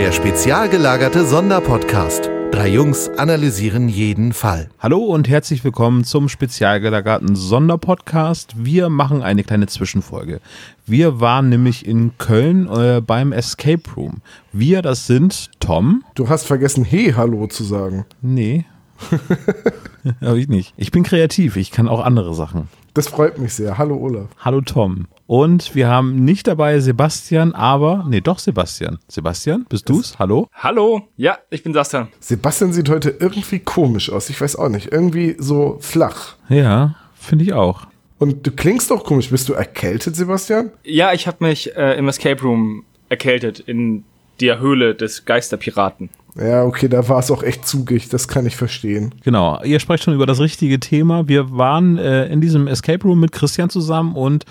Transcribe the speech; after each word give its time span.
Der 0.00 0.12
spezial 0.12 0.70
gelagerte 0.70 1.26
Sonderpodcast. 1.26 2.30
Drei 2.52 2.68
Jungs 2.68 3.10
analysieren 3.18 3.90
jeden 3.90 4.32
Fall. 4.32 4.70
Hallo 4.78 5.00
und 5.00 5.28
herzlich 5.28 5.62
willkommen 5.62 6.04
zum 6.04 6.30
spezial 6.30 6.80
gelagerten 6.80 7.36
Sonderpodcast. 7.36 8.64
Wir 8.64 8.88
machen 8.88 9.20
eine 9.20 9.44
kleine 9.44 9.66
Zwischenfolge. 9.66 10.40
Wir 10.86 11.20
waren 11.20 11.50
nämlich 11.50 11.84
in 11.84 12.16
Köln 12.16 12.66
äh, 12.70 13.02
beim 13.02 13.32
Escape 13.32 13.82
Room. 13.94 14.22
Wir, 14.54 14.80
das 14.80 15.06
sind 15.06 15.50
Tom. 15.60 16.02
Du 16.14 16.30
hast 16.30 16.46
vergessen, 16.46 16.82
hey, 16.82 17.12
hallo 17.14 17.46
zu 17.46 17.62
sagen. 17.62 18.06
Nee. 18.22 18.64
Habe 20.22 20.40
ich 20.40 20.48
nicht. 20.48 20.72
Ich 20.78 20.92
bin 20.92 21.02
kreativ, 21.02 21.56
ich 21.56 21.72
kann 21.72 21.88
auch 21.88 22.02
andere 22.02 22.32
Sachen. 22.34 22.68
Das 22.94 23.06
freut 23.08 23.38
mich 23.38 23.52
sehr. 23.52 23.76
Hallo 23.76 23.98
Olaf. 23.98 24.28
Hallo 24.38 24.62
Tom. 24.62 25.08
Und 25.30 25.76
wir 25.76 25.86
haben 25.86 26.24
nicht 26.24 26.48
dabei 26.48 26.80
Sebastian, 26.80 27.54
aber, 27.54 28.04
nee, 28.08 28.20
doch 28.20 28.40
Sebastian. 28.40 28.98
Sebastian, 29.06 29.64
bist 29.68 29.88
du's? 29.88 30.18
Hallo? 30.18 30.48
Hallo, 30.52 31.02
ja, 31.16 31.38
ich 31.50 31.62
bin 31.62 31.72
Sebastian. 31.72 32.08
Sebastian 32.18 32.72
sieht 32.72 32.88
heute 32.88 33.10
irgendwie 33.10 33.60
komisch 33.60 34.10
aus. 34.10 34.28
Ich 34.28 34.40
weiß 34.40 34.56
auch 34.56 34.68
nicht. 34.68 34.90
Irgendwie 34.90 35.36
so 35.38 35.78
flach. 35.78 36.34
Ja, 36.48 36.96
finde 37.14 37.44
ich 37.44 37.52
auch. 37.52 37.82
Und 38.18 38.44
du 38.44 38.50
klingst 38.50 38.90
doch 38.90 39.04
komisch. 39.04 39.30
Bist 39.30 39.48
du 39.48 39.52
erkältet, 39.52 40.16
Sebastian? 40.16 40.72
Ja, 40.82 41.12
ich 41.12 41.28
habe 41.28 41.44
mich 41.44 41.76
äh, 41.76 41.96
im 41.96 42.08
Escape 42.08 42.42
Room 42.42 42.82
erkältet 43.08 43.60
in 43.60 44.02
der 44.40 44.58
Höhle 44.58 44.96
des 44.96 45.26
Geisterpiraten. 45.26 46.10
Ja, 46.36 46.64
okay, 46.64 46.88
da 46.88 47.08
war 47.08 47.18
es 47.18 47.30
auch 47.30 47.42
echt 47.42 47.66
zugig, 47.66 48.08
das 48.08 48.28
kann 48.28 48.46
ich 48.46 48.56
verstehen. 48.56 49.14
Genau, 49.24 49.60
ihr 49.64 49.80
sprecht 49.80 50.04
schon 50.04 50.14
über 50.14 50.26
das 50.26 50.38
richtige 50.38 50.78
Thema. 50.78 51.28
Wir 51.28 51.56
waren 51.56 51.98
äh, 51.98 52.26
in 52.26 52.40
diesem 52.40 52.68
Escape 52.68 53.02
Room 53.02 53.20
mit 53.20 53.32
Christian 53.32 53.68
zusammen 53.68 54.14
und 54.14 54.44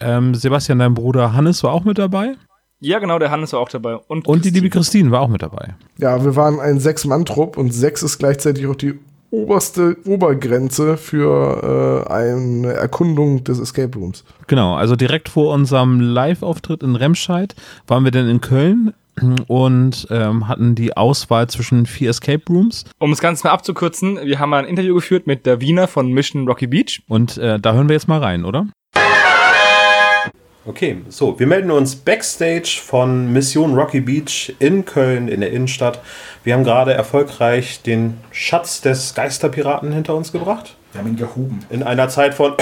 ähm, 0.00 0.34
Sebastian, 0.34 0.78
dein 0.78 0.94
Bruder 0.94 1.32
Hannes, 1.32 1.62
war 1.62 1.72
auch 1.72 1.84
mit 1.84 1.98
dabei. 1.98 2.34
Ja, 2.80 2.98
genau, 2.98 3.18
der 3.18 3.30
Hannes 3.30 3.52
war 3.52 3.60
auch 3.60 3.68
dabei. 3.68 3.96
Und, 3.96 4.26
und 4.26 4.44
die 4.44 4.50
liebe 4.50 4.68
Christine 4.68 5.10
war 5.10 5.22
auch 5.22 5.28
mit 5.28 5.42
dabei. 5.42 5.74
Ja, 5.98 6.22
wir 6.22 6.36
waren 6.36 6.60
ein 6.60 6.80
Sechs-Mann-Trupp 6.80 7.56
und 7.56 7.72
sechs 7.72 8.02
ist 8.02 8.18
gleichzeitig 8.18 8.66
auch 8.66 8.76
die 8.76 8.98
oberste 9.30 9.96
Obergrenze 10.06 10.96
für 10.96 12.04
äh, 12.06 12.12
eine 12.12 12.72
Erkundung 12.74 13.42
des 13.42 13.58
Escape 13.58 13.98
Rooms. 13.98 14.24
Genau, 14.46 14.76
also 14.76 14.96
direkt 14.96 15.28
vor 15.28 15.52
unserem 15.52 15.98
Live-Auftritt 16.00 16.82
in 16.82 16.94
Remscheid 16.94 17.54
waren 17.86 18.04
wir 18.04 18.12
dann 18.12 18.28
in 18.28 18.40
Köln 18.40 18.94
und 19.46 20.06
ähm, 20.10 20.48
hatten 20.48 20.74
die 20.74 20.96
Auswahl 20.96 21.48
zwischen 21.48 21.86
vier 21.86 22.10
Escape 22.10 22.42
Rooms. 22.48 22.84
Um 22.98 23.12
es 23.12 23.20
ganz 23.20 23.44
mal 23.44 23.50
abzukürzen, 23.50 24.18
wir 24.22 24.38
haben 24.38 24.52
ein 24.54 24.64
Interview 24.64 24.94
geführt 24.94 25.26
mit 25.26 25.46
der 25.46 25.60
Wiener 25.60 25.88
von 25.88 26.12
Mission 26.12 26.46
Rocky 26.46 26.66
Beach. 26.66 27.02
Und 27.08 27.38
äh, 27.38 27.58
da 27.58 27.74
hören 27.74 27.88
wir 27.88 27.94
jetzt 27.94 28.08
mal 28.08 28.20
rein, 28.20 28.44
oder? 28.44 28.66
Okay, 30.66 31.02
so, 31.10 31.38
wir 31.38 31.46
melden 31.46 31.70
uns 31.70 31.94
backstage 31.94 32.80
von 32.82 33.30
Mission 33.30 33.74
Rocky 33.74 34.00
Beach 34.00 34.54
in 34.60 34.86
Köln 34.86 35.28
in 35.28 35.40
der 35.40 35.50
Innenstadt. 35.50 36.00
Wir 36.42 36.54
haben 36.54 36.64
gerade 36.64 36.94
erfolgreich 36.94 37.82
den 37.82 38.18
Schatz 38.30 38.80
des 38.80 39.14
Geisterpiraten 39.14 39.92
hinter 39.92 40.14
uns 40.14 40.32
gebracht. 40.32 40.74
Wir 40.94 41.00
haben 41.00 41.08
ihn 41.08 41.16
gehoben. 41.16 41.58
In 41.70 41.82
einer 41.82 42.08
Zeit 42.08 42.34
von. 42.34 42.54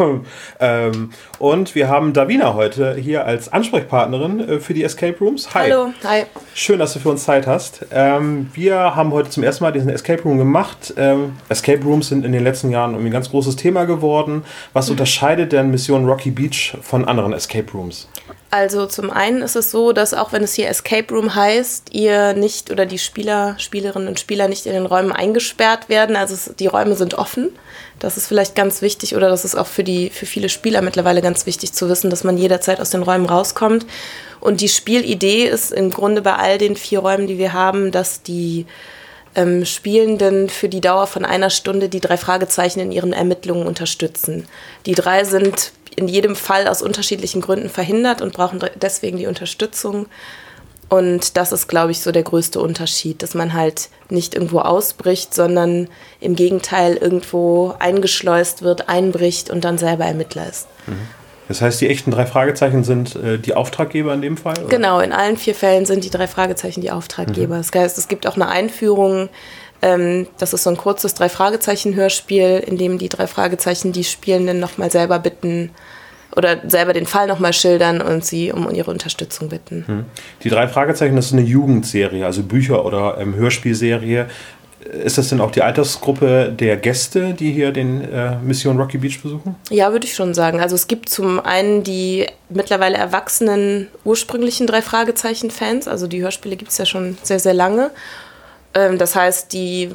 ähm, 0.60 1.10
und 1.38 1.74
wir 1.76 1.88
haben 1.88 2.12
Davina 2.12 2.54
heute 2.54 2.96
hier 2.96 3.26
als 3.26 3.52
Ansprechpartnerin 3.52 4.40
äh, 4.40 4.58
für 4.58 4.74
die 4.74 4.82
Escape 4.82 5.16
Rooms. 5.20 5.54
Hi. 5.54 5.70
Hallo, 5.70 5.92
hi. 6.02 6.24
Schön, 6.52 6.80
dass 6.80 6.94
du 6.94 6.98
für 6.98 7.10
uns 7.10 7.22
Zeit 7.22 7.46
hast. 7.46 7.86
Ähm, 7.92 8.50
wir 8.54 8.96
haben 8.96 9.12
heute 9.12 9.30
zum 9.30 9.44
ersten 9.44 9.62
Mal 9.62 9.70
diesen 9.70 9.88
Escape 9.88 10.22
Room 10.22 10.38
gemacht. 10.38 10.94
Ähm, 10.96 11.36
Escape 11.48 11.84
Rooms 11.84 12.08
sind 12.08 12.24
in 12.24 12.32
den 12.32 12.42
letzten 12.42 12.70
Jahren 12.70 12.90
irgendwie 12.90 13.10
ein 13.10 13.12
ganz 13.12 13.30
großes 13.30 13.54
Thema 13.54 13.84
geworden. 13.84 14.42
Was 14.72 14.88
mhm. 14.88 14.94
unterscheidet 14.94 15.52
denn 15.52 15.70
Mission 15.70 16.06
Rocky 16.06 16.32
Beach 16.32 16.76
von 16.82 17.04
anderen 17.04 17.32
Escape 17.32 17.70
Rooms? 17.72 18.08
Also 18.54 18.86
zum 18.86 19.10
einen 19.10 19.42
ist 19.42 19.56
es 19.56 19.72
so, 19.72 19.92
dass 19.92 20.14
auch 20.14 20.32
wenn 20.32 20.44
es 20.44 20.54
hier 20.54 20.68
Escape 20.68 21.12
Room 21.12 21.34
heißt, 21.34 21.88
ihr 21.90 22.34
nicht 22.34 22.70
oder 22.70 22.86
die 22.86 23.00
Spieler, 23.00 23.56
Spielerinnen 23.58 24.06
und 24.06 24.20
Spieler 24.20 24.46
nicht 24.46 24.66
in 24.66 24.74
den 24.74 24.86
Räumen 24.86 25.10
eingesperrt 25.10 25.88
werden. 25.88 26.14
Also 26.14 26.34
es, 26.34 26.54
die 26.56 26.68
Räume 26.68 26.94
sind 26.94 27.14
offen. 27.14 27.50
Das 27.98 28.16
ist 28.16 28.28
vielleicht 28.28 28.54
ganz 28.54 28.80
wichtig 28.80 29.16
oder 29.16 29.28
das 29.28 29.44
ist 29.44 29.56
auch 29.56 29.66
für 29.66 29.82
die 29.82 30.08
für 30.08 30.24
viele 30.24 30.48
Spieler 30.48 30.82
mittlerweile 30.82 31.20
ganz 31.20 31.46
wichtig 31.46 31.72
zu 31.72 31.88
wissen, 31.88 32.10
dass 32.10 32.22
man 32.22 32.38
jederzeit 32.38 32.80
aus 32.80 32.90
den 32.90 33.02
Räumen 33.02 33.26
rauskommt. 33.26 33.86
Und 34.38 34.60
die 34.60 34.68
Spielidee 34.68 35.48
ist 35.48 35.72
im 35.72 35.90
Grunde 35.90 36.22
bei 36.22 36.36
all 36.36 36.56
den 36.56 36.76
vier 36.76 37.00
Räumen, 37.00 37.26
die 37.26 37.38
wir 37.38 37.54
haben, 37.54 37.90
dass 37.90 38.22
die 38.22 38.66
ähm, 39.34 39.64
Spielenden 39.64 40.48
für 40.48 40.68
die 40.68 40.80
Dauer 40.80 41.08
von 41.08 41.24
einer 41.24 41.50
Stunde 41.50 41.88
die 41.88 42.00
drei 42.00 42.16
Fragezeichen 42.16 42.78
in 42.78 42.92
ihren 42.92 43.12
Ermittlungen 43.12 43.66
unterstützen. 43.66 44.46
Die 44.86 44.94
drei 44.94 45.24
sind 45.24 45.72
in 45.96 46.08
jedem 46.08 46.36
Fall 46.36 46.68
aus 46.68 46.82
unterschiedlichen 46.82 47.40
Gründen 47.40 47.68
verhindert 47.68 48.22
und 48.22 48.34
brauchen 48.34 48.60
deswegen 48.76 49.18
die 49.18 49.26
Unterstützung. 49.26 50.06
Und 50.88 51.36
das 51.36 51.52
ist, 51.52 51.66
glaube 51.66 51.92
ich, 51.92 52.00
so 52.00 52.12
der 52.12 52.22
größte 52.22 52.60
Unterschied, 52.60 53.22
dass 53.22 53.34
man 53.34 53.54
halt 53.54 53.88
nicht 54.10 54.34
irgendwo 54.34 54.60
ausbricht, 54.60 55.34
sondern 55.34 55.88
im 56.20 56.36
Gegenteil 56.36 56.96
irgendwo 56.96 57.74
eingeschleust 57.78 58.62
wird, 58.62 58.88
einbricht 58.88 59.50
und 59.50 59.64
dann 59.64 59.78
selber 59.78 60.04
Ermittler 60.04 60.48
ist. 60.48 60.68
Mhm. 60.86 61.08
Das 61.48 61.60
heißt, 61.60 61.80
die 61.80 61.88
echten 61.88 62.10
drei 62.10 62.24
Fragezeichen 62.24 62.84
sind 62.84 63.16
äh, 63.16 63.38
die 63.38 63.54
Auftraggeber 63.54 64.14
in 64.14 64.22
dem 64.22 64.36
Fall? 64.36 64.58
Oder? 64.58 64.68
Genau, 64.68 65.00
in 65.00 65.12
allen 65.12 65.36
vier 65.36 65.54
Fällen 65.54 65.84
sind 65.84 66.04
die 66.04 66.10
drei 66.10 66.26
Fragezeichen 66.26 66.80
die 66.80 66.90
Auftraggeber. 66.90 67.56
Mhm. 67.56 67.58
Das 67.58 67.70
heißt, 67.74 67.98
es 67.98 68.08
gibt 68.08 68.26
auch 68.26 68.36
eine 68.36 68.48
Einführung. 68.48 69.28
Ähm, 69.84 70.26
das 70.38 70.54
ist 70.54 70.62
so 70.62 70.70
ein 70.70 70.78
kurzes 70.78 71.12
drei 71.12 71.28
Fragezeichen 71.28 71.94
Hörspiel, 71.94 72.64
in 72.66 72.78
dem 72.78 72.96
die 72.96 73.10
drei 73.10 73.26
Fragezeichen 73.26 73.92
die 73.92 74.04
Spielenden 74.04 74.58
nochmal 74.58 74.90
selber 74.90 75.18
bitten 75.18 75.70
oder 76.34 76.58
selber 76.66 76.94
den 76.94 77.04
Fall 77.04 77.26
nochmal 77.26 77.52
schildern 77.52 78.00
und 78.00 78.24
sie 78.24 78.50
um 78.50 78.68
ihre 78.74 78.90
Unterstützung 78.90 79.50
bitten. 79.50 79.84
Mhm. 79.86 80.04
Die 80.42 80.48
drei 80.48 80.68
Fragezeichen, 80.68 81.14
das 81.16 81.26
ist 81.26 81.32
eine 81.34 81.42
Jugendserie, 81.42 82.24
also 82.24 82.42
Bücher- 82.42 82.86
oder 82.86 83.18
ähm, 83.20 83.34
Hörspielserie. 83.34 84.26
Ist 85.04 85.18
das 85.18 85.28
denn 85.28 85.40
auch 85.40 85.50
die 85.50 85.62
Altersgruppe 85.62 86.50
der 86.58 86.78
Gäste, 86.78 87.34
die 87.34 87.52
hier 87.52 87.70
den 87.70 88.02
äh, 88.10 88.36
Mission 88.36 88.78
Rocky 88.78 88.98
Beach 88.98 89.22
besuchen? 89.22 89.54
Ja, 89.70 89.92
würde 89.92 90.06
ich 90.06 90.14
schon 90.14 90.32
sagen. 90.32 90.60
Also 90.60 90.74
es 90.74 90.86
gibt 90.88 91.10
zum 91.10 91.40
einen 91.40 91.82
die 91.82 92.26
mittlerweile 92.48 92.96
erwachsenen 92.96 93.88
ursprünglichen 94.04 94.66
drei 94.66 94.82
Fragezeichen-Fans. 94.82 95.88
Also 95.88 96.06
die 96.06 96.22
Hörspiele 96.22 96.56
gibt 96.56 96.70
es 96.70 96.78
ja 96.78 96.86
schon 96.86 97.18
sehr, 97.22 97.38
sehr 97.38 97.54
lange. 97.54 97.90
Ähm, 98.74 98.98
das 98.98 99.14
heißt, 99.14 99.52
die, 99.52 99.90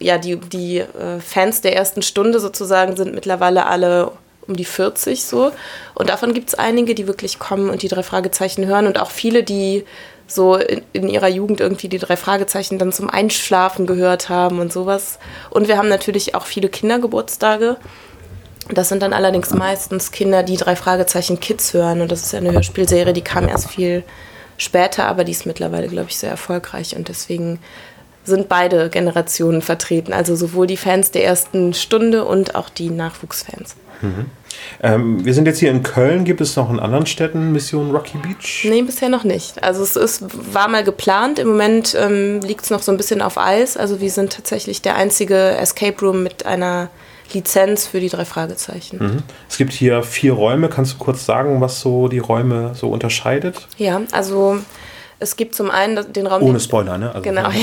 ja, 0.00 0.18
die, 0.18 0.36
die 0.36 0.78
äh, 0.78 1.20
Fans 1.20 1.60
der 1.60 1.76
ersten 1.76 2.02
Stunde 2.02 2.40
sozusagen 2.40 2.96
sind 2.96 3.14
mittlerweile 3.14 3.66
alle 3.66 4.12
um 4.46 4.56
die 4.56 4.64
40 4.64 5.24
so. 5.24 5.52
Und 5.94 6.10
davon 6.10 6.34
gibt 6.34 6.48
es 6.48 6.54
einige, 6.54 6.94
die 6.94 7.06
wirklich 7.06 7.38
kommen 7.38 7.70
und 7.70 7.82
die 7.82 7.88
drei 7.88 8.02
Fragezeichen 8.02 8.66
hören 8.66 8.86
und 8.86 9.00
auch 9.00 9.10
viele, 9.10 9.42
die 9.42 9.84
so 10.26 10.56
in, 10.56 10.82
in, 10.92 11.08
ihrer 11.08 11.28
Jugend 11.28 11.60
irgendwie 11.60 11.88
die 11.88 11.98
drei 11.98 12.16
Fragezeichen 12.16 12.78
dann 12.78 12.92
zum 12.92 13.10
Einschlafen 13.10 13.86
gehört 13.86 14.28
haben 14.28 14.58
und 14.58 14.72
sowas. 14.72 15.18
Und 15.50 15.68
wir 15.68 15.76
haben 15.76 15.88
natürlich 15.88 16.34
auch 16.34 16.46
viele 16.46 16.68
Kindergeburtstage. 16.68 17.76
Das 18.70 18.88
sind 18.88 19.02
dann 19.02 19.12
allerdings 19.12 19.50
meistens 19.50 20.10
Kinder, 20.10 20.42
die 20.42 20.56
drei 20.56 20.76
Fragezeichen 20.76 21.40
Kids 21.40 21.74
hören. 21.74 22.00
Und 22.00 22.10
das 22.10 22.22
ist 22.22 22.32
ja 22.32 22.38
eine 22.38 22.52
Hörspielserie, 22.52 23.12
die 23.12 23.22
kam 23.22 23.48
erst 23.48 23.70
viel 23.70 24.02
später, 24.56 25.06
aber 25.06 25.24
die 25.24 25.32
ist 25.32 25.44
mittlerweile, 25.44 25.88
glaube 25.88 26.08
ich, 26.08 26.16
sehr 26.16 26.30
erfolgreich. 26.30 26.96
Und 26.96 27.08
deswegen 27.08 27.58
sind 28.24 28.48
beide 28.48 28.90
Generationen 28.90 29.62
vertreten. 29.62 30.12
Also 30.12 30.34
sowohl 30.34 30.66
die 30.66 30.76
Fans 30.76 31.10
der 31.10 31.24
ersten 31.24 31.74
Stunde 31.74 32.24
und 32.24 32.54
auch 32.54 32.68
die 32.68 32.90
Nachwuchsfans. 32.90 33.76
Mhm. 34.02 34.26
Ähm, 34.82 35.24
wir 35.24 35.34
sind 35.34 35.46
jetzt 35.46 35.58
hier 35.58 35.70
in 35.70 35.82
Köln. 35.82 36.24
Gibt 36.24 36.40
es 36.40 36.56
noch 36.56 36.70
in 36.70 36.78
anderen 36.78 37.06
Städten 37.06 37.52
Mission 37.52 37.90
Rocky 37.90 38.18
Beach? 38.18 38.66
Nee, 38.68 38.82
bisher 38.82 39.08
noch 39.08 39.24
nicht. 39.24 39.62
Also 39.62 39.82
es 39.82 39.96
ist, 39.96 40.24
war 40.54 40.68
mal 40.68 40.84
geplant. 40.84 41.38
Im 41.38 41.48
Moment 41.48 41.96
ähm, 41.98 42.40
liegt 42.40 42.64
es 42.64 42.70
noch 42.70 42.82
so 42.82 42.92
ein 42.92 42.96
bisschen 42.96 43.22
auf 43.22 43.38
Eis. 43.38 43.76
Also 43.76 44.00
wir 44.00 44.10
sind 44.10 44.32
tatsächlich 44.32 44.82
der 44.82 44.96
einzige 44.96 45.36
Escape 45.56 46.00
Room 46.00 46.22
mit 46.22 46.46
einer 46.46 46.88
Lizenz 47.32 47.86
für 47.86 48.00
die 48.00 48.08
drei 48.08 48.24
Fragezeichen. 48.24 48.98
Mhm. 48.98 49.22
Es 49.48 49.56
gibt 49.56 49.72
hier 49.72 50.02
vier 50.02 50.34
Räume. 50.34 50.68
Kannst 50.68 50.94
du 50.94 50.98
kurz 50.98 51.24
sagen, 51.24 51.60
was 51.60 51.80
so 51.80 52.08
die 52.08 52.18
Räume 52.18 52.72
so 52.74 52.88
unterscheidet? 52.88 53.66
Ja, 53.78 54.02
also 54.12 54.58
es 55.18 55.36
gibt 55.36 55.54
zum 55.54 55.70
einen 55.70 56.12
den 56.12 56.26
Raum. 56.26 56.42
Ohne 56.42 56.60
Spoiler, 56.60 56.98
ne? 56.98 57.10
Also 57.10 57.22
genau. 57.22 57.48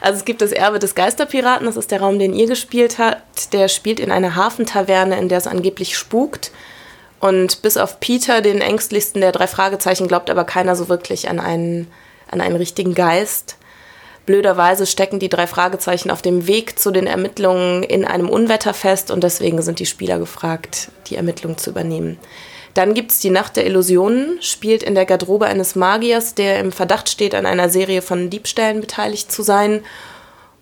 Also 0.00 0.18
es 0.18 0.24
gibt 0.24 0.42
das 0.42 0.52
Erbe 0.52 0.78
des 0.78 0.94
Geisterpiraten, 0.94 1.66
das 1.66 1.76
ist 1.76 1.90
der 1.90 2.00
Raum, 2.00 2.18
den 2.18 2.32
ihr 2.32 2.46
gespielt 2.46 2.98
habt. 2.98 3.52
Der 3.52 3.68
spielt 3.68 4.00
in 4.00 4.10
einer 4.10 4.36
Hafentaverne, 4.36 5.18
in 5.18 5.28
der 5.28 5.38
es 5.38 5.46
angeblich 5.46 5.96
spukt. 5.96 6.52
Und 7.20 7.62
bis 7.62 7.76
auf 7.76 7.98
Peter, 7.98 8.40
den 8.40 8.60
ängstlichsten 8.60 9.20
der 9.20 9.32
drei 9.32 9.48
Fragezeichen, 9.48 10.06
glaubt 10.06 10.30
aber 10.30 10.44
keiner 10.44 10.76
so 10.76 10.88
wirklich 10.88 11.28
an 11.28 11.40
einen, 11.40 11.88
an 12.30 12.40
einen 12.40 12.56
richtigen 12.56 12.94
Geist. 12.94 13.56
Blöderweise 14.24 14.86
stecken 14.86 15.18
die 15.18 15.30
drei 15.30 15.46
Fragezeichen 15.46 16.10
auf 16.10 16.22
dem 16.22 16.46
Weg 16.46 16.78
zu 16.78 16.90
den 16.90 17.06
Ermittlungen 17.06 17.82
in 17.82 18.04
einem 18.04 18.28
Unwetter 18.28 18.74
fest 18.74 19.10
und 19.10 19.24
deswegen 19.24 19.62
sind 19.62 19.80
die 19.80 19.86
Spieler 19.86 20.18
gefragt, 20.18 20.90
die 21.08 21.16
Ermittlungen 21.16 21.58
zu 21.58 21.70
übernehmen. 21.70 22.18
Dann 22.74 22.94
gibt 22.94 23.12
es 23.12 23.20
die 23.20 23.30
Nacht 23.30 23.56
der 23.56 23.66
Illusionen, 23.66 24.38
spielt 24.40 24.82
in 24.82 24.94
der 24.94 25.06
Garderobe 25.06 25.46
eines 25.46 25.74
Magiers, 25.74 26.34
der 26.34 26.60
im 26.60 26.72
Verdacht 26.72 27.08
steht, 27.08 27.34
an 27.34 27.46
einer 27.46 27.68
Serie 27.68 28.02
von 28.02 28.30
Diebstählen 28.30 28.80
beteiligt 28.80 29.32
zu 29.32 29.42
sein. 29.42 29.82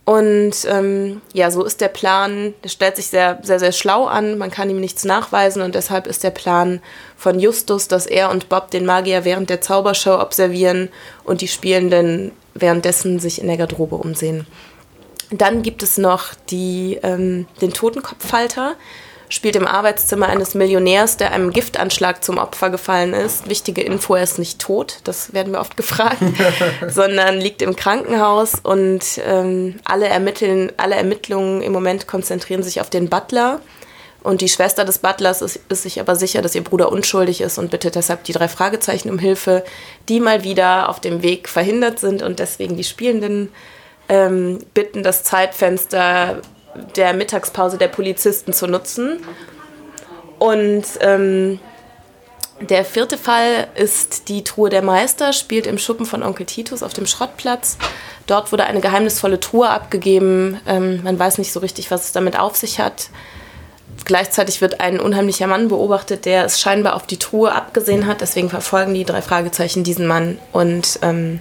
Und 0.06 0.54
ähm, 0.68 1.20
ja, 1.32 1.50
so 1.50 1.64
ist 1.64 1.80
der 1.80 1.88
Plan, 1.88 2.54
der 2.62 2.68
stellt 2.68 2.94
sich 2.94 3.08
sehr, 3.08 3.40
sehr, 3.42 3.58
sehr 3.58 3.72
schlau 3.72 4.04
an, 4.04 4.38
man 4.38 4.52
kann 4.52 4.70
ihm 4.70 4.78
nichts 4.78 5.04
nachweisen 5.04 5.62
und 5.62 5.74
deshalb 5.74 6.06
ist 6.06 6.22
der 6.22 6.30
Plan 6.30 6.80
von 7.16 7.40
Justus, 7.40 7.88
dass 7.88 8.06
er 8.06 8.30
und 8.30 8.48
Bob 8.48 8.70
den 8.70 8.86
Magier 8.86 9.24
während 9.24 9.50
der 9.50 9.60
Zaubershow 9.60 10.20
observieren 10.20 10.90
und 11.24 11.40
die 11.40 11.48
Spielenden 11.48 12.30
währenddessen 12.54 13.18
sich 13.18 13.40
in 13.40 13.48
der 13.48 13.56
Garderobe 13.56 13.96
umsehen. 13.96 14.46
Dann 15.30 15.62
gibt 15.62 15.82
es 15.82 15.98
noch 15.98 16.34
die, 16.50 17.00
ähm, 17.02 17.46
den 17.60 17.72
Totenkopffalter, 17.72 18.76
spielt 19.28 19.56
im 19.56 19.66
Arbeitszimmer 19.66 20.28
eines 20.28 20.54
Millionärs, 20.54 21.16
der 21.16 21.32
einem 21.32 21.52
Giftanschlag 21.52 22.22
zum 22.22 22.38
Opfer 22.38 22.70
gefallen 22.70 23.12
ist. 23.12 23.48
Wichtige 23.48 23.82
Info, 23.82 24.14
er 24.14 24.22
ist 24.22 24.38
nicht 24.38 24.60
tot, 24.60 24.98
das 25.04 25.32
werden 25.32 25.52
wir 25.52 25.60
oft 25.60 25.76
gefragt, 25.76 26.18
sondern 26.88 27.40
liegt 27.40 27.62
im 27.62 27.76
Krankenhaus 27.76 28.54
und 28.62 29.20
ähm, 29.26 29.80
alle, 29.84 30.06
ermitteln, 30.08 30.72
alle 30.76 30.94
Ermittlungen 30.94 31.62
im 31.62 31.72
Moment 31.72 32.06
konzentrieren 32.06 32.62
sich 32.62 32.80
auf 32.80 32.90
den 32.90 33.08
Butler. 33.08 33.60
Und 34.22 34.40
die 34.40 34.48
Schwester 34.48 34.84
des 34.84 34.98
Butlers 34.98 35.40
ist, 35.40 35.60
ist, 35.68 35.84
sich 35.84 36.00
aber 36.00 36.16
sicher, 36.16 36.42
dass 36.42 36.56
ihr 36.56 36.64
Bruder 36.64 36.90
unschuldig 36.90 37.40
ist 37.40 37.58
und 37.58 37.70
bittet 37.70 37.94
deshalb 37.94 38.24
die 38.24 38.32
drei 38.32 38.48
Fragezeichen 38.48 39.08
um 39.08 39.20
Hilfe, 39.20 39.64
die 40.08 40.18
mal 40.18 40.42
wieder 40.42 40.88
auf 40.88 40.98
dem 40.98 41.22
Weg 41.22 41.48
verhindert 41.48 42.00
sind 42.00 42.22
und 42.22 42.40
deswegen 42.40 42.76
die 42.76 42.82
Spielenden 42.82 43.52
ähm, 44.08 44.58
bitten, 44.74 45.04
das 45.04 45.22
Zeitfenster 45.22 46.42
der 46.96 47.12
Mittagspause 47.12 47.78
der 47.78 47.88
Polizisten 47.88 48.52
zu 48.52 48.66
nutzen. 48.66 49.18
Und 50.38 50.84
ähm, 51.00 51.58
der 52.60 52.84
vierte 52.84 53.18
Fall 53.18 53.68
ist 53.74 54.28
die 54.28 54.42
Truhe 54.42 54.70
der 54.70 54.82
Meister, 54.82 55.32
spielt 55.32 55.66
im 55.66 55.78
Schuppen 55.78 56.06
von 56.06 56.22
Onkel 56.22 56.46
Titus 56.46 56.82
auf 56.82 56.94
dem 56.94 57.06
Schrottplatz. 57.06 57.76
Dort 58.26 58.50
wurde 58.50 58.64
eine 58.64 58.80
geheimnisvolle 58.80 59.40
Truhe 59.40 59.68
abgegeben. 59.68 60.60
Ähm, 60.66 61.02
man 61.02 61.18
weiß 61.18 61.38
nicht 61.38 61.52
so 61.52 61.60
richtig, 61.60 61.90
was 61.90 62.06
es 62.06 62.12
damit 62.12 62.38
auf 62.38 62.56
sich 62.56 62.80
hat. 62.80 63.10
Gleichzeitig 64.04 64.60
wird 64.60 64.80
ein 64.80 65.00
unheimlicher 65.00 65.46
Mann 65.46 65.68
beobachtet, 65.68 66.24
der 66.24 66.44
es 66.44 66.60
scheinbar 66.60 66.94
auf 66.94 67.06
die 67.06 67.18
Truhe 67.18 67.52
abgesehen 67.52 68.06
hat. 68.06 68.20
Deswegen 68.20 68.48
verfolgen 68.48 68.94
die 68.94 69.04
drei 69.04 69.20
Fragezeichen 69.20 69.84
diesen 69.84 70.06
Mann 70.06 70.38
und 70.52 70.98
ähm, 71.02 71.40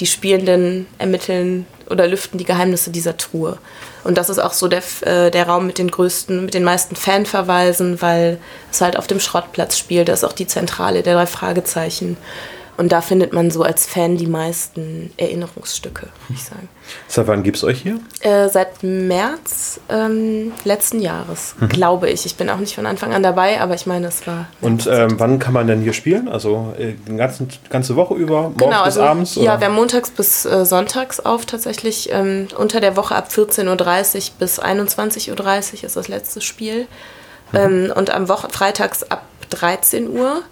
die 0.00 0.06
Spielenden 0.06 0.86
ermitteln 0.98 1.66
oder 1.90 2.06
lüften 2.06 2.38
die 2.38 2.44
Geheimnisse 2.44 2.90
dieser 2.90 3.16
Truhe. 3.16 3.58
Und 4.04 4.18
das 4.18 4.30
ist 4.30 4.38
auch 4.38 4.52
so 4.52 4.68
der, 4.68 4.82
äh, 5.02 5.30
der 5.30 5.48
Raum 5.48 5.66
mit 5.66 5.78
den 5.78 5.90
größten, 5.90 6.44
mit 6.44 6.54
den 6.54 6.64
meisten 6.64 6.96
Fanverweisen, 6.96 8.00
weil 8.00 8.38
es 8.70 8.80
halt 8.80 8.96
auf 8.96 9.06
dem 9.06 9.20
Schrottplatz 9.20 9.76
spielt. 9.76 10.08
Das 10.08 10.20
ist 10.20 10.24
auch 10.24 10.32
die 10.32 10.46
Zentrale 10.46 11.02
der 11.02 11.14
drei 11.14 11.26
Fragezeichen. 11.26 12.16
Und 12.78 12.92
da 12.92 13.00
findet 13.00 13.32
man 13.32 13.50
so 13.50 13.64
als 13.64 13.86
Fan 13.88 14.16
die 14.16 14.28
meisten 14.28 15.10
Erinnerungsstücke, 15.16 16.02
würde 16.02 16.34
ich 16.34 16.44
sagen. 16.44 16.68
Seit 17.08 17.26
wann 17.26 17.42
gibt 17.42 17.56
es 17.56 17.64
euch 17.64 17.82
hier? 17.82 17.98
Äh, 18.20 18.48
seit 18.48 18.84
März 18.84 19.80
ähm, 19.88 20.52
letzten 20.62 21.00
Jahres, 21.00 21.56
mhm. 21.58 21.70
glaube 21.70 22.08
ich. 22.08 22.24
Ich 22.24 22.36
bin 22.36 22.48
auch 22.48 22.58
nicht 22.58 22.76
von 22.76 22.86
Anfang 22.86 23.12
an 23.12 23.24
dabei, 23.24 23.60
aber 23.60 23.74
ich 23.74 23.86
meine, 23.86 24.06
es 24.06 24.28
war. 24.28 24.46
Und 24.60 24.86
ähm, 24.86 25.18
wann 25.18 25.40
kann 25.40 25.54
man 25.54 25.66
denn 25.66 25.82
hier 25.82 25.92
spielen? 25.92 26.28
Also 26.28 26.72
äh, 26.78 26.92
die 27.08 27.16
ganze, 27.16 27.48
ganze 27.68 27.96
Woche 27.96 28.14
über, 28.14 28.42
morgens 28.42 28.58
genau, 28.60 28.82
also, 28.82 29.00
bis 29.00 29.08
abends? 29.08 29.36
Oder? 29.36 29.46
Ja, 29.46 29.60
wir 29.60 29.66
haben 29.66 29.74
montags 29.74 30.12
bis 30.12 30.44
äh, 30.44 30.64
sonntags 30.64 31.18
auf 31.18 31.46
tatsächlich. 31.46 32.10
Ähm, 32.12 32.46
unter 32.56 32.78
der 32.78 32.96
Woche 32.96 33.16
ab 33.16 33.26
14.30 33.34 33.66
Uhr 33.66 34.32
bis 34.38 34.60
21.30 34.62 35.30
Uhr 35.32 35.84
ist 35.84 35.96
das 35.96 36.06
letzte 36.06 36.40
Spiel. 36.40 36.86
Mhm. 37.50 37.58
Ähm, 37.58 37.92
und 37.96 38.10
am 38.10 38.28
Wochen 38.28 38.50
freitags 38.50 39.02
ab 39.02 39.24
13 39.50 40.08
Uhr 40.16 40.42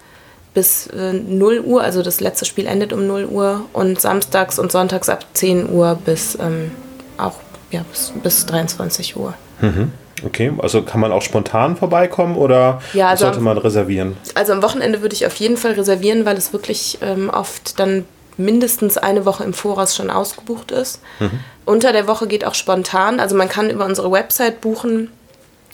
bis 0.57 0.87
äh, 0.87 1.13
0 1.13 1.59
Uhr, 1.59 1.83
also 1.83 2.01
das 2.01 2.19
letzte 2.19 2.45
Spiel 2.45 2.65
endet 2.65 2.91
um 2.91 3.05
0 3.05 3.25
Uhr 3.25 3.65
und 3.73 4.01
samstags 4.01 4.57
und 4.57 4.71
sonntags 4.71 5.07
ab 5.07 5.23
10 5.33 5.69
Uhr 5.69 5.99
bis 6.03 6.33
ähm, 6.33 6.71
auch 7.19 7.35
ja, 7.69 7.85
bis, 7.91 8.11
bis 8.23 8.47
23 8.47 9.17
Uhr. 9.17 9.35
Mhm. 9.61 9.91
Okay, 10.25 10.51
also 10.57 10.81
kann 10.81 10.99
man 10.99 11.11
auch 11.11 11.21
spontan 11.21 11.77
vorbeikommen 11.77 12.35
oder 12.37 12.81
ja, 12.93 13.09
also 13.09 13.25
sollte 13.25 13.39
man 13.39 13.59
reservieren? 13.59 14.17
Also 14.33 14.51
am 14.51 14.63
Wochenende 14.63 15.03
würde 15.03 15.13
ich 15.13 15.27
auf 15.27 15.35
jeden 15.35 15.57
Fall 15.57 15.73
reservieren, 15.73 16.25
weil 16.25 16.37
es 16.37 16.53
wirklich 16.53 16.97
ähm, 17.03 17.29
oft 17.29 17.79
dann 17.79 18.05
mindestens 18.37 18.97
eine 18.97 19.25
Woche 19.25 19.43
im 19.43 19.53
Voraus 19.53 19.95
schon 19.95 20.09
ausgebucht 20.09 20.71
ist. 20.71 21.01
Mhm. 21.19 21.39
Unter 21.65 21.93
der 21.93 22.07
Woche 22.07 22.25
geht 22.25 22.45
auch 22.45 22.55
spontan, 22.55 23.19
also 23.19 23.35
man 23.35 23.47
kann 23.47 23.69
über 23.69 23.85
unsere 23.85 24.11
Website 24.11 24.59
buchen. 24.59 25.11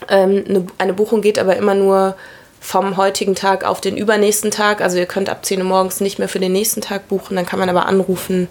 Ähm, 0.10 0.44
eine, 0.46 0.68
eine 0.78 0.94
Buchung 0.94 1.22
geht 1.22 1.40
aber 1.40 1.56
immer 1.56 1.74
nur 1.74 2.16
vom 2.64 2.96
heutigen 2.96 3.36
Tag 3.36 3.66
auf 3.66 3.82
den 3.82 3.98
übernächsten 3.98 4.50
Tag. 4.50 4.80
Also 4.80 4.98
ihr 4.98 5.06
könnt 5.06 5.30
ab 5.30 5.46
10 5.46 5.60
Uhr 5.60 5.66
morgens 5.66 6.00
nicht 6.00 6.18
mehr 6.18 6.30
für 6.30 6.40
den 6.40 6.54
nächsten 6.54 6.80
Tag 6.80 7.10
buchen, 7.10 7.36
dann 7.36 7.46
kann 7.46 7.60
man 7.60 7.70
aber 7.70 7.88
anrufen 7.88 8.48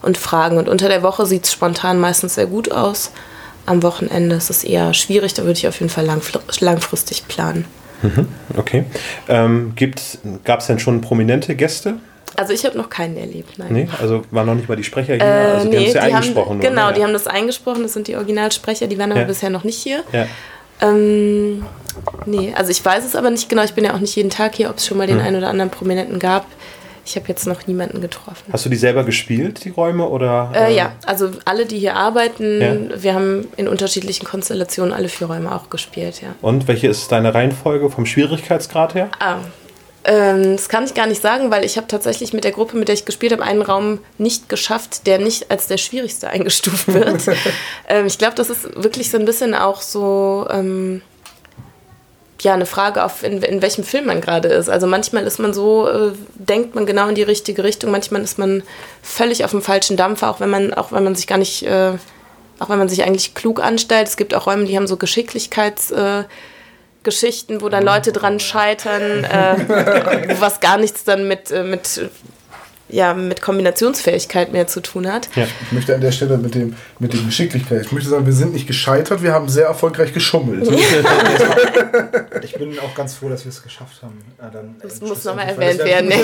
und 0.00 0.16
fragen. 0.16 0.56
Und 0.56 0.66
unter 0.66 0.88
der 0.88 1.02
Woche 1.02 1.26
sieht 1.26 1.44
es 1.44 1.52
spontan 1.52 2.00
meistens 2.00 2.36
sehr 2.36 2.46
gut 2.46 2.72
aus. 2.72 3.12
Am 3.66 3.82
Wochenende 3.82 4.34
ist 4.34 4.48
es 4.48 4.64
eher 4.64 4.94
schwierig, 4.94 5.34
da 5.34 5.42
würde 5.42 5.58
ich 5.58 5.68
auf 5.68 5.78
jeden 5.78 5.90
Fall 5.90 6.08
langfristig 6.60 7.28
planen. 7.28 7.66
Mhm, 8.00 8.28
okay. 8.56 8.84
Ähm, 9.28 9.74
Gab 10.44 10.60
es 10.60 10.66
denn 10.66 10.78
schon 10.78 11.02
prominente 11.02 11.54
Gäste? 11.54 11.96
Also 12.36 12.54
ich 12.54 12.64
habe 12.64 12.78
noch 12.78 12.88
keinen 12.88 13.18
erlebt, 13.18 13.58
nein. 13.58 13.72
Nee, 13.72 13.88
also 14.00 14.22
waren 14.30 14.46
noch 14.46 14.54
nicht 14.54 14.70
mal 14.70 14.76
die 14.76 14.84
Sprecher 14.84 15.16
hier, 15.16 15.22
äh, 15.22 15.28
also 15.28 15.70
die 15.70 15.76
nee, 15.76 15.82
haben 15.82 15.86
es 15.88 15.94
ja 15.94 16.02
eingesprochen. 16.02 16.50
Haben, 16.52 16.60
genau, 16.60 16.88
ja. 16.88 16.92
die 16.92 17.02
haben 17.02 17.12
das 17.12 17.26
eingesprochen, 17.26 17.82
das 17.82 17.92
sind 17.92 18.08
die 18.08 18.16
Originalsprecher, 18.16 18.86
die 18.86 18.98
waren 18.98 19.10
aber 19.10 19.20
ja. 19.20 19.26
bisher 19.26 19.50
noch 19.50 19.64
nicht 19.64 19.82
hier. 19.82 20.02
Ja. 20.12 20.26
Ähm, 20.80 21.66
nee, 22.26 22.52
also 22.56 22.70
ich 22.70 22.84
weiß 22.84 23.04
es 23.04 23.16
aber 23.16 23.30
nicht 23.30 23.48
genau. 23.48 23.62
Ich 23.62 23.74
bin 23.74 23.84
ja 23.84 23.94
auch 23.94 24.00
nicht 24.00 24.16
jeden 24.16 24.30
Tag 24.30 24.54
hier, 24.54 24.70
ob 24.70 24.76
es 24.76 24.86
schon 24.86 24.98
mal 24.98 25.06
den 25.06 25.18
hm. 25.18 25.26
einen 25.26 25.36
oder 25.36 25.48
anderen 25.48 25.70
Prominenten 25.70 26.18
gab. 26.18 26.46
Ich 27.04 27.16
habe 27.16 27.26
jetzt 27.28 27.46
noch 27.46 27.66
niemanden 27.66 28.00
getroffen. 28.00 28.52
Hast 28.52 28.66
du 28.66 28.68
die 28.68 28.76
selber 28.76 29.04
gespielt, 29.04 29.64
die 29.64 29.70
Räume? 29.70 30.08
Oder, 30.08 30.52
äh, 30.54 30.74
ja, 30.74 30.92
also 31.06 31.30
alle, 31.44 31.66
die 31.66 31.78
hier 31.78 31.96
arbeiten, 31.96 32.60
ja. 32.60 33.02
wir 33.02 33.14
haben 33.14 33.48
in 33.56 33.68
unterschiedlichen 33.68 34.26
Konstellationen 34.26 34.92
alle 34.92 35.08
vier 35.08 35.26
Räume 35.26 35.52
auch 35.54 35.70
gespielt, 35.70 36.20
ja. 36.20 36.28
Und 36.42 36.68
welche 36.68 36.88
ist 36.88 37.10
deine 37.10 37.34
Reihenfolge 37.34 37.90
vom 37.90 38.06
Schwierigkeitsgrad 38.06 38.94
her? 38.94 39.08
Ah, 39.18 39.38
ähm, 40.04 40.56
das 40.56 40.68
kann 40.68 40.84
ich 40.84 40.94
gar 40.94 41.06
nicht 41.06 41.20
sagen, 41.20 41.50
weil 41.50 41.64
ich 41.64 41.76
habe 41.76 41.86
tatsächlich 41.86 42.32
mit 42.32 42.44
der 42.44 42.52
Gruppe, 42.52 42.76
mit 42.76 42.88
der 42.88 42.94
ich 42.94 43.04
gespielt 43.04 43.32
habe, 43.32 43.42
einen 43.42 43.60
Raum 43.60 43.98
nicht 44.16 44.48
geschafft, 44.48 45.06
der 45.06 45.18
nicht 45.18 45.50
als 45.50 45.66
der 45.66 45.76
schwierigste 45.76 46.30
eingestuft 46.30 46.88
wird. 46.88 47.22
ähm, 47.88 48.06
ich 48.06 48.16
glaube, 48.16 48.34
das 48.34 48.48
ist 48.48 48.82
wirklich 48.82 49.10
so 49.10 49.18
ein 49.18 49.26
bisschen 49.26 49.54
auch 49.54 49.82
so 49.82 50.46
ähm, 50.50 51.02
ja 52.44 52.54
eine 52.54 52.66
Frage, 52.66 53.04
auf 53.04 53.22
in, 53.22 53.42
in 53.42 53.62
welchem 53.62 53.84
Film 53.84 54.06
man 54.06 54.20
gerade 54.20 54.48
ist. 54.48 54.68
Also 54.68 54.86
manchmal 54.86 55.24
ist 55.24 55.38
man 55.38 55.52
so, 55.52 55.88
äh, 55.88 56.12
denkt 56.34 56.74
man 56.74 56.86
genau 56.86 57.08
in 57.08 57.14
die 57.14 57.22
richtige 57.22 57.64
Richtung, 57.64 57.90
manchmal 57.90 58.22
ist 58.22 58.38
man 58.38 58.62
völlig 59.02 59.44
auf 59.44 59.50
dem 59.50 59.62
falschen 59.62 59.96
Dampfer, 59.96 60.30
auch 60.30 60.40
wenn 60.40 60.50
man, 60.50 60.74
auch 60.74 60.92
wenn 60.92 61.04
man 61.04 61.14
sich 61.14 61.26
gar 61.26 61.38
nicht, 61.38 61.64
äh, 61.64 61.92
auch 62.58 62.68
wenn 62.68 62.78
man 62.78 62.88
sich 62.88 63.04
eigentlich 63.04 63.34
klug 63.34 63.62
anstellt. 63.62 64.08
Es 64.08 64.16
gibt 64.16 64.34
auch 64.34 64.46
Räume, 64.46 64.64
die 64.64 64.76
haben 64.76 64.86
so 64.86 64.96
Geschicklichkeits 64.96 65.90
äh, 65.90 66.24
Geschichten, 67.02 67.62
wo 67.62 67.68
dann 67.68 67.84
Leute 67.84 68.12
dran 68.12 68.40
scheitern, 68.40 69.24
äh, 69.24 70.36
was 70.40 70.60
gar 70.60 70.76
nichts 70.76 71.04
dann 71.04 71.28
mit, 71.28 71.50
äh, 71.50 71.64
mit 71.64 72.10
ja, 72.92 73.14
mit 73.14 73.42
Kombinationsfähigkeit 73.42 74.52
mehr 74.52 74.66
zu 74.66 74.80
tun 74.80 75.10
hat. 75.10 75.28
Ja. 75.34 75.46
Ich 75.66 75.72
möchte 75.72 75.94
an 75.94 76.00
der 76.00 76.12
Stelle 76.12 76.38
mit 76.38 76.54
dem, 76.54 76.74
mit 76.98 77.12
dem 77.12 77.26
Geschicklichkeit, 77.26 77.86
ich 77.86 77.92
möchte 77.92 78.08
sagen, 78.08 78.26
wir 78.26 78.32
sind 78.32 78.52
nicht 78.52 78.66
gescheitert, 78.66 79.22
wir 79.22 79.32
haben 79.32 79.48
sehr 79.48 79.66
erfolgreich 79.66 80.12
geschummelt. 80.12 80.68
ich 82.42 82.54
bin 82.54 82.78
auch 82.78 82.94
ganz 82.94 83.14
froh, 83.14 83.28
dass 83.28 83.44
wir 83.44 83.50
es 83.50 83.62
geschafft 83.62 84.02
haben. 84.02 84.20
Ja, 84.38 84.50
dann, 84.50 84.76
das 84.82 85.00
muss 85.00 85.24
nochmal 85.24 85.48
erwähnt 85.48 85.84
werden. 85.84 86.10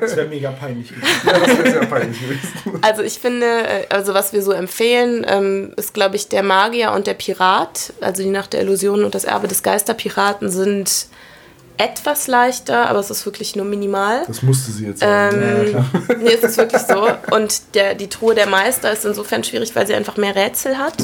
Das 0.00 0.16
wäre 0.16 0.28
mega 0.28 0.50
peinlich 0.50 0.88
gewesen. 0.88 1.06
Ja, 1.26 1.38
das 1.38 1.58
wäre 1.58 1.70
sehr 1.70 1.86
peinlich 1.86 2.20
gewesen. 2.20 2.48
Also 2.82 3.02
ich 3.02 3.18
finde, 3.18 3.46
äh, 3.46 3.86
also 3.88 4.14
was 4.14 4.32
wir 4.32 4.42
so 4.42 4.52
empfehlen, 4.52 5.24
ähm, 5.28 5.72
ist 5.76 5.94
glaube 5.94 6.16
ich 6.16 6.28
der 6.28 6.42
Magier 6.42 6.92
und 6.92 7.06
der 7.06 7.14
Pirat, 7.14 7.92
also 8.00 8.22
die 8.22 8.30
Nacht 8.30 8.52
der 8.52 8.62
Illusionen 8.62 9.04
und 9.04 9.14
das 9.14 9.24
Erbe 9.24 9.48
des 9.48 9.62
Geisterpiraten 9.62 10.50
sind 10.50 11.08
etwas 11.78 12.26
leichter, 12.26 12.88
aber 12.88 12.98
es 12.98 13.10
ist 13.10 13.24
wirklich 13.26 13.56
nur 13.56 13.64
minimal. 13.64 14.24
Das 14.26 14.42
musste 14.42 14.70
sie 14.72 14.86
jetzt 14.86 15.00
sagen. 15.00 15.42
Ähm, 15.42 15.72
ja, 15.72 16.14
nee, 16.18 16.32
es 16.32 16.42
ist 16.42 16.56
wirklich 16.58 16.82
so. 16.82 17.08
Und 17.34 17.74
der, 17.74 17.94
die 17.94 18.08
Truhe 18.08 18.34
der 18.34 18.46
Meister 18.46 18.92
ist 18.92 19.04
insofern 19.04 19.44
schwierig, 19.44 19.74
weil 19.74 19.86
sie 19.86 19.94
einfach 19.94 20.16
mehr 20.16 20.34
Rätsel 20.34 20.78
hat. 20.78 20.94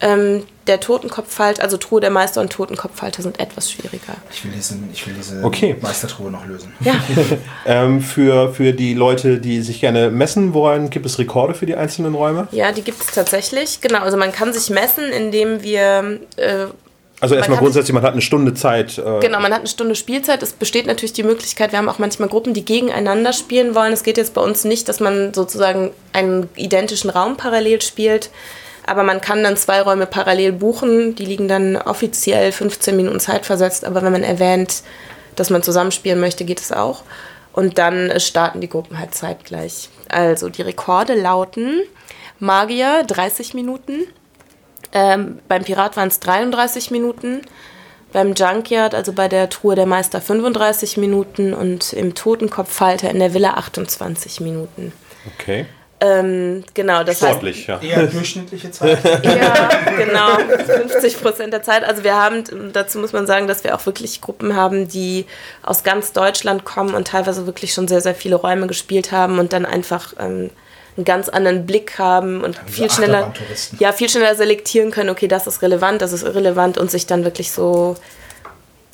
Ähm, 0.00 0.42
der 0.66 0.80
Totenkopfhalter, 0.80 1.62
also 1.62 1.76
Truhe 1.78 2.00
der 2.00 2.10
Meister 2.10 2.40
und 2.40 2.52
Totenkopfhalter 2.52 3.22
sind 3.22 3.40
etwas 3.40 3.70
schwieriger. 3.70 4.14
Ich 4.30 4.44
will, 4.44 4.50
diesen, 4.50 4.90
ich 4.92 5.06
will 5.06 5.14
diese 5.14 5.42
okay. 5.42 5.76
Meistertruhe 5.80 6.30
noch 6.30 6.44
lösen. 6.44 6.72
Ja. 6.80 6.94
ähm, 7.66 8.02
für, 8.02 8.52
für 8.52 8.72
die 8.72 8.92
Leute, 8.94 9.38
die 9.38 9.62
sich 9.62 9.80
gerne 9.80 10.10
messen 10.10 10.52
wollen, 10.52 10.90
gibt 10.90 11.06
es 11.06 11.18
Rekorde 11.18 11.54
für 11.54 11.66
die 11.66 11.76
einzelnen 11.76 12.14
Räume? 12.14 12.48
Ja, 12.50 12.72
die 12.72 12.82
gibt 12.82 13.00
es 13.00 13.06
tatsächlich. 13.06 13.80
Genau, 13.80 14.00
also 14.00 14.16
man 14.16 14.32
kann 14.32 14.52
sich 14.52 14.68
messen, 14.68 15.04
indem 15.04 15.62
wir 15.62 16.20
äh, 16.36 16.66
also 17.20 17.34
erstmal 17.34 17.58
grundsätzlich, 17.58 17.94
man 17.94 18.02
hat 18.02 18.12
eine 18.12 18.22
Stunde 18.22 18.54
Zeit. 18.54 18.98
Äh 18.98 19.20
genau, 19.20 19.40
man 19.40 19.52
hat 19.52 19.60
eine 19.60 19.68
Stunde 19.68 19.94
Spielzeit. 19.94 20.42
Es 20.42 20.52
besteht 20.52 20.86
natürlich 20.86 21.14
die 21.14 21.22
Möglichkeit, 21.22 21.72
wir 21.72 21.78
haben 21.78 21.88
auch 21.88 21.98
manchmal 21.98 22.28
Gruppen, 22.28 22.52
die 22.52 22.64
gegeneinander 22.64 23.32
spielen 23.32 23.74
wollen. 23.74 23.92
Es 23.92 24.02
geht 24.02 24.18
jetzt 24.18 24.34
bei 24.34 24.42
uns 24.42 24.64
nicht, 24.64 24.88
dass 24.88 25.00
man 25.00 25.32
sozusagen 25.32 25.92
einen 26.12 26.48
identischen 26.56 27.10
Raum 27.10 27.36
parallel 27.36 27.80
spielt. 27.80 28.30
Aber 28.86 29.02
man 29.02 29.20
kann 29.20 29.42
dann 29.42 29.56
zwei 29.56 29.82
Räume 29.82 30.06
parallel 30.06 30.52
buchen. 30.52 31.16
Die 31.16 31.24
liegen 31.24 31.48
dann 31.48 31.76
offiziell 31.76 32.52
15 32.52 32.96
Minuten 32.96 33.18
Zeit 33.18 33.44
versetzt. 33.44 33.84
Aber 33.84 34.02
wenn 34.02 34.12
man 34.12 34.22
erwähnt, 34.22 34.82
dass 35.34 35.50
man 35.50 35.62
zusammenspielen 35.62 36.20
möchte, 36.20 36.44
geht 36.44 36.60
es 36.60 36.70
auch. 36.70 37.02
Und 37.52 37.78
dann 37.78 38.20
starten 38.20 38.60
die 38.60 38.68
Gruppen 38.68 38.98
halt 38.98 39.14
zeitgleich. 39.14 39.88
Also 40.08 40.50
die 40.50 40.62
Rekorde 40.62 41.14
lauten 41.14 41.80
Magier 42.38 43.02
30 43.06 43.54
Minuten, 43.54 44.06
Ähm, 44.96 45.40
beim 45.46 45.62
Pirat 45.62 45.94
waren 45.98 46.08
es 46.08 46.20
33 46.20 46.90
Minuten, 46.90 47.42
beim 48.14 48.32
Junkyard, 48.32 48.94
also 48.94 49.12
bei 49.12 49.28
der 49.28 49.50
Truhe 49.50 49.74
der 49.74 49.84
Meister 49.84 50.22
35 50.22 50.96
Minuten 50.96 51.52
und 51.52 51.92
im 51.92 52.14
Totenkopfhalter 52.14 53.10
in 53.10 53.18
der 53.18 53.34
Villa 53.34 53.50
28 53.54 54.40
Minuten. 54.40 54.94
Okay. 55.34 55.66
Ähm, 56.00 56.64
genau, 56.72 57.04
das 57.04 57.20
heißt, 57.20 57.32
Sportlich, 57.32 57.66
ja. 57.66 57.78
Eher 57.82 58.06
durchschnittliche 58.06 58.70
Zeit. 58.70 58.98
Ja, 59.22 59.68
genau. 59.98 60.38
50 60.64 61.20
Prozent 61.20 61.52
der 61.52 61.62
Zeit. 61.62 61.84
Also 61.84 62.02
wir 62.02 62.14
haben, 62.14 62.44
dazu 62.72 62.98
muss 62.98 63.12
man 63.12 63.26
sagen, 63.26 63.48
dass 63.48 63.64
wir 63.64 63.74
auch 63.74 63.84
wirklich 63.84 64.22
Gruppen 64.22 64.56
haben, 64.56 64.88
die 64.88 65.26
aus 65.62 65.84
ganz 65.84 66.12
Deutschland 66.12 66.64
kommen 66.64 66.94
und 66.94 67.08
teilweise 67.08 67.44
wirklich 67.44 67.74
schon 67.74 67.86
sehr, 67.86 68.00
sehr 68.00 68.14
viele 68.14 68.36
Räume 68.36 68.66
gespielt 68.66 69.12
haben 69.12 69.38
und 69.38 69.52
dann 69.52 69.66
einfach 69.66 70.14
ähm, 70.18 70.48
einen 70.96 71.04
ganz 71.04 71.28
anderen 71.28 71.66
Blick 71.66 71.98
haben 71.98 72.42
und 72.42 72.58
diese 72.66 72.72
viel 72.76 72.90
schneller, 72.90 73.32
ja, 73.78 73.92
viel 73.92 74.08
schneller 74.08 74.34
selektieren 74.34 74.90
können, 74.90 75.10
okay, 75.10 75.28
das 75.28 75.46
ist 75.46 75.62
relevant, 75.62 76.00
das 76.02 76.12
ist 76.12 76.22
irrelevant 76.22 76.78
und 76.78 76.90
sich 76.90 77.06
dann 77.06 77.24
wirklich 77.24 77.52
so 77.52 77.96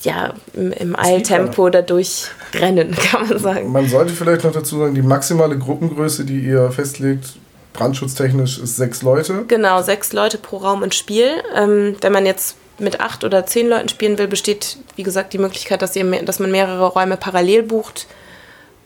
ja, 0.03 0.35
im, 0.55 0.73
im 0.73 0.99
Eiltempo 0.99 1.69
dadurch 1.71 2.27
rennen, 2.55 2.91
kann 2.97 3.29
man 3.29 3.39
sagen. 3.39 3.71
Man 3.71 3.89
sollte 3.89 4.13
vielleicht 4.13 4.43
noch 4.43 4.53
dazu 4.53 4.79
sagen, 4.81 4.95
die 4.97 5.03
maximale 5.03 5.57
Gruppengröße, 5.57 6.25
die 6.25 6.41
ihr 6.41 6.73
festlegt, 6.73 7.35
brandschutztechnisch, 7.73 8.59
ist 8.59 8.77
sechs 8.77 9.03
Leute. 9.03 9.45
Genau, 9.47 9.81
sechs 9.83 10.13
Leute 10.13 10.39
pro 10.39 10.57
Raum 10.59 10.83
und 10.83 10.95
Spiel. 10.95 11.29
Ähm, 11.55 11.97
wenn 12.01 12.13
man 12.13 12.27
jetzt 12.27 12.57
mit 12.79 13.01
acht 13.01 13.23
oder 13.23 13.47
zehn 13.47 13.69
Leuten 13.69 13.89
spielen 13.89 14.19
will, 14.19 14.27
besteht, 14.27 14.77
wie 14.97 15.05
gesagt, 15.05 15.33
die 15.35 15.39
Möglichkeit, 15.39 15.83
dass, 15.83 15.95
ihr, 15.95 16.05
mehr- 16.05 16.25
dass 16.25 16.41
man 16.41 16.51
mehrere 16.51 16.87
Räume 16.89 17.17
parallel 17.17 17.63
bucht. 17.63 18.07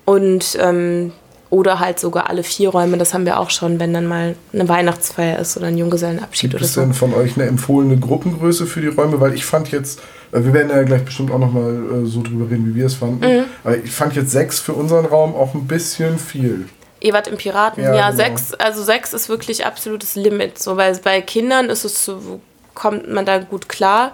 Und 0.04 0.56
ähm, 0.60 1.12
oder 1.48 1.78
halt 1.78 2.00
sogar 2.00 2.28
alle 2.28 2.42
vier 2.42 2.70
Räume, 2.70 2.98
das 2.98 3.14
haben 3.14 3.24
wir 3.24 3.38
auch 3.38 3.50
schon, 3.50 3.78
wenn 3.78 3.94
dann 3.94 4.06
mal 4.06 4.34
eine 4.52 4.68
Weihnachtsfeier 4.68 5.38
ist 5.38 5.56
oder 5.56 5.66
ein 5.68 5.78
Junggesellenabschied 5.78 6.50
Gibt 6.50 6.54
oder 6.54 6.64
es 6.64 6.74
so. 6.74 6.80
denn 6.80 6.92
von 6.92 7.14
euch 7.14 7.36
eine 7.36 7.46
empfohlene 7.46 7.98
Gruppengröße 7.98 8.66
für 8.66 8.80
die 8.80 8.88
Räume? 8.88 9.20
Weil 9.20 9.34
ich 9.34 9.44
fand 9.44 9.70
jetzt, 9.70 10.00
äh, 10.32 10.42
wir 10.42 10.52
werden 10.52 10.70
ja 10.70 10.82
gleich 10.82 11.04
bestimmt 11.04 11.30
auch 11.30 11.38
nochmal 11.38 12.02
äh, 12.04 12.06
so 12.06 12.22
drüber 12.22 12.50
reden, 12.50 12.66
wie 12.66 12.74
wir 12.74 12.86
es 12.86 12.94
fanden. 12.94 13.24
Mhm. 13.24 13.44
Aber 13.62 13.76
ich 13.76 13.92
fand 13.92 14.16
jetzt 14.16 14.32
sechs 14.32 14.58
für 14.58 14.72
unseren 14.72 15.06
Raum 15.06 15.34
auch 15.36 15.54
ein 15.54 15.66
bisschen 15.68 16.18
viel. 16.18 16.68
Ihr 17.00 17.12
wart 17.12 17.28
im 17.28 17.36
Piraten. 17.36 17.82
Ja, 17.82 17.94
Ja, 17.94 18.10
genau. 18.10 18.16
sechs, 18.24 18.54
also 18.54 18.82
sechs 18.82 19.12
ist 19.12 19.28
wirklich 19.28 19.64
absolutes 19.66 20.16
Limit. 20.16 20.58
So, 20.58 20.76
weil 20.76 20.96
bei 21.04 21.20
Kindern 21.20 21.70
ist 21.70 21.84
es 21.84 22.04
so, 22.04 22.40
kommt 22.74 23.08
man 23.08 23.24
da 23.24 23.38
gut 23.38 23.68
klar. 23.68 24.12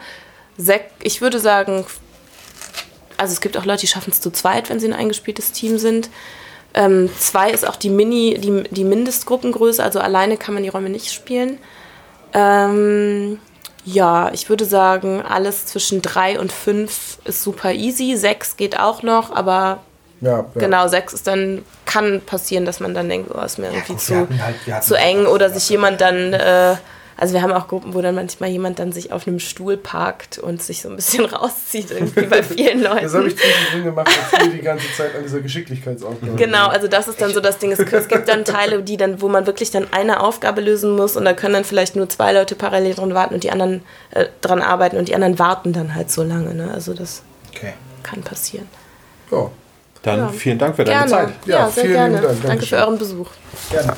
Sech, 0.59 0.83
ich 1.03 1.23
würde 1.23 1.39
sagen, 1.39 1.87
also 3.17 3.33
es 3.33 3.41
gibt 3.41 3.57
auch 3.57 3.65
Leute, 3.65 3.83
die 3.83 3.87
schaffen 3.87 4.11
es 4.11 4.21
zu 4.21 4.31
zweit, 4.31 4.69
wenn 4.69 4.81
sie 4.81 4.87
ein 4.89 4.93
eingespieltes 4.93 5.53
Team 5.53 5.79
sind. 5.79 6.11
Ähm, 6.75 7.11
zwei 7.19 7.50
ist 7.50 7.67
auch 7.69 7.76
die 7.76 7.91
Mini, 7.91 8.38
die, 8.38 8.62
die 8.71 8.85
Mindestgruppengröße, 8.85 9.83
also 9.83 10.00
alleine 10.00 10.37
kann 10.37 10.55
man 10.55 10.62
die 10.62 10.69
Räume 10.71 10.88
nicht 10.88 11.12
spielen. 11.12 11.59
Ähm, 12.33 13.38
ja, 13.85 14.31
ich 14.33 14.49
würde 14.49 14.64
sagen, 14.64 15.23
alles 15.23 15.67
zwischen 15.67 16.02
drei 16.02 16.38
und 16.38 16.52
fünf 16.52 17.19
ist 17.25 17.43
super 17.43 17.73
easy. 17.73 18.17
Sechs 18.17 18.57
geht 18.57 18.79
auch 18.79 19.02
noch, 19.02 19.35
aber 19.35 19.81
Ja, 20.21 20.38
ja. 20.38 20.47
Genau, 20.55 20.87
sechs 20.88 21.12
ist 21.12 21.26
dann, 21.26 21.62
kann 21.85 22.21
passieren, 22.25 22.64
dass 22.64 22.79
man 22.81 22.95
dann 22.95 23.09
denkt, 23.09 23.31
oh, 23.35 23.41
ist 23.45 23.59
mir 23.59 23.67
irgendwie 23.73 23.97
zu, 23.97 24.17
hatten 24.17 24.43
halt- 24.43 24.55
wir 24.64 24.76
hatten 24.76 24.87
zu 24.87 24.95
eng 24.95 25.26
oder 25.26 25.50
sich 25.50 25.69
jemand 25.69 26.00
dann, 26.00 26.33
äh, 26.33 26.76
also 27.23 27.35
wir 27.35 27.43
haben 27.43 27.52
auch 27.52 27.69
Gruppen, 27.69 27.95
wo 27.95 28.00
dann 28.02 28.17
manchmal 28.17 28.50
jemand 28.50 28.81
dann 28.81 28.91
sich 28.91 29.12
auf 29.12 29.29
einem 29.29 29.38
Stuhl 29.38 29.76
parkt 29.76 30.38
und 30.38 30.61
sich 30.61 30.83
so 30.83 30.88
ein 30.88 30.97
bisschen 30.97 31.25
rauszieht, 31.25 31.93
irgendwie 31.93 32.23
bei 32.23 32.43
vielen 32.43 32.83
Leuten. 32.83 33.05
Das 33.05 33.14
habe 33.14 33.29
ich 33.29 33.37
zwischendrin 33.37 33.85
gemacht, 33.85 34.11
wir 34.41 34.49
die 34.50 34.59
ganze 34.59 34.93
Zeit 34.97 35.14
an 35.14 35.23
dieser 35.23 35.38
Geschicklichkeitsaufgabe. 35.38 36.35
Genau, 36.35 36.67
also 36.67 36.88
das 36.88 37.07
ist 37.07 37.21
dann 37.23 37.33
so 37.33 37.38
das 37.38 37.59
Ding. 37.59 37.71
Es, 37.71 37.79
gibt 38.09 38.26
dann 38.29 38.45
Teile, 38.45 38.83
die 38.83 38.97
dann, 38.97 39.21
wo 39.21 39.29
man 39.29 39.47
wirklich 39.47 39.71
dann 39.71 39.87
eine 39.93 40.19
Aufgabe 40.21 40.62
lösen 40.62 40.97
muss 40.97 41.17
und 41.17 41.25
da 41.25 41.33
können 41.33 41.55
dann 41.55 41.64
vielleicht 41.64 41.95
nur 41.95 42.09
zwei 42.09 42.33
Leute 42.33 42.57
parallel 42.57 42.95
dran 42.95 43.14
warten 43.14 43.35
und 43.35 43.45
die 43.45 43.52
anderen 43.52 43.85
äh, 44.11 44.26
dran 44.41 44.61
arbeiten 44.61 44.97
und 44.97 45.07
die 45.07 45.14
anderen 45.14 45.38
warten 45.38 45.73
dann 45.73 45.95
halt 45.95 46.11
so 46.11 46.25
lange. 46.25 46.52
Ne? 46.55 46.73
Also 46.75 46.93
das 46.93 47.23
Okay. 47.55 47.75
kann 48.02 48.23
passieren. 48.23 48.67
Ja. 49.31 49.49
Dann 50.02 50.19
Ja. 50.19 50.29
vielen 50.31 50.59
Dank 50.59 50.75
für 50.75 50.83
deine 50.83 51.07
Gerne. 51.07 51.11
Zeit. 51.29 51.47
Ja, 51.47 51.59
Ja, 51.61 51.71
sehr 51.71 51.85
vielen 51.85 51.95
gerne. 51.95 52.21
Dank. 52.21 52.43
Danke 52.43 52.67
für 52.67 52.76
euren 52.79 52.99
Besuch. 52.99 53.29
Gerne. 53.71 53.95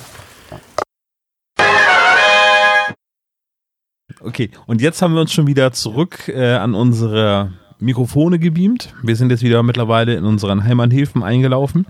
Okay, 4.25 4.51
und 4.67 4.81
jetzt 4.81 5.03
haben 5.03 5.13
wir 5.13 5.21
uns 5.21 5.33
schon 5.33 5.47
wieder 5.47 5.73
zurück 5.73 6.29
äh, 6.29 6.55
an 6.55 6.75
unsere 6.75 7.53
Mikrofone 7.79 8.39
gebeamt. 8.39 8.95
Wir 9.03 9.17
sind 9.17 9.31
jetzt 9.31 9.43
wieder 9.43 9.63
mittlerweile 9.63 10.15
in 10.15 10.25
unseren 10.25 10.65
Heimathäfen 10.65 11.23
eingelaufen. 11.23 11.87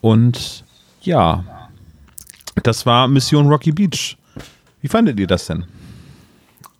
Und 0.00 0.64
ja, 1.02 1.44
das 2.64 2.86
war 2.86 3.06
Mission 3.06 3.46
Rocky 3.46 3.70
Beach. 3.70 4.16
Wie 4.80 4.88
fandet 4.88 5.20
ihr 5.20 5.28
das 5.28 5.46
denn? 5.46 5.64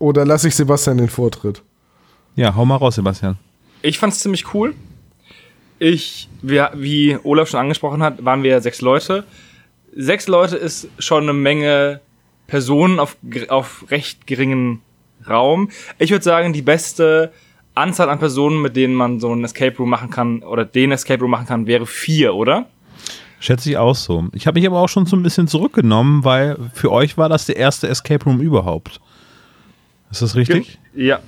Oder 0.01 0.25
lasse 0.25 0.49
ich 0.49 0.57
Sebastian 0.57 0.99
den 0.99 1.09
Vortritt? 1.09 1.63
Ja, 2.35 2.57
hau 2.57 2.65
mal 2.65 2.77
raus, 2.77 2.97
Sebastian. 2.97 3.39
Ich 3.83 3.99
fand's 3.99 4.19
ziemlich 4.19 4.53
cool. 4.55 4.75
Ich, 5.79 6.29
wir, 6.43 6.73
wie 6.75 7.17
Olaf 7.23 7.49
schon 7.49 7.61
angesprochen 7.61 8.03
hat, 8.03 8.25
waren 8.25 8.43
wir 8.43 8.61
sechs 8.61 8.81
Leute. 8.81 9.25
Sechs 9.95 10.27
Leute 10.27 10.57
ist 10.57 10.89
schon 10.99 11.25
eine 11.25 11.33
Menge 11.33 12.01
Personen 12.51 12.99
auf, 12.99 13.17
auf 13.49 13.87
recht 13.91 14.27
geringen 14.27 14.83
Raum. 15.29 15.71
Ich 15.99 16.11
würde 16.11 16.25
sagen, 16.25 16.53
die 16.53 16.63
beste 16.63 17.33
Anzahl 17.75 18.11
an 18.11 18.19
Personen, 18.19 18.61
mit 18.61 18.77
denen 18.77 18.95
man 18.95 19.21
so 19.21 19.31
einen 19.33 19.45
Escape 19.45 19.77
Room 19.79 19.91
machen 19.91 20.11
kann, 20.11 20.43
oder 20.43 20.65
den 20.65 20.93
Escape 20.93 21.21
Room 21.21 21.31
machen 21.31 21.47
kann, 21.47 21.67
wäre 21.67 21.87
vier, 21.87 22.35
oder? 22.35 22.67
Schätze 23.39 23.71
ich 23.71 23.77
auch 23.79 23.95
so. 23.95 24.27
Ich 24.33 24.47
habe 24.47 24.59
mich 24.59 24.67
aber 24.67 24.81
auch 24.81 24.89
schon 24.89 25.07
so 25.07 25.17
ein 25.17 25.23
bisschen 25.23 25.49
zurückgenommen, 25.49 26.25
weil 26.25 26.59
für 26.75 26.93
euch 26.93 27.17
war 27.17 27.29
das 27.29 27.47
der 27.47 27.57
erste 27.57 27.89
Escape 27.89 28.25
Room 28.25 28.41
überhaupt. 28.41 29.01
Ist 30.11 30.23
das 30.23 30.35
richtig? 30.35 30.79
Ja. 30.95 31.21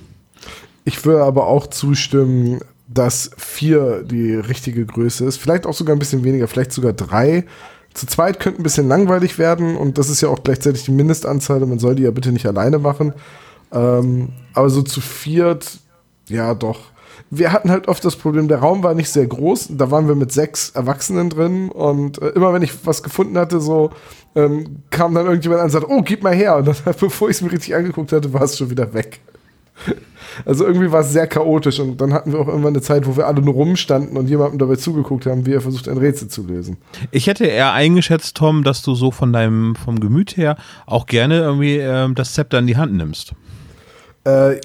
Ich 0.85 1.03
würde 1.05 1.23
aber 1.23 1.47
auch 1.47 1.67
zustimmen, 1.67 2.59
dass 2.87 3.31
vier 3.37 4.03
die 4.03 4.35
richtige 4.35 4.85
Größe 4.85 5.25
ist. 5.25 5.37
Vielleicht 5.37 5.65
auch 5.65 5.73
sogar 5.73 5.95
ein 5.95 5.99
bisschen 5.99 6.23
weniger, 6.23 6.47
vielleicht 6.47 6.73
sogar 6.73 6.93
drei. 6.93 7.45
Zu 7.93 8.07
zweit 8.07 8.39
könnte 8.39 8.61
ein 8.61 8.63
bisschen 8.63 8.87
langweilig 8.87 9.37
werden 9.37 9.75
und 9.75 9.97
das 9.97 10.09
ist 10.09 10.21
ja 10.21 10.29
auch 10.29 10.43
gleichzeitig 10.43 10.83
die 10.83 10.91
Mindestanzahl. 10.91 11.59
Man 11.59 11.79
soll 11.79 11.95
die 11.95 12.03
ja 12.03 12.11
bitte 12.11 12.31
nicht 12.31 12.45
alleine 12.45 12.79
machen. 12.79 13.13
Ähm, 13.71 14.29
aber 14.53 14.69
so 14.69 14.81
zu 14.81 15.01
viert, 15.01 15.79
ja 16.27 16.53
doch. 16.53 16.79
Wir 17.29 17.51
hatten 17.51 17.71
halt 17.71 17.87
oft 17.87 18.03
das 18.05 18.15
Problem, 18.15 18.47
der 18.47 18.59
Raum 18.59 18.83
war 18.83 18.93
nicht 18.93 19.09
sehr 19.09 19.25
groß. 19.25 19.69
Da 19.71 19.91
waren 19.91 20.07
wir 20.07 20.15
mit 20.15 20.31
sechs 20.31 20.71
Erwachsenen 20.71 21.29
drin 21.29 21.69
und 21.69 22.21
äh, 22.21 22.29
immer 22.29 22.53
wenn 22.53 22.61
ich 22.61 22.85
was 22.85 23.03
gefunden 23.03 23.37
hatte, 23.37 23.59
so 23.59 23.91
ähm, 24.35 24.83
kam 24.89 25.13
dann 25.13 25.25
irgendjemand 25.25 25.61
an 25.61 25.65
und 25.65 25.71
sagte, 25.71 25.89
oh, 25.89 26.01
gib 26.01 26.23
mal 26.23 26.35
her. 26.35 26.57
Und 26.57 26.67
dann, 26.67 26.75
bevor 26.99 27.29
ich 27.29 27.37
es 27.37 27.41
mir 27.41 27.51
richtig 27.51 27.75
angeguckt 27.75 28.11
hatte, 28.11 28.33
war 28.33 28.43
es 28.43 28.57
schon 28.57 28.69
wieder 28.69 28.93
weg. 28.93 29.19
Also 30.45 30.65
irgendwie 30.65 30.91
war 30.91 31.01
es 31.01 31.11
sehr 31.11 31.27
chaotisch 31.27 31.79
und 31.79 32.01
dann 32.01 32.11
hatten 32.11 32.31
wir 32.31 32.39
auch 32.39 32.47
irgendwann 32.47 32.73
eine 32.73 32.81
Zeit, 32.81 33.05
wo 33.05 33.15
wir 33.15 33.27
alle 33.27 33.41
nur 33.41 33.53
rumstanden 33.53 34.17
und 34.17 34.27
jemandem 34.27 34.57
dabei 34.57 34.77
zugeguckt 34.77 35.27
haben, 35.27 35.45
wie 35.45 35.53
er 35.53 35.61
versucht, 35.61 35.87
ein 35.87 35.97
Rätsel 35.97 36.27
zu 36.27 36.43
lösen. 36.47 36.77
Ich 37.11 37.27
hätte 37.27 37.45
eher 37.45 37.73
eingeschätzt, 37.73 38.35
Tom, 38.35 38.63
dass 38.63 38.81
du 38.81 38.95
so 38.95 39.11
von 39.11 39.31
deinem, 39.31 39.75
vom 39.75 39.99
Gemüt 39.99 40.35
her 40.35 40.57
auch 40.87 41.05
gerne 41.05 41.39
irgendwie 41.39 41.77
ähm, 41.77 42.15
das 42.15 42.33
Zepter 42.33 42.59
in 42.59 42.67
die 42.67 42.77
Hand 42.77 42.93
nimmst. 42.93 43.33
Äh, 44.25 44.59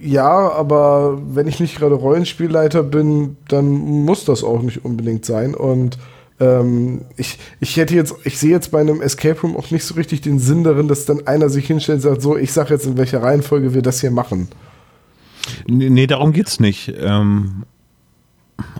ja, 0.00 0.50
aber 0.50 1.20
wenn 1.34 1.46
ich 1.46 1.60
nicht 1.60 1.76
gerade 1.76 1.94
Rollenspielleiter 1.94 2.82
bin, 2.82 3.36
dann 3.48 3.66
muss 3.66 4.24
das 4.24 4.42
auch 4.42 4.62
nicht 4.62 4.84
unbedingt 4.84 5.24
sein. 5.24 5.54
Und 5.54 5.98
ähm, 6.40 7.02
ich, 7.16 7.38
ich 7.60 7.76
hätte 7.76 7.94
jetzt, 7.94 8.14
ich 8.24 8.38
sehe 8.38 8.50
jetzt 8.50 8.70
bei 8.70 8.80
einem 8.80 9.00
Escape 9.00 9.40
Room 9.40 9.56
auch 9.56 9.70
nicht 9.70 9.84
so 9.84 9.94
richtig 9.94 10.22
den 10.22 10.38
Sinn 10.38 10.64
darin, 10.64 10.88
dass 10.88 11.04
dann 11.04 11.26
einer 11.26 11.48
sich 11.48 11.66
hinstellt 11.66 11.96
und 11.96 12.02
sagt, 12.02 12.22
so, 12.22 12.36
ich 12.36 12.52
sag 12.52 12.70
jetzt, 12.70 12.86
in 12.86 12.96
welcher 12.96 13.22
Reihenfolge 13.22 13.74
wir 13.74 13.82
das 13.82 14.00
hier 14.00 14.10
machen. 14.10 14.48
Nee, 15.66 15.90
nee, 15.90 16.06
darum 16.06 16.32
geht's 16.32 16.60
nicht. 16.60 16.92
Ähm, 16.98 17.64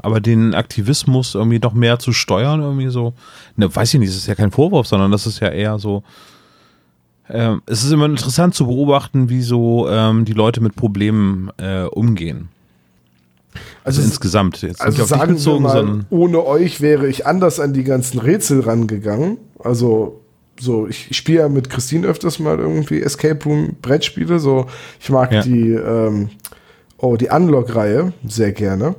aber 0.03 0.21
den 0.21 0.55
Aktivismus 0.55 1.35
irgendwie 1.35 1.59
noch 1.59 1.75
mehr 1.75 1.99
zu 1.99 2.13
steuern, 2.13 2.61
irgendwie 2.61 2.89
so, 2.89 3.15
ne, 3.57 3.75
weiß 3.75 3.95
ich 3.95 4.01
nicht, 4.01 4.11
das 4.11 4.19
ist 4.19 4.27
ja 4.27 4.35
kein 4.35 4.51
Vorwurf, 4.51 4.87
sondern 4.87 5.11
das 5.11 5.27
ist 5.27 5.41
ja 5.41 5.49
eher 5.49 5.79
so. 5.79 6.03
Ähm, 7.29 7.63
es 7.67 7.85
ist 7.85 7.93
immer 7.93 8.07
interessant 8.07 8.55
zu 8.55 8.67
beobachten, 8.67 9.29
wie 9.29 9.43
so 9.43 9.89
ähm, 9.89 10.25
die 10.25 10.33
Leute 10.33 10.61
mit 10.61 10.77
Problemen 10.77 11.51
äh, 11.57 11.85
umgehen. 11.85 12.49
Also, 13.85 14.01
es- 14.01 14.07
insgesamt 14.09 14.63
jetzt 14.63 14.81
Also 14.81 15.05
sagen 15.05 15.37
wir 15.45 15.61
mal, 15.61 16.05
ohne 16.11 16.45
euch 16.47 16.81
wäre 16.81 17.07
ich 17.09 17.27
anders 17.27 17.61
an 17.61 17.73
die 17.73 17.85
ganzen 17.85 18.19
Rätsel 18.19 18.61
rangegangen. 18.61 19.39
Also 19.59 20.21
so, 20.61 20.87
ich, 20.87 21.11
ich 21.11 21.17
spiele 21.17 21.41
ja 21.41 21.49
mit 21.49 21.69
Christine 21.71 22.07
öfters 22.07 22.39
mal 22.39 22.59
irgendwie 22.59 23.01
Escape 23.03 23.45
Room 23.45 23.77
Brettspiele. 23.83 24.39
So, 24.39 24.67
ich 25.01 25.11
mag 25.11 25.33
Ja. 25.33 25.43
die, 25.43 25.71
ähm, 25.73 26.31
oh, 26.99 27.17
die 27.17 27.29
Unlock-Reihe 27.29 28.13
sehr 28.27 28.53
gerne. 28.53 28.95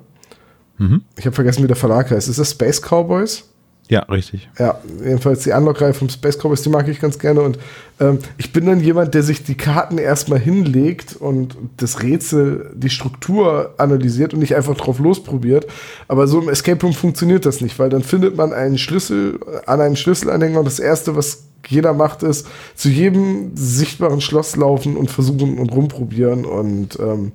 Mhm. 0.77 1.01
Ich 1.17 1.25
habe 1.25 1.35
vergessen, 1.35 1.63
wie 1.63 1.67
der 1.67 1.75
Verlag 1.75 2.11
heißt. 2.11 2.27
Ist 2.27 2.39
das 2.39 2.51
Space 2.51 2.81
Cowboys? 2.81 3.49
Ja, 3.93 3.99
richtig. 4.05 4.49
Ja, 4.57 4.79
jedenfalls 5.05 5.43
die 5.43 5.51
Unlock-Reihe 5.51 5.93
vom 5.93 6.09
Space 6.09 6.39
Cowboys, 6.39 6.63
die 6.63 6.69
mag 6.69 6.87
ich 6.87 6.99
ganz 6.99 7.19
gerne. 7.19 7.41
Und 7.41 7.59
ähm, 7.99 8.17
ich 8.39 8.51
bin 8.51 8.65
dann 8.65 8.79
jemand, 8.79 9.13
der 9.13 9.21
sich 9.21 9.43
die 9.43 9.53
Karten 9.53 9.99
erstmal 9.99 10.39
hinlegt 10.39 11.15
und 11.15 11.55
das 11.77 12.01
Rätsel, 12.01 12.71
die 12.73 12.89
Struktur 12.89 13.75
analysiert 13.77 14.33
und 14.33 14.39
nicht 14.39 14.55
einfach 14.55 14.75
drauf 14.75 14.97
losprobiert. 14.97 15.67
Aber 16.07 16.25
so 16.25 16.41
im 16.41 16.49
Escape 16.49 16.81
Room 16.81 16.93
funktioniert 16.93 17.45
das 17.45 17.61
nicht, 17.61 17.77
weil 17.77 17.89
dann 17.89 18.01
findet 18.01 18.35
man 18.35 18.51
einen 18.51 18.79
Schlüssel, 18.79 19.39
an 19.67 19.79
einen 19.79 19.95
Schlüsselanhänger 19.95 20.57
und 20.57 20.65
das 20.65 20.79
Erste, 20.79 21.15
was 21.15 21.43
jeder 21.67 21.93
macht 21.93 22.23
es, 22.23 22.45
zu 22.73 22.89
jedem 22.89 23.51
sichtbaren 23.53 24.21
Schloss 24.21 24.55
laufen 24.55 24.97
und 24.97 25.11
versuchen 25.11 25.59
und 25.59 25.71
rumprobieren. 25.71 26.45
Und 26.45 26.97
ähm, 26.99 27.31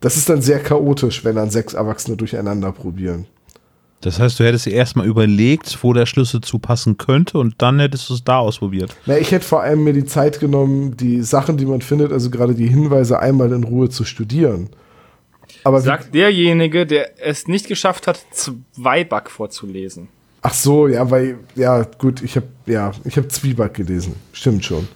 das 0.00 0.16
ist 0.16 0.30
dann 0.30 0.40
sehr 0.40 0.60
chaotisch, 0.60 1.22
wenn 1.26 1.36
dann 1.36 1.50
sechs 1.50 1.74
Erwachsene 1.74 2.16
durcheinander 2.16 2.72
probieren. 2.72 3.26
Das 4.00 4.20
heißt, 4.20 4.38
du 4.38 4.44
hättest 4.44 4.66
dir 4.66 4.72
erstmal 4.72 5.06
überlegt, 5.06 5.78
wo 5.82 5.92
der 5.92 6.06
Schlüssel 6.06 6.40
zu 6.40 6.58
passen 6.60 6.98
könnte 6.98 7.38
und 7.38 7.56
dann 7.58 7.80
hättest 7.80 8.08
du 8.08 8.14
es 8.14 8.22
da 8.22 8.38
ausprobiert. 8.38 8.94
Na, 9.06 9.18
ich 9.18 9.32
hätte 9.32 9.44
vor 9.44 9.62
allem 9.62 9.82
mir 9.82 9.92
die 9.92 10.04
Zeit 10.04 10.38
genommen, 10.38 10.96
die 10.96 11.22
Sachen, 11.22 11.56
die 11.56 11.66
man 11.66 11.80
findet, 11.80 12.12
also 12.12 12.30
gerade 12.30 12.54
die 12.54 12.68
Hinweise 12.68 13.18
einmal 13.18 13.52
in 13.52 13.64
Ruhe 13.64 13.88
zu 13.88 14.04
studieren. 14.04 14.70
Aber 15.64 15.80
Sagt 15.80 16.14
derjenige, 16.14 16.86
der 16.86 17.20
es 17.26 17.48
nicht 17.48 17.66
geschafft 17.66 18.06
hat, 18.06 18.20
zwei 18.30 19.02
Bug 19.02 19.30
vorzulesen. 19.30 20.08
ach 20.42 20.54
so, 20.54 20.86
ja, 20.86 21.10
weil 21.10 21.38
ja 21.56 21.82
gut, 21.98 22.22
ich 22.22 22.36
habe 22.36 22.46
ja, 22.66 22.92
ich 23.04 23.16
habe 23.16 23.26
Zwieback 23.28 23.74
gelesen, 23.74 24.14
stimmt 24.32 24.64
schon. 24.64 24.86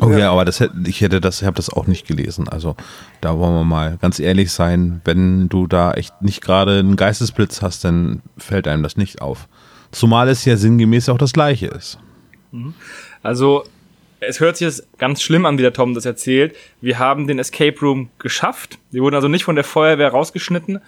Oh 0.00 0.10
ja, 0.10 0.18
Ja. 0.18 0.32
aber 0.32 0.44
das 0.44 0.60
hätte, 0.60 0.74
ich 0.86 1.00
hätte 1.00 1.20
das, 1.20 1.40
ich 1.40 1.46
habe 1.46 1.56
das 1.56 1.70
auch 1.70 1.86
nicht 1.86 2.06
gelesen. 2.06 2.48
Also 2.48 2.76
da 3.20 3.38
wollen 3.38 3.54
wir 3.54 3.64
mal 3.64 3.98
ganz 4.00 4.18
ehrlich 4.18 4.52
sein, 4.52 5.00
wenn 5.04 5.48
du 5.48 5.66
da 5.66 5.92
echt 5.92 6.20
nicht 6.22 6.42
gerade 6.42 6.78
einen 6.78 6.96
Geistesblitz 6.96 7.62
hast, 7.62 7.84
dann 7.84 8.22
fällt 8.36 8.68
einem 8.68 8.82
das 8.82 8.96
nicht 8.96 9.22
auf. 9.22 9.48
Zumal 9.92 10.28
es 10.28 10.44
ja 10.44 10.56
sinngemäß 10.56 11.08
auch 11.08 11.18
das 11.18 11.32
gleiche 11.32 11.66
ist. 11.68 11.98
Also, 13.22 13.64
es 14.20 14.40
hört 14.40 14.56
sich 14.56 14.66
jetzt 14.66 14.98
ganz 14.98 15.20
schlimm 15.22 15.44
an, 15.46 15.58
wie 15.58 15.62
der 15.62 15.72
Tom 15.72 15.94
das 15.94 16.04
erzählt. 16.06 16.54
Wir 16.80 16.98
haben 16.98 17.26
den 17.26 17.38
Escape 17.38 17.78
Room 17.80 18.08
geschafft. 18.18 18.78
Wir 18.90 19.02
wurden 19.02 19.14
also 19.14 19.28
nicht 19.28 19.44
von 19.44 19.54
der 19.56 19.64
Feuerwehr 19.64 20.08
rausgeschnitten. 20.10 20.80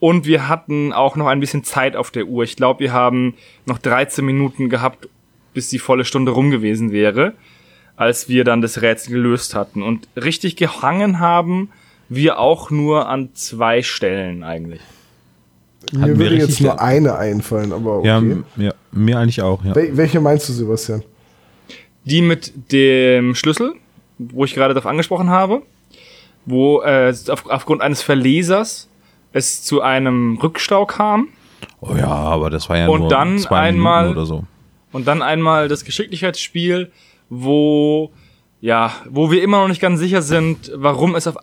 Und 0.00 0.26
wir 0.26 0.48
hatten 0.48 0.92
auch 0.92 1.14
noch 1.14 1.28
ein 1.28 1.38
bisschen 1.38 1.62
Zeit 1.62 1.94
auf 1.94 2.10
der 2.10 2.26
Uhr. 2.26 2.42
Ich 2.42 2.56
glaube, 2.56 2.80
wir 2.80 2.92
haben 2.92 3.34
noch 3.66 3.78
13 3.78 4.24
Minuten 4.24 4.68
gehabt, 4.68 5.08
bis 5.54 5.68
die 5.68 5.78
volle 5.78 6.04
Stunde 6.04 6.32
rum 6.32 6.50
gewesen 6.50 6.90
wäre, 6.90 7.34
als 8.02 8.28
wir 8.28 8.44
dann 8.44 8.60
das 8.62 8.82
Rätsel 8.82 9.12
gelöst 9.12 9.54
hatten. 9.54 9.82
Und 9.82 10.08
richtig 10.16 10.56
gehangen 10.56 11.18
haben 11.20 11.70
wir 12.08 12.38
auch 12.38 12.70
nur 12.70 13.08
an 13.08 13.30
zwei 13.34 13.82
Stellen 13.82 14.42
eigentlich. 14.44 14.80
Mir 15.92 16.06
wir 16.08 16.18
würde 16.18 16.36
jetzt 16.36 16.60
nur 16.60 16.80
eine 16.80 17.16
einfallen, 17.16 17.72
aber 17.72 17.98
okay. 17.98 18.06
Ja, 18.08 18.22
ja, 18.64 18.74
mir 18.92 19.18
eigentlich 19.18 19.42
auch, 19.42 19.64
ja. 19.64 19.74
Wel 19.74 19.96
welche 19.96 20.20
meinst 20.20 20.48
du, 20.48 20.52
Sebastian? 20.52 21.02
Die 22.04 22.22
mit 22.22 22.52
dem 22.72 23.34
Schlüssel, 23.34 23.74
wo 24.18 24.44
ich 24.44 24.54
gerade 24.54 24.74
darauf 24.74 24.86
angesprochen 24.88 25.30
habe, 25.30 25.62
wo 26.46 26.82
äh, 26.82 27.14
auf, 27.28 27.48
aufgrund 27.48 27.80
eines 27.82 28.02
Verlesers 28.02 28.88
es 29.32 29.62
zu 29.64 29.80
einem 29.80 30.38
Rückstau 30.42 30.84
kam 30.86 31.28
Oh 31.80 31.94
ja, 31.96 32.06
aber 32.08 32.50
das 32.50 32.68
war 32.68 32.76
ja 32.78 32.88
Und 32.88 33.00
nur 33.02 33.08
dann 33.08 33.38
zwei 33.38 33.60
einmal- 33.60 34.02
Minuten 34.08 34.18
oder 34.18 34.26
so. 34.26 34.44
und 34.92 35.06
dann 35.06 35.22
einmal 35.22 35.68
das 35.68 35.84
Geschicklichkeitsspiel, 35.84 36.90
wo 37.34 38.12
ja, 38.60 38.92
wo 39.08 39.30
wir 39.30 39.42
immer 39.42 39.62
noch 39.62 39.68
nicht 39.68 39.80
ganz 39.80 39.98
sicher 39.98 40.20
sind, 40.20 40.70
warum 40.74 41.16
es 41.16 41.26
auf 41.26 41.36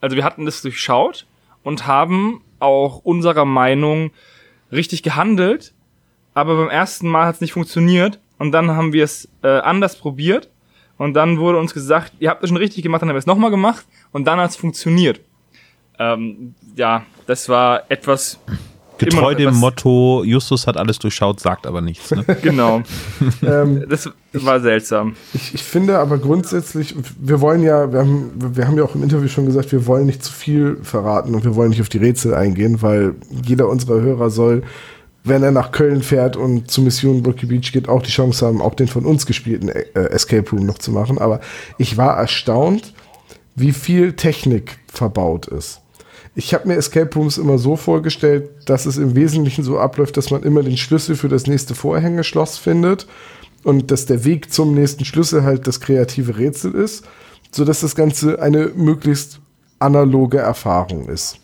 also 0.00 0.16
wir 0.16 0.24
hatten 0.24 0.44
das 0.44 0.60
durchschaut 0.60 1.26
und 1.62 1.86
haben 1.86 2.42
auch 2.58 2.98
unserer 2.98 3.46
Meinung 3.46 4.10
richtig 4.70 5.02
gehandelt, 5.02 5.72
aber 6.34 6.56
beim 6.56 6.68
ersten 6.68 7.08
Mal 7.08 7.26
hat 7.26 7.36
es 7.36 7.40
nicht 7.40 7.54
funktioniert 7.54 8.20
und 8.38 8.52
dann 8.52 8.70
haben 8.72 8.92
wir 8.92 9.02
es 9.02 9.28
äh, 9.42 9.48
anders 9.48 9.96
probiert 9.96 10.50
und 10.98 11.14
dann 11.14 11.38
wurde 11.38 11.58
uns 11.58 11.72
gesagt, 11.72 12.12
ihr 12.18 12.28
habt 12.28 12.42
es 12.42 12.50
schon 12.50 12.58
richtig 12.58 12.82
gemacht, 12.82 13.00
dann 13.00 13.08
haben 13.08 13.16
wir 13.16 13.20
es 13.20 13.26
nochmal 13.26 13.50
gemacht 13.50 13.86
und 14.12 14.26
dann 14.26 14.38
hat 14.38 14.50
es 14.50 14.56
funktioniert. 14.56 15.22
Ähm, 15.98 16.54
ja, 16.76 17.06
das 17.26 17.48
war 17.48 17.90
etwas 17.90 18.38
Getreu 18.98 19.34
dem 19.34 19.54
Motto, 19.54 20.22
Justus 20.24 20.66
hat 20.66 20.76
alles 20.76 20.98
durchschaut, 20.98 21.40
sagt 21.40 21.66
aber 21.66 21.80
nichts. 21.80 22.10
Ne? 22.10 22.24
genau. 22.42 22.82
ähm, 23.42 23.84
Das 23.88 24.08
war 24.32 24.60
seltsam. 24.60 25.16
ich, 25.32 25.54
ich 25.54 25.62
finde 25.62 25.98
aber 25.98 26.18
grundsätzlich, 26.18 26.94
wir 27.18 27.40
wollen 27.40 27.62
ja, 27.62 27.92
wir 27.92 28.00
haben, 28.00 28.30
wir 28.56 28.66
haben 28.66 28.76
ja 28.76 28.84
auch 28.84 28.94
im 28.94 29.02
Interview 29.02 29.28
schon 29.28 29.46
gesagt, 29.46 29.72
wir 29.72 29.86
wollen 29.86 30.06
nicht 30.06 30.22
zu 30.22 30.32
viel 30.32 30.78
verraten 30.82 31.34
und 31.34 31.44
wir 31.44 31.54
wollen 31.54 31.70
nicht 31.70 31.80
auf 31.80 31.88
die 31.88 31.98
Rätsel 31.98 32.34
eingehen, 32.34 32.82
weil 32.82 33.14
jeder 33.44 33.68
unserer 33.68 34.00
Hörer 34.00 34.30
soll, 34.30 34.62
wenn 35.24 35.42
er 35.42 35.52
nach 35.52 35.72
Köln 35.72 36.02
fährt 36.02 36.36
und 36.36 36.70
zur 36.70 36.84
Mission 36.84 37.24
Rocky 37.24 37.46
Beach 37.46 37.72
geht, 37.72 37.88
auch 37.88 38.02
die 38.02 38.10
Chance 38.10 38.46
haben, 38.46 38.60
auch 38.60 38.74
den 38.74 38.88
von 38.88 39.06
uns 39.06 39.24
gespielten 39.24 39.70
äh, 39.70 39.84
Escape 39.94 40.48
Room 40.50 40.66
noch 40.66 40.78
zu 40.78 40.92
machen. 40.92 41.18
Aber 41.18 41.40
ich 41.78 41.96
war 41.96 42.16
erstaunt, 42.18 42.92
wie 43.54 43.72
viel 43.72 44.12
Technik 44.12 44.78
verbaut 44.86 45.46
ist. 45.46 45.80
Ich 46.36 46.52
habe 46.52 46.66
mir 46.66 46.74
Escape 46.74 47.14
Rooms 47.14 47.38
immer 47.38 47.58
so 47.58 47.76
vorgestellt, 47.76 48.50
dass 48.66 48.86
es 48.86 48.96
im 48.96 49.14
Wesentlichen 49.14 49.62
so 49.62 49.78
abläuft, 49.78 50.16
dass 50.16 50.30
man 50.30 50.42
immer 50.42 50.62
den 50.64 50.76
Schlüssel 50.76 51.14
für 51.14 51.28
das 51.28 51.46
nächste 51.46 51.76
Vorhängeschloss 51.76 52.58
findet 52.58 53.06
und 53.62 53.92
dass 53.92 54.06
der 54.06 54.24
Weg 54.24 54.52
zum 54.52 54.74
nächsten 54.74 55.04
Schlüssel 55.04 55.44
halt 55.44 55.66
das 55.68 55.80
kreative 55.80 56.36
Rätsel 56.36 56.74
ist, 56.74 57.04
sodass 57.52 57.80
das 57.80 57.94
Ganze 57.94 58.42
eine 58.42 58.72
möglichst 58.74 59.40
analoge 59.78 60.38
Erfahrung 60.38 61.08
ist. 61.08 61.38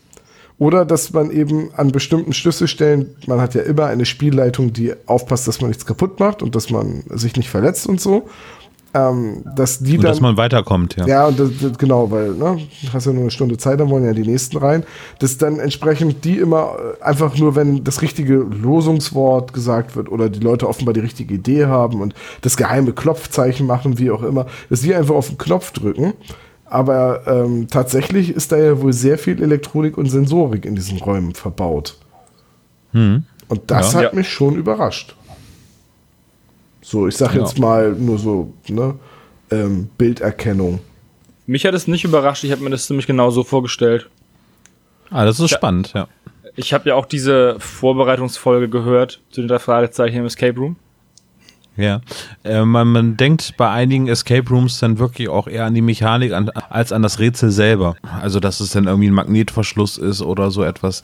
Oder 0.58 0.84
dass 0.84 1.12
man 1.12 1.30
eben 1.30 1.72
an 1.74 1.92
bestimmten 1.92 2.32
Schlüsselstellen, 2.32 3.16
man 3.26 3.40
hat 3.40 3.54
ja 3.54 3.62
immer 3.62 3.86
eine 3.86 4.04
Spielleitung, 4.04 4.72
die 4.72 4.92
aufpasst, 5.06 5.48
dass 5.48 5.60
man 5.60 5.70
nichts 5.70 5.86
kaputt 5.86 6.20
macht 6.20 6.42
und 6.42 6.54
dass 6.54 6.68
man 6.68 7.04
sich 7.08 7.36
nicht 7.36 7.48
verletzt 7.48 7.86
und 7.86 8.00
so, 8.00 8.28
ähm, 8.92 9.44
dass 9.56 9.78
die 9.78 9.96
Und 9.96 10.04
dann 10.04 10.10
dass 10.10 10.20
man 10.20 10.36
weiterkommt, 10.36 10.96
ja. 10.96 11.06
ja, 11.06 11.26
und 11.26 11.38
das, 11.38 11.50
das, 11.60 11.78
genau, 11.78 12.10
weil, 12.10 12.30
ne, 12.32 12.58
du 12.82 12.92
hast 12.92 13.06
ja 13.06 13.12
nur 13.12 13.22
eine 13.22 13.30
Stunde 13.30 13.56
Zeit, 13.56 13.78
dann 13.78 13.88
wollen 13.88 14.04
ja 14.04 14.12
die 14.12 14.26
nächsten 14.26 14.56
rein. 14.56 14.82
Dass 15.20 15.38
dann 15.38 15.60
entsprechend 15.60 16.24
die 16.24 16.38
immer 16.38 16.74
äh, 17.00 17.04
einfach 17.04 17.36
nur, 17.38 17.54
wenn 17.54 17.84
das 17.84 18.02
richtige 18.02 18.34
Losungswort 18.34 19.52
gesagt 19.52 19.94
wird 19.94 20.08
oder 20.10 20.28
die 20.28 20.40
Leute 20.40 20.68
offenbar 20.68 20.92
die 20.92 21.00
richtige 21.00 21.34
Idee 21.34 21.66
haben 21.66 22.00
und 22.00 22.14
das 22.40 22.56
geheime 22.56 22.92
Klopfzeichen 22.92 23.66
machen, 23.66 23.98
wie 23.98 24.10
auch 24.10 24.22
immer, 24.24 24.46
dass 24.70 24.80
die 24.80 24.94
einfach 24.94 25.14
auf 25.14 25.28
den 25.28 25.38
Knopf 25.38 25.70
drücken. 25.72 26.14
Aber 26.64 27.22
ähm, 27.26 27.66
tatsächlich 27.68 28.30
ist 28.30 28.52
da 28.52 28.56
ja 28.56 28.80
wohl 28.80 28.92
sehr 28.92 29.18
viel 29.18 29.42
Elektronik 29.42 29.98
und 29.98 30.06
Sensorik 30.08 30.64
in 30.64 30.74
diesen 30.76 30.98
Räumen 30.98 31.34
verbaut. 31.34 31.96
Hm. 32.92 33.24
Und 33.48 33.60
das 33.70 33.92
Ja. 33.92 33.98
hat 33.98 34.04
Ja. 34.12 34.14
mich 34.14 34.28
schon 34.28 34.54
überrascht. 34.54 35.16
So, 36.90 37.06
ich 37.06 37.16
sag 37.16 37.34
Ja. 37.36 37.42
jetzt 37.42 37.56
mal 37.60 37.92
nur 37.92 38.18
so, 38.18 38.52
ne, 38.68 38.96
ähm, 39.52 39.88
Bilderkennung. 39.96 40.80
Mich 41.46 41.64
hat 41.64 41.72
es 41.74 41.86
nicht 41.86 42.02
überrascht, 42.04 42.42
ich 42.42 42.50
habe 42.50 42.64
mir 42.64 42.70
das 42.70 42.86
ziemlich 42.86 43.06
genau 43.06 43.30
so 43.30 43.44
vorgestellt. 43.44 44.08
Ah, 45.08 45.24
das 45.24 45.38
ist 45.38 45.52
Ja. 45.52 45.56
spannend, 45.58 45.92
ja. 45.94 46.08
Ich 46.56 46.72
habe 46.72 46.88
ja 46.88 46.96
auch 46.96 47.06
diese 47.06 47.54
Vorbereitungsfolge 47.60 48.68
gehört 48.68 49.20
zu 49.30 49.40
den 49.40 49.46
drei 49.46 49.60
Fragezeichen 49.60 50.16
im 50.16 50.26
Escape 50.26 50.58
Room. 50.58 50.74
Ja, 51.76 52.00
äh, 52.42 52.64
man, 52.64 52.88
man 52.88 53.16
denkt 53.16 53.54
bei 53.56 53.70
einigen 53.70 54.08
Escape 54.08 54.48
Rooms 54.50 54.80
dann 54.80 54.98
wirklich 54.98 55.28
auch 55.28 55.46
eher 55.46 55.66
an 55.66 55.74
die 55.74 55.82
Mechanik 55.82 56.32
an, 56.32 56.50
als 56.70 56.90
an 56.90 57.02
das 57.02 57.20
Rätsel 57.20 57.52
selber. 57.52 57.94
Also, 58.20 58.40
dass 58.40 58.58
es 58.58 58.72
dann 58.72 58.88
irgendwie 58.88 59.08
ein 59.08 59.14
Magnetverschluss 59.14 59.96
ist 59.96 60.22
oder 60.22 60.50
so 60.50 60.64
etwas. 60.64 61.02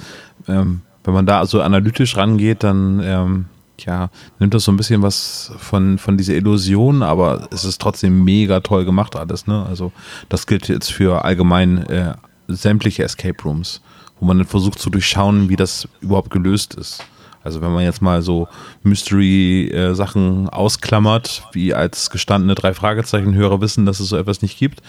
Ähm, 0.49 0.81
wenn 1.05 1.15
man 1.15 1.27
da 1.27 1.47
so 1.47 1.63
analytisch 1.63 2.17
rangeht, 2.17 2.65
dann 2.65 3.01
ähm, 3.05 3.45
ja, 3.85 4.11
nimmt 4.39 4.55
das 4.55 4.65
so 4.65 4.73
ein 4.73 4.77
bisschen 4.77 5.03
was 5.03 5.53
von, 5.59 5.99
von 5.99 6.17
dieser 6.17 6.35
Illusion, 6.35 7.03
aber 7.03 7.49
es 7.51 7.65
ist 7.65 7.81
trotzdem 7.81 8.25
mega 8.25 8.61
toll 8.61 8.85
gemacht 8.85 9.17
alles. 9.17 9.47
Ne? 9.47 9.65
Also, 9.67 9.93
das 10.29 10.47
gilt 10.47 10.69
jetzt 10.69 10.93
für 10.93 11.25
allgemein 11.25 11.79
äh, 11.87 12.15
sämtliche 12.49 13.05
Escape 13.05 13.43
Rooms, 13.45 13.83
wo 14.21 14.27
man 14.27 14.39
dann 14.39 14.47
versucht 14.47 14.79
zu 14.79 14.91
durchschauen, 14.91 15.49
wie 15.49 15.57
das 15.57 15.89
überhaupt 16.01 16.31
gelöst 16.31 16.75
ist. 16.75 17.05
Also 17.47 17.61
wenn 17.61 17.73
man 17.73 17.85
jetzt 17.85 18.03
mal 18.03 18.23
so 18.23 18.49
Mystery-Sachen 18.83 20.49
ausklammert, 20.49 21.45
wie 21.53 21.73
als 21.75 22.11
gestandene 22.11 22.57
drei 22.57 22.75
Fragezeichen-Hörer 22.75 23.61
wissen, 23.61 23.87
dass 23.87 24.01
es 24.01 24.09
so 24.09 24.17
etwas 24.17 24.43
nicht 24.43 24.59
gibt. 24.59 24.81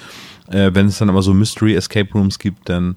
Äh, 0.50 0.72
wenn 0.74 0.88
es 0.88 0.98
dann 0.98 1.12
aber 1.12 1.22
so 1.22 1.36
Mystery-Escape 1.36 2.12
Rooms 2.14 2.40
gibt, 2.40 2.68
dann 2.68 2.96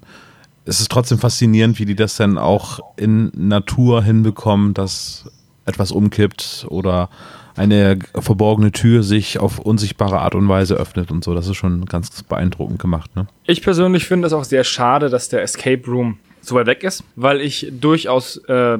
ist 0.65 0.79
es 0.79 0.87
trotzdem 0.87 1.19
faszinierend, 1.19 1.77
wie 1.77 1.85
die 1.85 1.95
das 1.95 2.15
dann 2.15 2.39
auch 2.39 2.79
in 2.97 3.31
Natur 3.35 4.03
hinbekommen, 4.03 4.73
dass 4.73 5.29
etwas 5.65 5.91
umkippt 5.91 6.65
oder 6.69 7.09
eine 7.55 7.99
verborgene 8.15 8.71
Tür 8.71 9.03
sich 9.03 9.39
auf 9.39 9.59
unsichtbare 9.59 10.19
Art 10.19 10.35
und 10.35 10.47
Weise 10.47 10.75
öffnet 10.75 11.11
und 11.11 11.23
so. 11.23 11.33
Das 11.33 11.47
ist 11.47 11.57
schon 11.57 11.85
ganz 11.85 12.23
beeindruckend 12.23 12.79
gemacht. 12.79 13.15
Ne? 13.15 13.27
Ich 13.45 13.61
persönlich 13.61 14.05
finde 14.05 14.27
es 14.27 14.33
auch 14.33 14.43
sehr 14.45 14.63
schade, 14.63 15.09
dass 15.09 15.29
der 15.29 15.41
Escape 15.41 15.85
Room 15.87 16.17
so 16.41 16.55
weit 16.55 16.67
weg 16.67 16.83
ist, 16.83 17.03
weil 17.15 17.41
ich 17.41 17.71
durchaus 17.79 18.37
äh, 18.45 18.77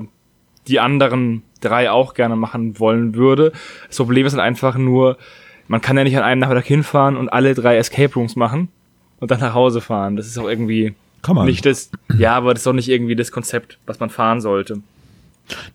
die 0.67 0.79
anderen 0.79 1.43
drei 1.59 1.91
auch 1.91 2.13
gerne 2.13 2.35
machen 2.35 2.79
wollen 2.79 3.13
würde. 3.15 3.51
Das 3.87 3.97
Problem 3.97 4.25
ist 4.25 4.33
halt 4.33 4.41
einfach 4.43 4.77
nur, 4.77 5.17
man 5.67 5.81
kann 5.81 5.97
ja 5.97 6.03
nicht 6.03 6.17
an 6.17 6.23
einem 6.23 6.39
Nachmittag 6.39 6.65
hinfahren 6.65 7.17
und 7.17 7.29
alle 7.29 7.53
drei 7.53 7.77
Escape 7.77 8.13
Rooms 8.15 8.35
machen 8.35 8.69
und 9.19 9.31
dann 9.31 9.39
nach 9.39 9.53
Hause 9.53 9.81
fahren. 9.81 10.15
Das 10.15 10.25
ist 10.27 10.37
auch 10.39 10.49
irgendwie 10.49 10.93
Kann 11.21 11.35
man. 11.35 11.45
nicht 11.45 11.65
das, 11.65 11.91
ja, 12.17 12.33
aber 12.35 12.53
das 12.53 12.61
ist 12.61 12.67
doch 12.67 12.73
nicht 12.73 12.89
irgendwie 12.89 13.15
das 13.15 13.31
Konzept, 13.31 13.77
was 13.85 13.99
man 13.99 14.09
fahren 14.09 14.41
sollte. 14.41 14.81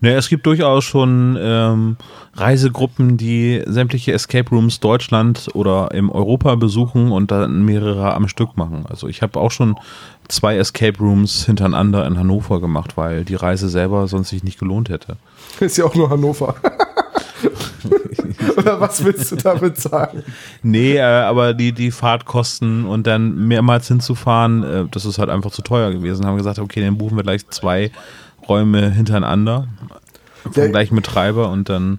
Ne, 0.00 0.14
es 0.14 0.28
gibt 0.28 0.46
durchaus 0.46 0.84
schon 0.84 1.36
ähm, 1.40 1.96
Reisegruppen, 2.34 3.16
die 3.16 3.62
sämtliche 3.66 4.12
Escape 4.12 4.50
Rooms 4.50 4.80
Deutschland 4.80 5.48
oder 5.54 5.90
im 5.92 6.10
Europa 6.10 6.54
besuchen 6.54 7.12
und 7.12 7.30
dann 7.30 7.64
mehrere 7.64 8.14
am 8.14 8.28
Stück 8.28 8.56
machen. 8.56 8.84
Also 8.88 9.08
ich 9.08 9.22
habe 9.22 9.38
auch 9.38 9.50
schon 9.50 9.76
zwei 10.28 10.56
Escape 10.56 10.98
Rooms 10.98 11.46
hintereinander 11.46 12.06
in 12.06 12.18
Hannover 12.18 12.60
gemacht, 12.60 12.96
weil 12.96 13.24
die 13.24 13.34
Reise 13.34 13.68
selber 13.68 14.06
sonst 14.08 14.30
sich 14.30 14.44
nicht 14.44 14.58
gelohnt 14.58 14.88
hätte. 14.88 15.16
Ist 15.60 15.76
ja 15.76 15.84
auch 15.84 15.94
nur 15.94 16.10
Hannover. 16.10 16.54
Oder 18.56 18.80
was 18.80 19.04
willst 19.04 19.32
du 19.32 19.36
damit 19.36 19.78
sagen? 19.78 20.22
Nee, 20.62 20.96
äh, 20.96 21.02
aber 21.02 21.54
die, 21.54 21.72
die 21.72 21.90
Fahrtkosten 21.90 22.86
und 22.86 23.06
dann 23.06 23.46
mehrmals 23.46 23.88
hinzufahren, 23.88 24.62
äh, 24.62 24.84
das 24.90 25.04
ist 25.04 25.18
halt 25.18 25.30
einfach 25.30 25.50
zu 25.50 25.62
teuer 25.62 25.92
gewesen. 25.92 26.26
Haben 26.26 26.38
gesagt, 26.38 26.58
okay, 26.58 26.80
dann 26.80 26.96
buchen 26.96 27.16
wir 27.16 27.22
gleich 27.22 27.46
zwei 27.48 27.90
Räume 28.48 28.90
hintereinander 28.90 29.68
vom 30.42 30.52
Der- 30.52 30.68
gleichen 30.68 30.96
Betreiber 30.96 31.50
und 31.50 31.68
dann. 31.68 31.98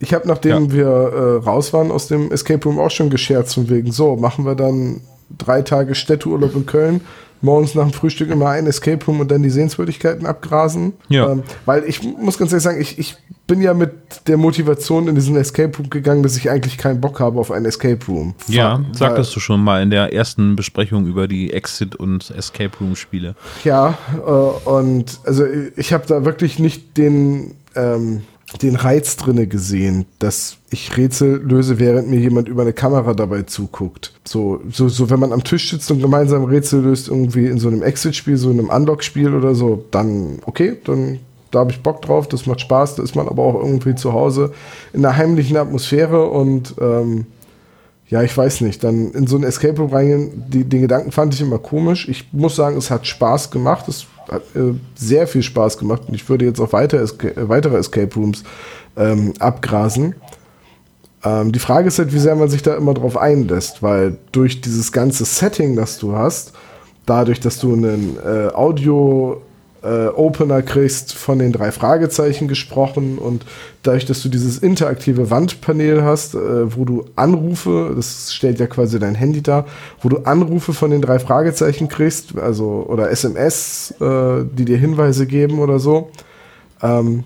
Ich 0.00 0.14
habe, 0.14 0.28
nachdem 0.28 0.70
wir 0.72 0.86
äh, 0.86 1.44
raus 1.44 1.72
waren 1.72 1.90
aus 1.90 2.06
dem 2.06 2.30
Escape 2.30 2.62
Room, 2.64 2.78
auch 2.78 2.90
schon 2.90 3.10
gescherzt 3.10 3.54
von 3.54 3.68
wegen, 3.68 3.90
so, 3.90 4.14
machen 4.16 4.44
wir 4.44 4.54
dann 4.54 5.00
drei 5.36 5.62
Tage 5.62 5.94
Städteurlaub 5.96 6.54
in 6.54 6.66
Köln, 6.66 7.00
morgens 7.40 7.74
nach 7.74 7.84
dem 7.84 7.92
Frühstück 7.92 8.30
immer 8.30 8.48
ein 8.50 8.66
Escape 8.66 9.04
Room 9.06 9.20
und 9.20 9.30
dann 9.30 9.42
die 9.42 9.50
Sehenswürdigkeiten 9.50 10.26
abgrasen. 10.26 10.92
Ja. 11.08 11.30
Ähm, 11.32 11.42
weil 11.66 11.84
ich 11.84 12.02
muss 12.02 12.38
ganz 12.38 12.52
ehrlich 12.52 12.64
sagen, 12.64 12.80
ich, 12.80 12.98
ich 12.98 13.16
bin 13.46 13.62
ja 13.62 13.72
mit 13.74 13.92
der 14.26 14.36
Motivation 14.36 15.08
in 15.08 15.14
diesen 15.14 15.34
Escape 15.36 15.76
Room 15.78 15.88
gegangen, 15.90 16.22
dass 16.22 16.36
ich 16.36 16.50
eigentlich 16.50 16.76
keinen 16.76 17.00
Bock 17.00 17.20
habe 17.20 17.40
auf 17.40 17.50
einen 17.50 17.64
Escape 17.66 17.98
Room. 18.06 18.34
Ja, 18.46 18.78
Weil- 18.78 18.94
sagtest 18.94 19.34
du 19.34 19.40
schon 19.40 19.62
mal 19.62 19.82
in 19.82 19.90
der 19.90 20.12
ersten 20.12 20.54
Besprechung 20.56 21.06
über 21.06 21.28
die 21.28 21.52
Exit- 21.52 21.96
und 21.96 22.30
Escape 22.30 22.76
Room-Spiele. 22.80 23.34
Ja, 23.64 23.96
äh, 24.26 24.30
und 24.30 25.20
also 25.24 25.44
ich 25.76 25.92
habe 25.92 26.06
da 26.06 26.24
wirklich 26.24 26.58
nicht 26.58 26.96
den, 26.98 27.54
ähm, 27.74 28.22
den 28.62 28.76
Reiz 28.76 29.16
drinne 29.16 29.46
gesehen, 29.46 30.06
dass 30.18 30.56
ich 30.70 30.96
Rätsel 30.96 31.42
löse, 31.42 31.78
während 31.78 32.08
mir 32.08 32.18
jemand 32.18 32.48
über 32.48 32.62
eine 32.62 32.72
Kamera 32.72 33.14
dabei 33.14 33.42
zuguckt. 33.42 34.14
So, 34.24 34.60
so, 34.70 34.88
so 34.88 35.10
wenn 35.10 35.20
man 35.20 35.32
am 35.32 35.44
Tisch 35.44 35.70
sitzt 35.70 35.90
und 35.90 36.00
gemeinsam 36.00 36.44
Rätsel 36.44 36.82
löst, 36.82 37.08
irgendwie 37.08 37.46
in 37.46 37.58
so 37.58 37.68
einem 37.68 37.82
Exit-Spiel, 37.82 38.36
so 38.36 38.50
in 38.50 38.58
einem 38.58 38.70
Unlock-Spiel 38.70 39.34
oder 39.34 39.54
so, 39.54 39.84
dann 39.90 40.38
okay, 40.46 40.76
dann 40.84 41.20
da 41.50 41.60
habe 41.60 41.70
ich 41.70 41.82
Bock 41.82 42.02
drauf, 42.02 42.28
das 42.28 42.46
macht 42.46 42.60
Spaß, 42.60 42.96
da 42.96 43.02
ist 43.02 43.16
man 43.16 43.26
aber 43.26 43.42
auch 43.42 43.54
irgendwie 43.54 43.94
zu 43.94 44.12
Hause 44.12 44.52
in 44.92 45.04
einer 45.04 45.16
heimlichen 45.16 45.56
Atmosphäre 45.56 46.26
und 46.26 46.74
ähm, 46.80 47.26
ja, 48.08 48.22
ich 48.22 48.36
weiß 48.36 48.62
nicht, 48.62 48.82
dann 48.84 49.12
in 49.12 49.26
so 49.26 49.36
ein 49.36 49.44
Escape 49.44 49.76
Room 49.78 49.92
reingehen, 49.92 50.44
die, 50.48 50.64
den 50.64 50.80
Gedanken 50.80 51.12
fand 51.12 51.34
ich 51.34 51.42
immer 51.42 51.58
komisch. 51.58 52.08
Ich 52.08 52.32
muss 52.32 52.56
sagen, 52.56 52.76
es 52.78 52.90
hat 52.90 53.06
Spaß 53.06 53.50
gemacht, 53.50 53.86
es 53.86 54.06
hat 54.30 54.42
äh, 54.54 54.74
sehr 54.94 55.26
viel 55.26 55.42
Spaß 55.42 55.76
gemacht. 55.76 56.02
Und 56.08 56.14
ich 56.14 56.28
würde 56.28 56.46
jetzt 56.46 56.58
auch 56.60 56.72
weiter 56.72 57.00
Esca 57.00 57.28
äh, 57.28 57.48
weitere 57.48 57.76
Escape 57.76 58.14
Rooms 58.14 58.44
ähm, 58.96 59.34
abgrasen. 59.38 60.14
Ähm, 61.22 61.52
die 61.52 61.58
Frage 61.58 61.88
ist 61.88 61.98
halt, 61.98 62.14
wie 62.14 62.18
sehr 62.18 62.34
man 62.34 62.48
sich 62.48 62.62
da 62.62 62.76
immer 62.76 62.94
drauf 62.94 63.18
einlässt, 63.18 63.82
weil 63.82 64.16
durch 64.32 64.62
dieses 64.62 64.90
ganze 64.90 65.26
Setting, 65.26 65.76
das 65.76 65.98
du 65.98 66.14
hast, 66.16 66.52
dadurch, 67.04 67.40
dass 67.40 67.58
du 67.58 67.74
einen 67.74 68.16
äh, 68.24 68.48
Audio 68.54 69.42
äh, 69.82 70.08
Opener 70.08 70.62
kriegst 70.62 71.14
von 71.14 71.38
den 71.38 71.52
drei 71.52 71.72
Fragezeichen 71.72 72.48
gesprochen 72.48 73.18
und 73.18 73.44
dadurch, 73.82 74.06
dass 74.06 74.22
du 74.22 74.28
dieses 74.28 74.58
interaktive 74.58 75.30
Wandpanel 75.30 76.02
hast, 76.02 76.34
äh, 76.34 76.76
wo 76.76 76.84
du 76.84 77.04
Anrufe, 77.16 77.92
das 77.94 78.34
stellt 78.34 78.58
ja 78.60 78.66
quasi 78.66 78.98
dein 78.98 79.14
Handy 79.14 79.42
dar, 79.42 79.66
wo 80.00 80.08
du 80.08 80.18
Anrufe 80.18 80.72
von 80.72 80.90
den 80.90 81.02
drei 81.02 81.18
Fragezeichen 81.18 81.88
kriegst, 81.88 82.36
also 82.38 82.86
oder 82.88 83.10
SMS, 83.10 83.94
äh, 84.00 84.44
die 84.52 84.64
dir 84.64 84.78
Hinweise 84.78 85.26
geben 85.26 85.58
oder 85.58 85.78
so. 85.78 86.10
Ähm, 86.82 87.24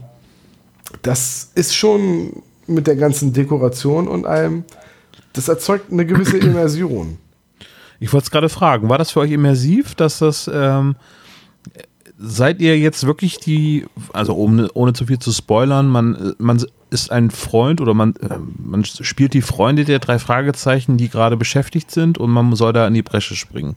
das 1.02 1.50
ist 1.54 1.74
schon 1.74 2.42
mit 2.66 2.86
der 2.86 2.96
ganzen 2.96 3.32
Dekoration 3.32 4.08
und 4.08 4.26
allem, 4.26 4.64
das 5.32 5.48
erzeugt 5.48 5.90
eine 5.90 6.06
gewisse 6.06 6.38
Immersion. 6.38 7.18
Ich 7.98 8.12
wollte 8.12 8.24
es 8.24 8.30
gerade 8.30 8.48
fragen, 8.48 8.88
war 8.88 8.98
das 8.98 9.12
für 9.12 9.20
euch 9.20 9.30
immersiv, 9.30 9.94
dass 9.94 10.18
das, 10.18 10.50
ähm, 10.52 10.96
seid 12.22 12.60
ihr 12.60 12.78
jetzt 12.78 13.04
wirklich 13.04 13.38
die, 13.38 13.84
also 14.12 14.34
ohne, 14.34 14.70
ohne 14.74 14.92
zu 14.92 15.06
viel 15.06 15.18
zu 15.18 15.32
spoilern, 15.32 15.88
man, 15.88 16.34
man 16.38 16.64
ist 16.90 17.10
ein 17.10 17.30
Freund 17.30 17.80
oder 17.80 17.94
man, 17.94 18.14
äh, 18.16 18.38
man 18.58 18.84
spielt 18.84 19.34
die 19.34 19.42
Freunde 19.42 19.84
der 19.84 19.98
drei 19.98 20.18
Fragezeichen, 20.18 20.96
die 20.96 21.08
gerade 21.08 21.36
beschäftigt 21.36 21.90
sind 21.90 22.18
und 22.18 22.30
man 22.30 22.54
soll 22.54 22.72
da 22.72 22.86
in 22.86 22.94
die 22.94 23.02
Bresche 23.02 23.34
springen. 23.34 23.74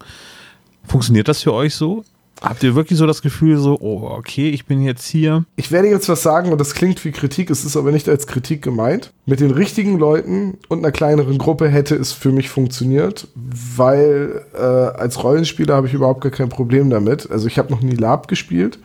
Funktioniert 0.84 1.28
das 1.28 1.42
für 1.42 1.54
euch 1.54 1.74
so? 1.76 2.06
Habt 2.42 2.64
ihr 2.64 2.76
wirklich 2.76 3.00
so 3.00 3.08
das 3.08 3.22
Gefühl, 3.22 3.58
so, 3.58 3.78
oh, 3.80 4.08
okay, 4.10 4.50
ich 4.50 4.66
bin 4.66 4.82
jetzt 4.82 5.08
hier? 5.08 5.46
Ich 5.56 5.72
werde 5.72 5.88
jetzt 5.88 6.10
was 6.10 6.22
sagen 6.22 6.52
und 6.52 6.60
das 6.60 6.74
klingt 6.74 7.04
wie 7.06 7.12
Kritik, 7.12 7.50
es 7.50 7.64
ist 7.64 7.78
aber 7.78 7.92
nicht 7.92 8.10
als 8.10 8.28
Kritik 8.28 8.62
gemeint. 8.62 9.14
Mit 9.26 9.40
den 9.40 9.52
richtigen 9.52 9.98
Leuten 9.98 10.58
und 10.68 10.80
einer 10.80 10.92
kleineren 10.92 11.38
Gruppe 11.38 11.70
hätte 11.70 11.96
es 11.96 12.12
für 12.12 12.32
mich 12.32 12.50
funktioniert, 12.50 13.28
weil 13.36 14.46
äh, 14.54 14.60
als 14.60 15.24
Rollenspieler 15.24 15.76
habe 15.76 15.88
ich 15.88 15.94
überhaupt 15.94 16.22
gar 16.22 16.32
kein 16.32 16.50
Problem 16.50 16.90
damit. 16.90 17.30
Also 17.32 17.48
ich 17.48 17.58
habe 17.58 17.72
noch 17.72 17.82
nie 17.82 17.96
Lab 17.96 18.28
gespielt 18.28 18.80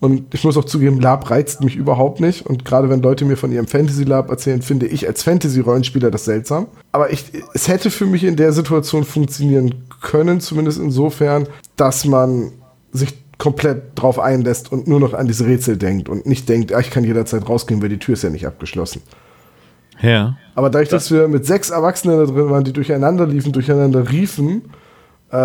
und 0.00 0.34
ich 0.34 0.44
muss 0.44 0.56
auch 0.56 0.64
zugeben, 0.64 1.00
Lab 1.00 1.30
reizt 1.30 1.62
mich 1.62 1.76
überhaupt 1.76 2.20
nicht 2.20 2.44
und 2.44 2.64
gerade 2.64 2.90
wenn 2.90 3.00
Leute 3.02 3.24
mir 3.24 3.36
von 3.36 3.52
ihrem 3.52 3.68
Fantasy 3.68 4.04
Lab 4.04 4.30
erzählen, 4.30 4.62
finde 4.62 4.86
ich 4.86 5.06
als 5.06 5.22
Fantasy-Rollenspieler 5.22 6.10
das 6.10 6.24
seltsam. 6.24 6.66
Aber 6.92 7.12
ich, 7.12 7.24
es 7.54 7.68
hätte 7.68 7.90
für 7.90 8.06
mich 8.06 8.24
in 8.24 8.36
der 8.36 8.52
Situation 8.52 9.04
funktionieren 9.04 9.86
können, 10.02 10.40
zumindest 10.40 10.78
insofern, 10.78 11.46
dass 11.76 12.04
man 12.04 12.52
sich 12.96 13.14
komplett 13.38 13.82
drauf 13.94 14.18
einlässt 14.18 14.72
und 14.72 14.88
nur 14.88 14.98
noch 14.98 15.12
an 15.14 15.26
diese 15.26 15.46
Rätsel 15.46 15.76
denkt 15.76 16.08
und 16.08 16.26
nicht 16.26 16.48
denkt, 16.48 16.72
ah, 16.72 16.80
ich 16.80 16.90
kann 16.90 17.04
jederzeit 17.04 17.48
rausgehen, 17.48 17.82
weil 17.82 17.90
die 17.90 17.98
Tür 17.98 18.14
ist 18.14 18.22
ja 18.22 18.30
nicht 18.30 18.46
abgeschlossen. 18.46 19.02
Ja. 20.00 20.36
Aber 20.54 20.70
dadurch, 20.70 20.88
dass 20.88 21.10
wir 21.10 21.28
mit 21.28 21.46
sechs 21.46 21.70
Erwachsenen 21.70 22.18
da 22.18 22.32
drin 22.32 22.50
waren, 22.50 22.64
die 22.64 22.72
durcheinander 22.72 23.26
liefen, 23.26 23.52
durcheinander 23.52 24.10
riefen, 24.10 24.62
äh, 25.30 25.36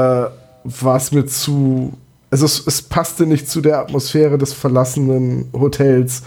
war 0.64 0.96
es 0.96 1.12
mir 1.12 1.26
zu. 1.26 1.94
Also 2.30 2.46
es, 2.46 2.66
es 2.66 2.82
passte 2.82 3.26
nicht 3.26 3.50
zu 3.50 3.62
der 3.62 3.80
Atmosphäre 3.80 4.38
des 4.38 4.54
verlassenen 4.54 5.50
Hotels 5.54 6.24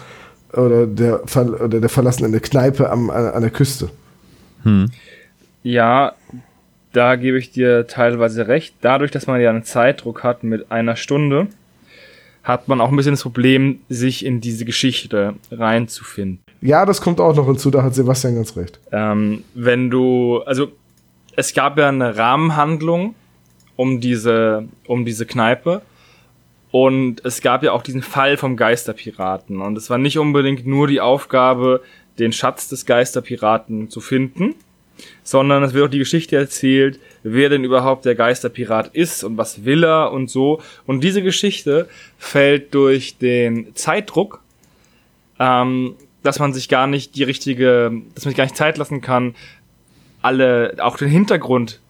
oder 0.52 0.86
der, 0.86 1.22
oder 1.34 1.80
der 1.80 1.88
verlassenen 1.88 2.40
Kneipe 2.40 2.90
am, 2.90 3.10
an, 3.10 3.26
an 3.26 3.42
der 3.42 3.50
Küste. 3.50 3.88
Ja, 5.62 6.12
da 6.94 7.16
gebe 7.16 7.38
ich 7.38 7.50
dir 7.50 7.86
teilweise 7.86 8.48
recht. 8.48 8.74
Dadurch, 8.80 9.10
dass 9.10 9.26
man 9.26 9.40
ja 9.40 9.50
einen 9.50 9.64
Zeitdruck 9.64 10.22
hat 10.22 10.44
mit 10.44 10.70
einer 10.70 10.96
Stunde, 10.96 11.48
hat 12.42 12.68
man 12.68 12.80
auch 12.80 12.90
ein 12.90 12.96
bisschen 12.96 13.12
das 13.12 13.22
Problem, 13.22 13.80
sich 13.88 14.24
in 14.24 14.40
diese 14.40 14.64
Geschichte 14.64 15.34
reinzufinden. 15.50 16.40
Ja, 16.60 16.86
das 16.86 17.00
kommt 17.00 17.20
auch 17.20 17.34
noch 17.34 17.46
hinzu, 17.46 17.70
da 17.70 17.82
hat 17.82 17.94
Sebastian 17.94 18.36
ganz 18.36 18.56
recht. 18.56 18.80
Ähm, 18.92 19.44
wenn 19.54 19.90
du, 19.90 20.42
also 20.46 20.72
es 21.36 21.52
gab 21.52 21.78
ja 21.78 21.88
eine 21.88 22.16
Rahmenhandlung 22.16 23.14
um 23.76 24.00
diese, 24.00 24.68
um 24.86 25.04
diese 25.04 25.26
Kneipe. 25.26 25.82
Und 26.70 27.24
es 27.24 27.40
gab 27.40 27.62
ja 27.62 27.72
auch 27.72 27.82
diesen 27.82 28.02
Fall 28.02 28.36
vom 28.36 28.56
Geisterpiraten. 28.56 29.60
Und 29.60 29.78
es 29.78 29.90
war 29.90 29.98
nicht 29.98 30.18
unbedingt 30.18 30.66
nur 30.66 30.88
die 30.88 31.00
Aufgabe, 31.00 31.82
den 32.18 32.32
Schatz 32.32 32.68
des 32.68 32.84
Geisterpiraten 32.86 33.90
zu 33.90 34.00
finden, 34.00 34.54
sondern 35.24 35.62
es 35.62 35.72
wird 35.72 35.86
auch 35.86 35.90
die 35.90 35.98
Geschichte 35.98 36.36
erzählt, 36.36 37.00
wer 37.22 37.48
denn 37.48 37.64
überhaupt 37.64 38.04
der 38.04 38.14
Geisterpirat 38.14 38.94
ist 38.94 39.24
und 39.24 39.38
was 39.38 39.64
will 39.64 39.82
er 39.82 40.12
und 40.12 40.30
so. 40.30 40.60
Und 40.86 41.02
diese 41.02 41.22
Geschichte 41.22 41.88
fällt 42.18 42.74
durch 42.74 43.18
den 43.18 43.74
Zeitdruck, 43.74 44.42
ähm, 45.40 45.96
dass 46.22 46.38
man 46.38 46.52
sich 46.52 46.68
gar 46.68 46.86
nicht 46.86 47.16
die 47.16 47.24
richtige, 47.24 47.90
dass 48.14 48.24
man 48.24 48.30
sich 48.30 48.36
gar 48.36 48.44
nicht 48.44 48.56
Zeit 48.56 48.76
lassen 48.76 49.00
kann, 49.00 49.34
alle, 50.22 50.76
auch 50.78 50.96
den 50.96 51.08
Hintergrund 51.08 51.80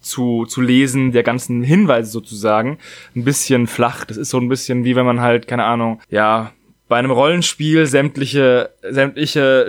zu, 0.00 0.46
zu 0.46 0.60
lesen, 0.60 1.12
der 1.12 1.22
ganzen 1.22 1.62
Hinweise 1.62 2.10
sozusagen, 2.10 2.78
ein 3.16 3.24
bisschen 3.24 3.66
flach. 3.66 4.04
Das 4.04 4.16
ist 4.16 4.30
so 4.30 4.38
ein 4.38 4.48
bisschen 4.48 4.84
wie 4.84 4.96
wenn 4.96 5.06
man 5.06 5.20
halt, 5.20 5.48
keine 5.48 5.64
Ahnung, 5.64 6.00
ja, 6.10 6.52
bei 6.88 6.98
einem 6.98 7.10
Rollenspiel 7.10 7.86
sämtliche, 7.86 8.70
sämtliche 8.88 9.66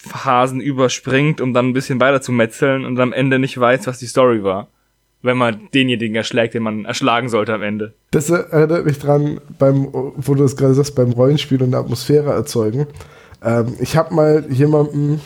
Sprechphasen 0.00 0.60
überspringt, 0.60 1.40
um 1.40 1.54
dann 1.54 1.68
ein 1.68 1.72
bisschen 1.72 2.00
weiter 2.00 2.20
zu 2.20 2.32
metzeln 2.32 2.84
und 2.84 2.98
am 3.00 3.12
Ende 3.12 3.38
nicht 3.38 3.58
weiß, 3.58 3.86
was 3.86 3.98
die 3.98 4.06
Story 4.06 4.42
war. 4.42 4.68
Wenn 5.22 5.36
man 5.36 5.68
denjenigen 5.74 6.16
erschlägt, 6.16 6.54
den 6.54 6.62
man 6.62 6.86
erschlagen 6.86 7.28
sollte 7.28 7.52
am 7.52 7.62
Ende. 7.62 7.92
Das 8.10 8.30
erinnert 8.30 8.86
mich 8.86 8.98
dran, 8.98 9.40
beim, 9.58 9.88
wo 9.92 10.34
du 10.34 10.42
das 10.42 10.56
gerade 10.56 10.72
sagst, 10.72 10.94
beim 10.94 11.12
Rollenspiel 11.12 11.62
und 11.62 11.74
eine 11.74 11.78
Atmosphäre 11.84 12.32
erzeugen. 12.32 12.86
Ähm, 13.44 13.74
ich 13.80 13.96
habe 13.96 14.14
mal 14.14 14.46
jemandem 14.48 15.20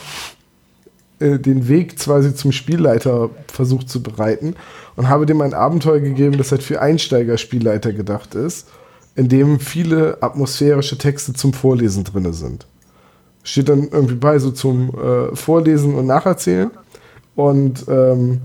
äh, 1.21 1.39
den 1.39 1.69
Weg 1.69 1.97
quasi 1.97 2.35
zum 2.35 2.51
Spielleiter 2.51 3.31
versucht 3.47 3.89
zu 3.89 4.03
bereiten 4.03 4.57
und 4.97 5.09
habe 5.09 5.27
dem 5.27 5.41
ein 5.41 5.55
Abenteuer 5.55 6.01
gegeben, 6.01 6.39
das 6.39 6.51
halt 6.51 6.65
für 6.65 6.81
Einsteiger-Spielleiter 6.81 7.93
gedacht 7.93 8.35
ist, 8.35 8.69
in 9.15 9.29
dem 9.29 9.61
viele 9.61 10.19
atmosphärische 10.21 10.99
Texte 10.99 11.35
zum 11.35 11.53
Vorlesen 11.53 12.03
drin 12.03 12.33
sind. 12.33 12.67
Steht 13.45 13.69
dann 13.69 13.89
irgendwie 13.91 14.17
bei, 14.17 14.39
so 14.39 14.51
zum 14.51 14.91
äh, 14.91 15.37
Vorlesen 15.37 15.95
und 15.95 16.07
Nacherzählen. 16.07 16.71
Und 17.37 17.85
ähm, 17.89 18.41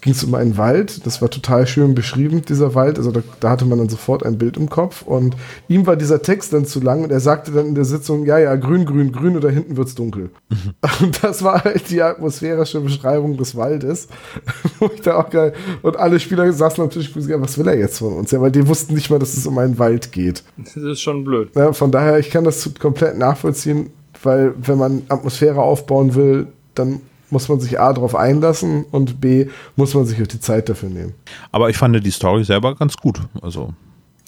ging 0.00 0.12
es 0.12 0.24
um 0.24 0.34
einen 0.34 0.56
Wald. 0.56 1.06
Das 1.06 1.20
war 1.20 1.30
total 1.30 1.66
schön 1.66 1.94
beschrieben, 1.94 2.42
dieser 2.42 2.74
Wald. 2.74 2.98
Also 2.98 3.10
da, 3.10 3.22
da, 3.40 3.50
hatte 3.50 3.64
man 3.66 3.78
dann 3.78 3.88
sofort 3.88 4.24
ein 4.24 4.38
Bild 4.38 4.56
im 4.56 4.68
Kopf. 4.68 5.02
Und 5.02 5.36
ihm 5.68 5.86
war 5.86 5.96
dieser 5.96 6.22
Text 6.22 6.52
dann 6.52 6.64
zu 6.64 6.80
lang 6.80 7.04
und 7.04 7.10
er 7.10 7.20
sagte 7.20 7.50
dann 7.52 7.66
in 7.66 7.74
der 7.74 7.84
Sitzung, 7.84 8.24
ja, 8.24 8.38
ja, 8.38 8.56
grün, 8.56 8.84
grün, 8.84 9.12
grün 9.12 9.36
oder 9.36 9.50
hinten 9.50 9.76
wird's 9.76 9.94
dunkel. 9.94 10.30
Und 11.00 11.22
das 11.22 11.42
war 11.42 11.64
halt 11.64 11.90
die 11.90 12.02
atmosphärische 12.02 12.80
Beschreibung 12.80 13.36
des 13.36 13.56
Waldes. 13.56 14.08
Wo 14.78 14.90
ich 14.92 15.00
da 15.02 15.16
auch 15.16 15.30
geil, 15.30 15.52
und 15.82 15.96
alle 15.96 16.18
Spieler 16.20 16.50
saßen 16.52 16.82
natürlich, 16.82 17.14
ja, 17.14 17.40
was 17.40 17.58
will 17.58 17.68
er 17.68 17.78
jetzt 17.78 17.98
von 17.98 18.14
uns? 18.14 18.30
Ja, 18.30 18.40
weil 18.40 18.50
die 18.50 18.66
wussten 18.66 18.94
nicht 18.94 19.10
mal, 19.10 19.18
dass 19.18 19.36
es 19.36 19.46
um 19.46 19.56
einen 19.58 19.78
Wald 19.78 20.12
geht. 20.12 20.42
Das 20.56 20.76
ist 20.76 21.00
schon 21.00 21.24
blöd. 21.24 21.50
Ja, 21.54 21.72
von 21.72 21.90
daher, 21.90 22.18
ich 22.18 22.30
kann 22.30 22.44
das 22.44 22.70
komplett 22.78 23.18
nachvollziehen, 23.18 23.90
weil 24.22 24.54
wenn 24.56 24.78
man 24.78 25.02
Atmosphäre 25.08 25.60
aufbauen 25.60 26.14
will, 26.14 26.48
dann 26.74 27.00
muss 27.30 27.48
man 27.48 27.60
sich 27.60 27.80
A 27.80 27.92
darauf 27.92 28.14
einlassen 28.14 28.84
und 28.90 29.20
B 29.20 29.46
muss 29.76 29.94
man 29.94 30.06
sich 30.06 30.20
auch 30.22 30.26
die 30.26 30.40
Zeit 30.40 30.68
dafür 30.68 30.88
nehmen. 30.88 31.14
Aber 31.52 31.70
ich 31.70 31.76
fand 31.76 32.04
die 32.04 32.10
Story 32.10 32.44
selber 32.44 32.74
ganz 32.74 32.96
gut. 32.96 33.20
Also 33.42 33.72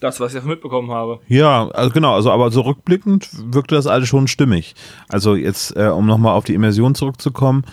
Das, 0.01 0.19
was 0.21 0.33
ich 0.33 0.37
davon 0.37 0.51
mitbekommen 0.51 0.91
habe. 0.91 1.21
Ja, 1.29 1.69
also 1.69 1.91
genau, 1.91 2.15
also 2.15 2.31
aber 2.31 2.51
so 2.51 2.63
rückblickend 2.63 3.29
wirkte 3.53 3.75
das 3.75 3.87
alles 3.87 4.09
schon 4.09 4.29
stimmig. 4.29 4.75
Also 5.09 5.35
jetzt, 5.35 5.77
äh, 5.77 5.87
um 5.87 6.07
nochmal 6.07 6.35
auf 6.35 6.45
die 6.45 6.55
Immersion 6.55 6.95
zurückzukommen, 6.95 7.65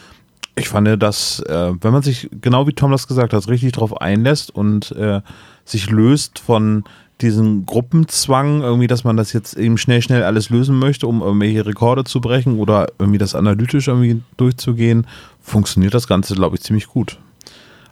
ich 0.55 0.69
fand, 0.69 1.01
dass, 1.01 1.39
äh, 1.41 1.73
wenn 1.81 1.93
man 1.93 2.01
sich, 2.01 2.29
genau 2.41 2.67
wie 2.67 2.73
Tom 2.73 2.91
das 2.91 3.07
gesagt 3.07 3.33
hat, 3.33 3.47
richtig 3.47 3.71
drauf 3.71 4.01
einlässt 4.01 4.53
und 4.53 4.91
äh, 4.91 5.21
sich 5.63 5.89
löst 5.89 6.39
von 6.39 6.83
diesem 7.21 7.65
Gruppenzwang, 7.65 8.61
irgendwie, 8.61 8.87
dass 8.87 9.03
man 9.03 9.17
das 9.17 9.33
jetzt 9.33 9.55
eben 9.57 9.77
schnell, 9.77 10.01
schnell 10.01 10.23
alles 10.23 10.49
lösen 10.49 10.77
möchte, 10.79 11.07
um 11.07 11.21
irgendwelche 11.21 11.65
Rekorde 11.65 12.03
zu 12.03 12.21
brechen 12.21 12.59
oder 12.59 12.87
irgendwie 12.97 13.17
das 13.17 13.35
analytisch 13.35 13.87
irgendwie 13.87 14.21
durchzugehen, 14.37 15.05
funktioniert 15.41 15.93
das 15.93 16.07
Ganze, 16.07 16.35
glaube 16.35 16.55
ich, 16.55 16.61
ziemlich 16.61 16.87
gut. 16.87 17.19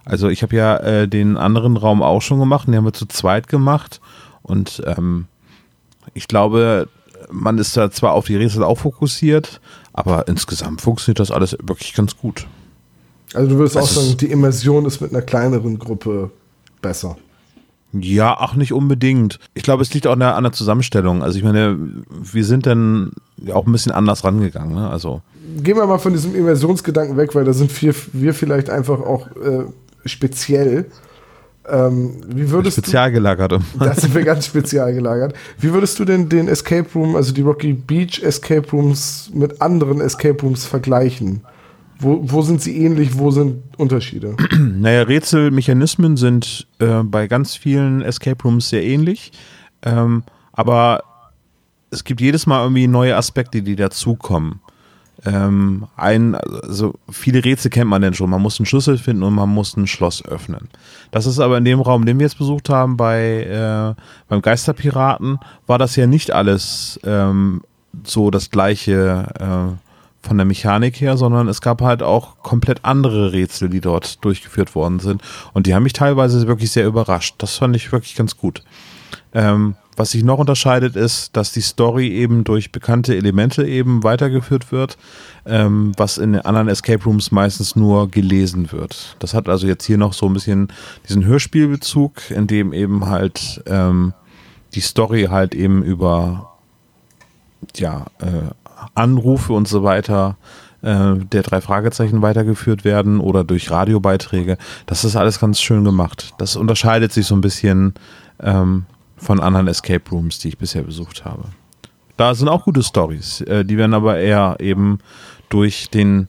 Also 0.04 0.28
ich 0.28 0.42
habe 0.42 0.56
ja 0.56 0.76
äh, 0.78 1.08
den 1.08 1.36
anderen 1.36 1.76
Raum 1.76 2.02
auch 2.02 2.22
schon 2.22 2.38
gemacht, 2.38 2.66
den 2.66 2.76
haben 2.76 2.84
wir 2.84 2.94
zu 2.94 3.06
zweit 3.06 3.48
gemacht 3.48 4.00
und 4.42 4.82
ähm, 4.86 5.26
ich 6.14 6.28
glaube, 6.28 6.88
man 7.30 7.58
ist 7.58 7.76
da 7.76 7.90
zwar 7.90 8.12
auf 8.12 8.26
die 8.26 8.36
Rätsel 8.36 8.64
auch 8.64 8.78
fokussiert, 8.78 9.60
aber 9.92 10.28
insgesamt 10.28 10.80
funktioniert 10.80 11.20
das 11.20 11.30
alles 11.30 11.56
wirklich 11.62 11.92
ganz 11.92 12.16
gut. 12.16 12.46
Also 13.34 13.50
du 13.50 13.58
würdest 13.58 13.76
Das 13.76 13.84
auch 13.84 14.02
sagen, 14.02 14.16
die 14.16 14.30
Immersion 14.30 14.86
ist 14.86 15.00
mit 15.00 15.10
einer 15.10 15.22
kleineren 15.22 15.78
Gruppe 15.78 16.30
besser. 16.80 17.16
Ja, 17.92 18.36
ach 18.38 18.54
nicht 18.54 18.72
unbedingt. 18.72 19.38
Ich 19.54 19.62
glaube, 19.62 19.82
es 19.82 19.92
liegt 19.94 20.06
auch 20.06 20.12
an 20.12 20.20
der, 20.20 20.36
an 20.36 20.44
der 20.44 20.52
Zusammenstellung. 20.52 21.22
Also 21.22 21.38
ich 21.38 21.44
meine, 21.44 21.78
wir 22.10 22.44
sind 22.44 22.66
dann 22.66 23.12
auch 23.52 23.66
ein 23.66 23.72
bisschen 23.72 23.92
anders 23.92 24.24
rangegangen. 24.24 24.74
Ne? 24.74 24.88
Also 24.90 25.22
Gehen 25.62 25.76
wir 25.76 25.86
mal 25.86 25.98
von 25.98 26.12
diesem 26.12 26.34
Immersionsgedanken 26.34 27.16
weg, 27.16 27.34
weil 27.34 27.44
da 27.44 27.52
sind 27.54 27.80
wir, 27.80 27.94
wir 28.12 28.34
vielleicht 28.34 28.68
einfach 28.68 29.00
auch 29.00 29.28
äh, 29.36 29.64
speziell. 30.04 30.86
Ähm, 31.66 32.20
wie 32.28 32.50
würdest 32.50 32.76
spezial 32.76 33.10
gelagert. 33.10 33.52
da 33.78 33.94
sind 33.94 34.14
wir 34.14 34.22
ganz 34.22 34.46
spezial 34.46 34.92
gelagert. 34.92 35.34
Wie 35.58 35.72
würdest 35.72 35.98
du 35.98 36.04
denn 36.04 36.28
den 36.28 36.48
Escape 36.48 36.88
Room, 36.94 37.16
also 37.16 37.32
die 37.32 37.42
Rocky 37.42 37.72
Beach 37.72 38.22
Escape 38.22 38.70
Rooms 38.70 39.30
mit 39.32 39.60
anderen 39.62 40.00
Escape 40.00 40.40
Rooms 40.42 40.66
vergleichen? 40.66 41.42
Wo, 42.00 42.20
wo 42.22 42.42
sind 42.42 42.62
sie 42.62 42.84
ähnlich, 42.84 43.18
wo 43.18 43.30
sind 43.30 43.62
Unterschiede? 43.76 44.36
Naja, 44.58 45.02
Rätselmechanismen 45.02 46.16
sind 46.16 46.68
äh, 46.78 47.02
bei 47.02 47.26
ganz 47.26 47.56
vielen 47.56 48.02
Escape 48.02 48.42
Rooms 48.44 48.68
sehr 48.68 48.84
ähnlich. 48.84 49.32
Ähm, 49.82 50.22
aber 50.52 51.02
es 51.90 52.04
gibt 52.04 52.20
jedes 52.20 52.46
Mal 52.46 52.62
irgendwie 52.62 52.86
neue 52.86 53.16
Aspekte, 53.16 53.62
die 53.62 53.76
dazukommen. 53.76 54.60
Ähm, 55.24 55.86
ein, 55.96 56.36
also 56.36 56.94
viele 57.10 57.44
Rätsel 57.44 57.70
kennt 57.70 57.90
man 57.90 58.02
denn 58.02 58.14
schon. 58.14 58.30
Man 58.30 58.42
muss 58.42 58.60
einen 58.60 58.66
Schlüssel 58.66 58.98
finden 58.98 59.24
und 59.24 59.34
man 59.34 59.48
muss 59.48 59.76
ein 59.76 59.88
Schloss 59.88 60.24
öffnen. 60.24 60.68
Das 61.10 61.26
ist 61.26 61.40
aber 61.40 61.58
in 61.58 61.64
dem 61.64 61.80
Raum, 61.80 62.06
den 62.06 62.18
wir 62.18 62.26
jetzt 62.26 62.38
besucht 62.38 62.68
haben, 62.68 62.96
bei 62.96 63.42
äh, 63.42 64.00
beim 64.28 64.42
Geisterpiraten, 64.42 65.40
war 65.66 65.78
das 65.78 65.96
ja 65.96 66.06
nicht 66.06 66.30
alles 66.30 67.00
ähm, 67.04 67.62
so 68.04 68.30
das 68.30 68.50
gleiche 68.50 69.26
äh, 69.40 69.87
von 70.22 70.36
der 70.36 70.46
Mechanik 70.46 71.00
her, 71.00 71.16
sondern 71.16 71.48
es 71.48 71.60
gab 71.60 71.80
halt 71.80 72.02
auch 72.02 72.38
komplett 72.42 72.84
andere 72.84 73.32
Rätsel, 73.32 73.68
die 73.68 73.80
dort 73.80 74.24
durchgeführt 74.24 74.74
worden 74.74 74.98
sind. 74.98 75.22
Und 75.52 75.66
die 75.66 75.74
haben 75.74 75.84
mich 75.84 75.92
teilweise 75.92 76.46
wirklich 76.46 76.70
sehr 76.70 76.86
überrascht. 76.86 77.36
Das 77.38 77.56
fand 77.56 77.76
ich 77.76 77.92
wirklich 77.92 78.16
ganz 78.16 78.36
gut. 78.36 78.62
Ähm, 79.32 79.76
was 79.96 80.12
sich 80.12 80.22
noch 80.22 80.38
unterscheidet, 80.38 80.94
ist, 80.94 81.36
dass 81.36 81.52
die 81.52 81.60
Story 81.60 82.08
eben 82.08 82.44
durch 82.44 82.70
bekannte 82.70 83.16
Elemente 83.16 83.66
eben 83.66 84.04
weitergeführt 84.04 84.70
wird, 84.70 84.96
ähm, 85.44 85.92
was 85.96 86.18
in 86.18 86.34
den 86.34 86.42
anderen 86.42 86.68
Escape 86.68 87.02
Rooms 87.04 87.32
meistens 87.32 87.74
nur 87.74 88.08
gelesen 88.08 88.70
wird. 88.70 89.16
Das 89.18 89.34
hat 89.34 89.48
also 89.48 89.66
jetzt 89.66 89.84
hier 89.84 89.98
noch 89.98 90.12
so 90.12 90.26
ein 90.26 90.34
bisschen 90.34 90.68
diesen 91.08 91.24
Hörspielbezug, 91.24 92.30
in 92.30 92.46
dem 92.46 92.72
eben 92.72 93.06
halt 93.06 93.60
ähm, 93.66 94.14
die 94.74 94.80
Story 94.80 95.24
halt 95.30 95.54
eben 95.54 95.82
über 95.82 96.52
ja, 97.76 98.06
äh, 98.20 98.52
Anrufe 98.94 99.52
und 99.52 99.68
so 99.68 99.82
weiter 99.82 100.36
äh, 100.82 101.16
der 101.16 101.42
drei 101.42 101.60
Fragezeichen 101.60 102.22
weitergeführt 102.22 102.84
werden 102.84 103.20
oder 103.20 103.44
durch 103.44 103.70
Radiobeiträge. 103.70 104.58
Das 104.86 105.04
ist 105.04 105.16
alles 105.16 105.40
ganz 105.40 105.60
schön 105.60 105.84
gemacht. 105.84 106.34
Das 106.38 106.56
unterscheidet 106.56 107.12
sich 107.12 107.26
so 107.26 107.34
ein 107.34 107.40
bisschen 107.40 107.94
ähm, 108.40 108.86
von 109.16 109.40
anderen 109.40 109.68
Escape 109.68 110.08
Rooms, 110.10 110.38
die 110.38 110.48
ich 110.48 110.58
bisher 110.58 110.82
besucht 110.82 111.24
habe. 111.24 111.44
Da 112.16 112.34
sind 112.34 112.48
auch 112.48 112.64
gute 112.64 112.82
Stories. 112.82 113.40
Äh, 113.42 113.64
die 113.64 113.76
werden 113.76 113.94
aber 113.94 114.18
eher 114.18 114.56
eben 114.60 114.98
durch 115.48 115.90
den, 115.90 116.28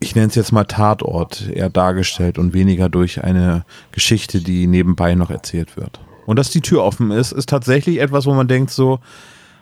ich 0.00 0.14
nenne 0.14 0.28
es 0.28 0.34
jetzt 0.34 0.52
mal 0.52 0.64
Tatort, 0.64 1.48
eher 1.48 1.70
dargestellt 1.70 2.38
und 2.38 2.54
weniger 2.54 2.88
durch 2.88 3.24
eine 3.24 3.64
Geschichte, 3.92 4.40
die 4.40 4.66
nebenbei 4.66 5.14
noch 5.14 5.30
erzählt 5.30 5.76
wird. 5.76 6.00
Und 6.26 6.38
dass 6.38 6.50
die 6.50 6.60
Tür 6.60 6.84
offen 6.84 7.10
ist, 7.10 7.32
ist 7.32 7.48
tatsächlich 7.48 8.00
etwas, 8.00 8.26
wo 8.26 8.34
man 8.34 8.48
denkt 8.48 8.70
so, 8.70 9.00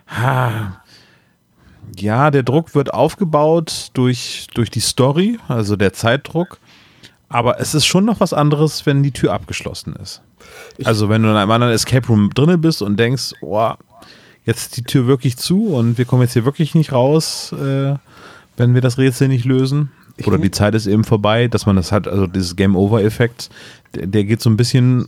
ha, 0.07 0.80
ja, 1.97 2.31
der 2.31 2.43
Druck 2.43 2.75
wird 2.75 2.93
aufgebaut 2.93 3.89
durch, 3.93 4.47
durch 4.53 4.69
die 4.69 4.79
Story, 4.79 5.39
also 5.47 5.75
der 5.75 5.93
Zeitdruck. 5.93 6.59
Aber 7.29 7.59
es 7.59 7.73
ist 7.73 7.85
schon 7.85 8.05
noch 8.05 8.19
was 8.19 8.33
anderes, 8.33 8.85
wenn 8.85 9.03
die 9.03 9.11
Tür 9.11 9.33
abgeschlossen 9.33 9.95
ist. 10.01 10.21
also 10.83 11.07
wenn 11.07 11.23
du 11.23 11.29
in 11.29 11.35
einem 11.35 11.51
anderen 11.51 11.73
Escape 11.73 12.07
Room 12.07 12.29
drinne 12.33 12.57
bist 12.57 12.81
und 12.81 12.97
denkst, 12.97 13.33
oh, 13.41 13.71
jetzt 14.45 14.61
ist 14.61 14.77
die 14.77 14.83
Tür 14.83 15.07
wirklich 15.07 15.37
zu 15.37 15.67
und 15.67 15.97
wir 15.97 16.05
kommen 16.05 16.23
jetzt 16.23 16.33
hier 16.33 16.45
wirklich 16.45 16.75
nicht 16.75 16.91
raus, 16.91 17.53
äh, 17.53 17.95
wenn 18.57 18.73
wir 18.73 18.81
das 18.81 18.97
Rätsel 18.97 19.27
nicht 19.27 19.45
lösen. 19.45 19.91
Oder 20.25 20.37
die 20.37 20.51
Zeit 20.51 20.75
ist 20.75 20.87
eben 20.87 21.03
vorbei, 21.03 21.47
dass 21.47 21.65
man 21.65 21.77
das 21.77 21.91
hat, 21.91 22.07
also 22.07 22.27
dieses 22.27 22.55
Game-Over-Effekt, 22.55 23.49
der, 23.95 24.07
der 24.07 24.23
geht 24.23 24.41
so 24.41 24.49
ein 24.49 24.57
bisschen 24.57 25.07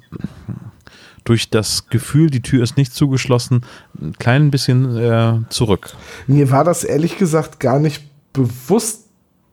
durch 1.24 1.50
das 1.50 1.88
Gefühl, 1.90 2.30
die 2.30 2.42
Tür 2.42 2.64
ist 2.64 2.78
nicht 2.78 2.94
zugeschlossen, 2.94 3.66
ein 4.00 4.14
klein 4.14 4.52
bisschen 4.52 4.98
äh, 4.98 5.40
zurück. 5.50 5.96
Mir 6.28 6.52
war 6.52 6.64
das 6.64 6.84
ehrlich 6.84 7.18
gesagt 7.18 7.60
gar 7.60 7.80
nicht 7.80 8.04
bewusst 8.34 9.04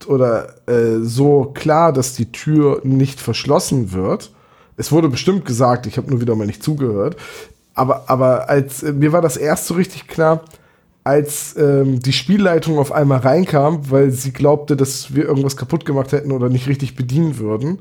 oder 0.07 0.55
äh, 0.69 1.01
so 1.01 1.53
klar, 1.55 1.93
dass 1.93 2.15
die 2.15 2.33
Tür 2.33 2.81
nicht 2.85 3.21
verschlossen 3.21 3.93
wird. 3.93 4.33
Es 4.77 4.91
wurde 4.91 5.09
bestimmt 5.09 5.45
gesagt, 5.45 5.87
ich 5.87 5.97
habe 5.99 6.11
nur 6.11 6.21
wieder 6.21 6.35
mal 6.35 6.47
nicht 6.47 6.63
zugehört. 6.63 7.17
Aber, 7.75 8.09
aber 8.09 8.49
als 8.49 8.83
äh, 8.83 8.93
mir 8.93 9.13
war 9.13 9.21
das 9.21 9.37
erst 9.37 9.67
so 9.67 9.75
richtig 9.75 10.09
klar, 10.09 10.43
als 11.05 11.57
ähm, 11.57 12.01
die 12.01 12.13
Spielleitung 12.13 12.79
auf 12.79 12.93
einmal 12.93 13.21
reinkam, 13.21 13.91
weil 13.91 14.11
sie 14.11 14.33
glaubte, 14.33 14.77
dass 14.77 15.15
wir 15.15 15.25
irgendwas 15.25 15.57
kaputt 15.57 15.85
gemacht 15.85 16.13
hätten 16.13 16.33
oder 16.33 16.49
nicht 16.49 16.69
richtig 16.69 16.95
bedienen 16.95 17.39
würden. 17.39 17.81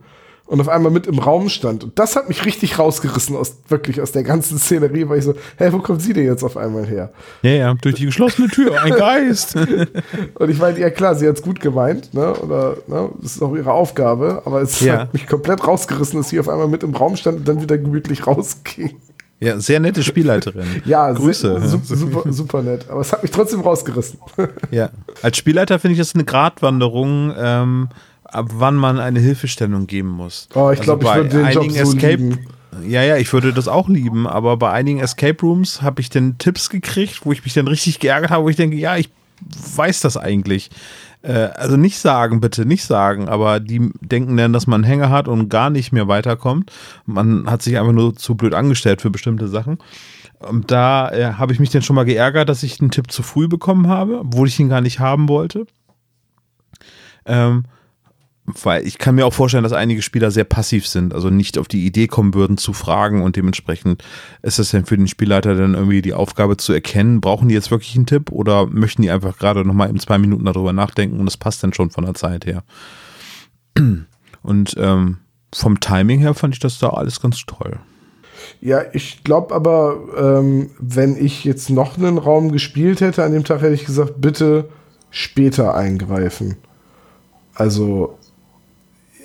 Und 0.49 0.59
auf 0.61 0.67
einmal 0.67 0.91
mit 0.91 1.05
im 1.05 1.19
Raum 1.19 1.47
stand. 1.47 1.83
Und 1.83 1.99
das 1.99 2.15
hat 2.15 2.27
mich 2.27 2.43
richtig 2.43 2.79
rausgerissen 2.79 3.35
aus 3.35 3.57
wirklich 3.67 4.01
aus 4.01 4.11
der 4.11 4.23
ganzen 4.23 4.57
Szenerie, 4.57 5.07
weil 5.07 5.19
ich 5.19 5.25
so, 5.25 5.35
hä, 5.57 5.69
wo 5.71 5.77
kommt 5.77 6.01
sie 6.01 6.11
denn 6.11 6.25
jetzt 6.25 6.43
auf 6.43 6.57
einmal 6.57 6.87
her? 6.87 7.11
Ja, 7.43 7.51
ja, 7.51 7.73
durch 7.75 7.93
die 7.95 8.05
geschlossene 8.07 8.47
Tür, 8.47 8.81
ein 8.81 8.93
Geist. 8.93 9.55
Und 10.35 10.49
ich 10.49 10.57
meine, 10.57 10.79
ja 10.79 10.89
klar, 10.89 11.13
sie 11.13 11.27
hat 11.27 11.35
es 11.35 11.43
gut 11.43 11.59
gemeint, 11.59 12.15
ne? 12.15 12.33
Oder 12.33 12.77
ne? 12.87 13.09
das 13.21 13.35
ist 13.35 13.43
auch 13.43 13.55
ihre 13.55 13.71
Aufgabe, 13.71 14.41
aber 14.45 14.61
es 14.63 14.79
Ja. 14.79 15.01
hat 15.01 15.13
mich 15.13 15.27
komplett 15.27 15.67
rausgerissen, 15.67 16.19
dass 16.19 16.29
sie 16.29 16.39
auf 16.39 16.49
einmal 16.49 16.67
mit 16.67 16.81
im 16.81 16.95
Raum 16.95 17.15
stand 17.15 17.37
und 17.37 17.47
dann 17.47 17.61
wieder 17.61 17.77
gemütlich 17.77 18.25
rausging. 18.25 18.95
ja, 19.39 19.59
sehr 19.59 19.79
nette 19.79 20.01
Spielleiterin. 20.01 20.65
Ja, 20.85 21.11
Grüße. 21.11 21.61
se- 21.61 21.79
su- 21.83 21.95
super, 21.95 22.33
super 22.33 22.61
nett. 22.63 22.87
Aber 22.89 23.01
es 23.01 23.11
hat 23.13 23.21
mich 23.21 23.31
trotzdem 23.31 23.61
rausgerissen. 23.61 24.17
Ja. 24.71 24.89
Als 25.21 25.37
Spielleiter 25.37 25.77
finde 25.77 25.93
ich 25.93 25.99
das 25.99 26.15
eine 26.15 26.23
Gratwanderung, 26.25 27.33
ähm, 27.37 27.89
ab 28.31 28.47
wann 28.53 28.75
man 28.75 28.99
eine 28.99 29.19
Hilfestellung 29.19 29.87
geben 29.87 30.09
muss. 30.09 30.47
Oh, 30.53 30.71
ich 30.71 30.81
glaub, 30.81 31.01
ich 31.01 31.07
bei 31.07 31.17
würde 31.17 31.29
den 31.29 31.51
Job 31.51 31.71
so 31.71 31.77
Escape 31.77 32.15
lieben. 32.15 32.47
Ja, 32.87 33.03
ja, 33.03 33.17
ich 33.17 33.31
würde 33.33 33.51
das 33.51 33.67
auch 33.67 33.89
lieben, 33.89 34.27
aber 34.27 34.55
bei 34.57 34.71
einigen 34.71 34.99
Escape 34.99 35.41
Rooms 35.41 35.81
habe 35.81 36.01
ich 36.01 36.09
dann 36.09 36.37
Tipps 36.37 36.69
gekriegt, 36.69 37.25
wo 37.25 37.31
ich 37.31 37.43
mich 37.43 37.53
dann 37.53 37.67
richtig 37.67 37.99
geärgert 37.99 38.31
habe, 38.31 38.43
wo 38.45 38.49
ich 38.49 38.55
denke, 38.55 38.77
ja, 38.77 38.95
ich 38.95 39.09
weiß 39.75 40.01
das 40.01 40.17
eigentlich. 40.17 40.69
Äh, 41.21 41.49
also 41.55 41.77
nicht 41.77 41.97
sagen, 41.97 42.39
bitte, 42.39 42.65
nicht 42.65 42.83
sagen, 42.83 43.27
aber 43.27 43.59
die 43.59 43.91
denken 44.01 44.37
dann, 44.37 44.53
dass 44.53 44.67
man 44.67 44.83
einen 44.83 44.91
Hänger 44.91 45.09
hat 45.09 45.27
und 45.27 45.49
gar 45.49 45.69
nicht 45.69 45.91
mehr 45.91 46.07
weiterkommt. 46.07 46.71
Man 47.05 47.49
hat 47.49 47.61
sich 47.61 47.77
einfach 47.77 47.91
nur 47.91 48.15
zu 48.15 48.35
blöd 48.35 48.53
angestellt 48.53 49.01
für 49.01 49.09
bestimmte 49.09 49.47
Sachen. 49.47 49.79
Und 50.39 50.71
da 50.71 51.11
äh, 51.11 51.33
habe 51.33 51.51
ich 51.51 51.59
mich 51.59 51.69
dann 51.69 51.81
schon 51.81 51.95
mal 51.97 52.05
geärgert, 52.05 52.47
dass 52.47 52.63
ich 52.63 52.79
einen 52.79 52.91
Tipp 52.91 53.11
zu 53.11 53.23
früh 53.23 53.47
bekommen 53.47 53.87
habe, 53.87 54.19
obwohl 54.19 54.47
ich 54.47 54.59
ihn 54.59 54.69
gar 54.69 54.81
nicht 54.81 54.99
haben 54.99 55.27
wollte. 55.27 55.65
Ähm, 57.25 57.65
weil 58.63 58.85
ich 58.85 58.97
kann 58.97 59.15
mir 59.15 59.25
auch 59.25 59.33
vorstellen, 59.33 59.63
dass 59.63 59.73
einige 59.73 60.01
Spieler 60.01 60.31
sehr 60.31 60.43
passiv 60.43 60.87
sind, 60.87 61.13
also 61.13 61.29
nicht 61.29 61.57
auf 61.57 61.67
die 61.67 61.85
Idee 61.85 62.07
kommen 62.07 62.33
würden 62.33 62.57
zu 62.57 62.73
fragen 62.73 63.21
und 63.21 63.35
dementsprechend 63.35 64.03
ist 64.41 64.59
es 64.59 64.71
dann 64.71 64.85
für 64.85 64.97
den 64.97 65.07
Spielleiter 65.07 65.55
dann 65.55 65.73
irgendwie 65.73 66.01
die 66.01 66.13
Aufgabe 66.13 66.57
zu 66.57 66.73
erkennen, 66.73 67.21
brauchen 67.21 67.49
die 67.49 67.55
jetzt 67.55 67.71
wirklich 67.71 67.95
einen 67.95 68.05
Tipp 68.05 68.31
oder 68.31 68.67
möchten 68.67 69.01
die 69.01 69.11
einfach 69.11 69.37
gerade 69.37 69.65
nochmal 69.65 69.89
in 69.89 69.99
zwei 69.99 70.17
Minuten 70.17 70.45
darüber 70.45 70.73
nachdenken 70.73 71.19
und 71.19 71.25
das 71.25 71.37
passt 71.37 71.63
dann 71.63 71.73
schon 71.73 71.89
von 71.91 72.05
der 72.05 72.13
Zeit 72.13 72.45
her. 72.45 72.63
Und 74.41 74.75
ähm, 74.77 75.17
vom 75.53 75.79
Timing 75.79 76.19
her 76.19 76.33
fand 76.33 76.53
ich 76.53 76.59
das 76.59 76.79
da 76.79 76.89
alles 76.89 77.21
ganz 77.21 77.45
toll. 77.45 77.79
Ja, 78.61 78.83
ich 78.93 79.23
glaube 79.23 79.53
aber, 79.53 79.97
ähm, 80.17 80.71
wenn 80.79 81.17
ich 81.17 81.43
jetzt 81.43 81.69
noch 81.69 81.97
einen 81.97 82.17
Raum 82.17 82.51
gespielt 82.51 83.01
hätte, 83.01 83.23
an 83.23 83.33
dem 83.33 83.43
Tag 83.43 83.61
hätte 83.61 83.73
ich 83.73 83.85
gesagt, 83.85 84.21
bitte 84.21 84.69
später 85.09 85.75
eingreifen. 85.75 86.57
Also, 87.53 88.18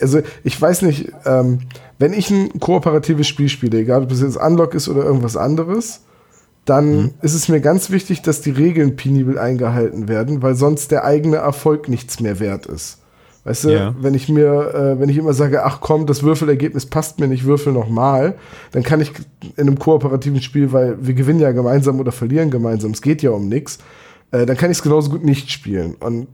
also 0.00 0.20
ich 0.42 0.60
weiß 0.60 0.82
nicht, 0.82 1.12
ähm, 1.26 1.60
wenn 1.98 2.12
ich 2.12 2.30
ein 2.30 2.58
kooperatives 2.60 3.26
Spiel 3.26 3.48
spiele, 3.48 3.78
egal 3.78 4.02
ob 4.04 4.10
es 4.10 4.20
jetzt 4.20 4.36
Unlock 4.36 4.74
ist 4.74 4.88
oder 4.88 5.04
irgendwas 5.04 5.36
anderes, 5.36 6.00
dann 6.64 6.96
Mhm. 6.96 7.10
ist 7.22 7.34
es 7.34 7.48
mir 7.48 7.60
ganz 7.60 7.90
wichtig, 7.90 8.22
dass 8.22 8.40
die 8.40 8.50
Regeln 8.50 8.96
penibel 8.96 9.38
eingehalten 9.38 10.08
werden, 10.08 10.42
weil 10.42 10.54
sonst 10.54 10.90
der 10.90 11.04
eigene 11.04 11.36
Erfolg 11.36 11.88
nichts 11.88 12.20
mehr 12.20 12.40
wert 12.40 12.66
ist. 12.66 12.98
Weißt 13.44 13.64
du, 13.64 13.68
Ja. 13.70 13.94
wenn 14.00 14.14
ich 14.14 14.30
mir, 14.30 14.74
äh, 14.74 14.98
wenn 14.98 15.10
ich 15.10 15.18
immer 15.18 15.34
sage, 15.34 15.64
ach 15.64 15.82
komm, 15.82 16.06
das 16.06 16.22
Würfelergebnis 16.22 16.86
passt 16.86 17.20
mir 17.20 17.28
nicht, 17.28 17.44
würfel 17.44 17.74
nochmal, 17.74 18.36
dann 18.72 18.82
kann 18.82 19.02
ich 19.02 19.12
in 19.56 19.68
einem 19.68 19.78
kooperativen 19.78 20.40
Spiel, 20.40 20.72
weil 20.72 20.96
wir 21.06 21.12
gewinnen 21.12 21.40
ja 21.40 21.52
gemeinsam 21.52 22.00
oder 22.00 22.10
verlieren 22.12 22.50
gemeinsam, 22.50 22.92
es 22.92 23.02
geht 23.02 23.20
ja 23.22 23.30
um 23.32 23.48
nichts, 23.50 23.78
äh, 24.30 24.46
dann 24.46 24.56
kann 24.56 24.70
ich 24.70 24.78
es 24.78 24.82
genauso 24.82 25.10
gut 25.10 25.22
nicht 25.24 25.50
spielen. 25.50 25.94
Und 26.00 26.28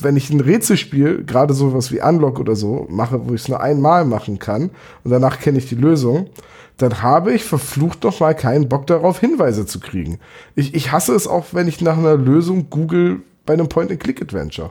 wenn 0.00 0.16
ich 0.16 0.30
ein 0.30 0.40
Rätselspiel, 0.40 1.24
gerade 1.24 1.54
sowas 1.54 1.92
wie 1.92 2.00
Unlock 2.00 2.38
oder 2.38 2.56
so, 2.56 2.86
mache, 2.88 3.28
wo 3.28 3.34
ich 3.34 3.42
es 3.42 3.48
nur 3.48 3.60
einmal 3.60 4.04
machen 4.04 4.38
kann 4.38 4.70
und 5.04 5.10
danach 5.10 5.40
kenne 5.40 5.58
ich 5.58 5.68
die 5.68 5.74
Lösung, 5.74 6.28
dann 6.76 7.02
habe 7.02 7.32
ich 7.32 7.44
verflucht 7.44 8.04
noch 8.04 8.20
mal 8.20 8.34
keinen 8.34 8.68
Bock 8.68 8.86
darauf, 8.86 9.18
Hinweise 9.18 9.66
zu 9.66 9.80
kriegen. 9.80 10.20
Ich, 10.54 10.74
ich 10.74 10.92
hasse 10.92 11.14
es 11.14 11.26
auch, 11.26 11.46
wenn 11.52 11.66
ich 11.66 11.80
nach 11.80 11.98
einer 11.98 12.16
Lösung 12.16 12.70
google 12.70 13.22
bei 13.44 13.54
einem 13.54 13.68
Point-and-Click-Adventure. 13.68 14.70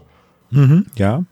Ja. 0.96 1.24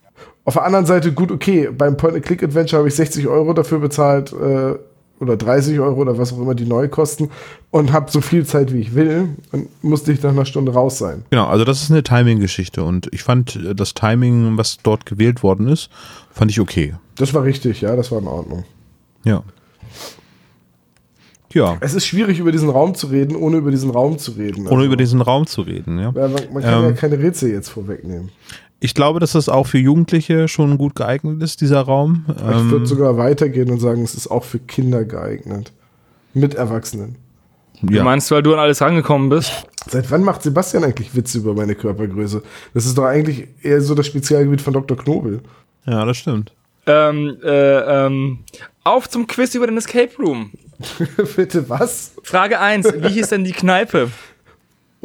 Auf 0.43 0.55
der 0.55 0.63
anderen 0.63 0.85
Seite, 0.85 1.13
gut, 1.13 1.31
okay, 1.31 1.69
beim 1.75 1.95
Point-and-Click-Adventure 1.95 2.79
habe 2.79 2.89
ich 2.89 2.95
60 2.95 3.27
Euro 3.27 3.53
dafür 3.53 3.79
bezahlt 3.79 4.33
äh, 4.33 4.75
oder 5.19 5.37
30 5.37 5.79
Euro 5.79 6.01
oder 6.01 6.17
was 6.17 6.33
auch 6.33 6.39
immer 6.39 6.55
die 6.55 6.65
neu 6.65 6.87
kosten 6.89 7.29
und 7.71 7.93
habe 7.93 8.11
so 8.11 8.19
viel 8.21 8.45
Zeit, 8.45 8.73
wie 8.73 8.79
ich 8.79 8.95
will 8.95 9.29
und 9.51 9.67
musste 9.83 10.11
ich 10.11 10.21
nach 10.21 10.31
einer 10.31 10.45
Stunde 10.45 10.73
raus 10.73 10.97
sein. 10.97 11.23
Genau, 11.29 11.45
also 11.47 11.63
das 11.63 11.81
ist 11.83 11.91
eine 11.91 12.03
Timing-Geschichte 12.03 12.83
und 12.83 13.07
ich 13.13 13.23
fand 13.23 13.55
äh, 13.55 13.73
das 13.75 13.93
Timing, 13.93 14.57
was 14.57 14.77
dort 14.83 15.05
gewählt 15.05 15.41
worden 15.43 15.67
ist, 15.69 15.89
fand 16.31 16.51
ich 16.51 16.59
okay. 16.59 16.95
Das 17.15 17.33
war 17.33 17.43
richtig, 17.43 17.81
ja, 17.81 17.95
das 17.95 18.11
war 18.11 18.19
in 18.19 18.27
Ordnung. 18.27 18.65
Ja. 19.23 19.43
Ja, 21.53 21.77
Es 21.79 21.93
ist 21.93 22.05
schwierig, 22.05 22.39
über 22.39 22.51
diesen 22.51 22.69
Raum 22.69 22.95
zu 22.95 23.07
reden, 23.07 23.37
ohne 23.37 23.55
über 23.57 23.71
diesen 23.71 23.89
Raum 23.89 24.17
zu 24.17 24.31
reden. 24.33 24.67
ohne 24.67 24.83
über 24.83 24.97
diesen 24.97 25.21
Raum 25.21 25.47
zu 25.47 25.61
reden, 25.61 25.97
ja. 25.97 26.11
ja, 26.13 26.27
man, 26.27 26.31
man 26.53 26.61
kann 26.61 26.83
ja 26.83 26.87
Ähm, 26.89 26.95
keine 26.95 27.17
Rätsel 27.17 27.49
jetzt 27.51 27.69
vorwegnehmen. 27.69 28.29
Ich 28.85 28.93
glaube, 28.93 29.19
dass 29.19 29.31
das 29.31 29.49
auch 29.49 29.65
für 29.65 29.79
Jugendliche 29.79 30.47
schon 30.47 30.77
gut 30.77 30.93
geeignet 30.95 31.41
ist, 31.41 31.59
dieser 31.61 31.81
Raum. 31.81 32.23
ich 32.27 32.43
Ähm, 32.43 32.69
würde 32.69 32.85
sogar 32.85 33.17
weitergehen 33.17 33.71
und 33.71 33.79
sagen, 33.79 34.03
es 34.03 34.13
ist 34.13 34.27
auch 34.27 34.43
für 34.43 34.59
Kinder 34.59 35.05
geeignet. 35.05 35.73
Mit 36.35 36.53
Erwachsenen. 36.53 37.15
Du 37.81 37.95
ja. 37.95 38.03
meinst, 38.03 38.29
weil 38.29 38.43
du 38.43 38.53
an 38.53 38.59
alles 38.59 38.81
rangekommen 38.81 39.29
bist? 39.29 39.51
Seit 39.89 40.11
wann 40.11 40.21
macht 40.21 40.43
Sebastian 40.43 40.83
eigentlich 40.83 41.15
Witze 41.15 41.39
über 41.39 41.55
meine 41.55 41.73
Körpergröße? 41.73 42.43
Das 42.75 42.85
ist 42.85 42.95
doch 42.95 43.05
eigentlich 43.05 43.47
eher 43.63 43.81
so 43.81 43.95
das 43.95 44.05
Spezialgebiet 44.05 44.61
von 44.61 44.73
Dr. 44.73 44.95
Knobel. 44.95 45.41
ja, 45.87 46.05
das 46.05 46.17
stimmt. 46.17 46.53
Ähm, 46.85 47.37
äh, 47.43 48.05
ähm, 48.05 48.39
auf 48.83 49.09
zum 49.09 49.25
Quiz 49.25 49.55
über 49.55 49.65
den 49.65 49.77
Escape 49.77 50.11
Room. 50.19 50.51
Bitte 51.35 51.67
was? 51.67 52.13
Frage 52.21 52.59
1. 52.59 52.85
Wie 52.99 53.09
hieß 53.09 53.29
denn 53.29 53.45
die 53.45 53.51
Kneipe? 53.51 54.11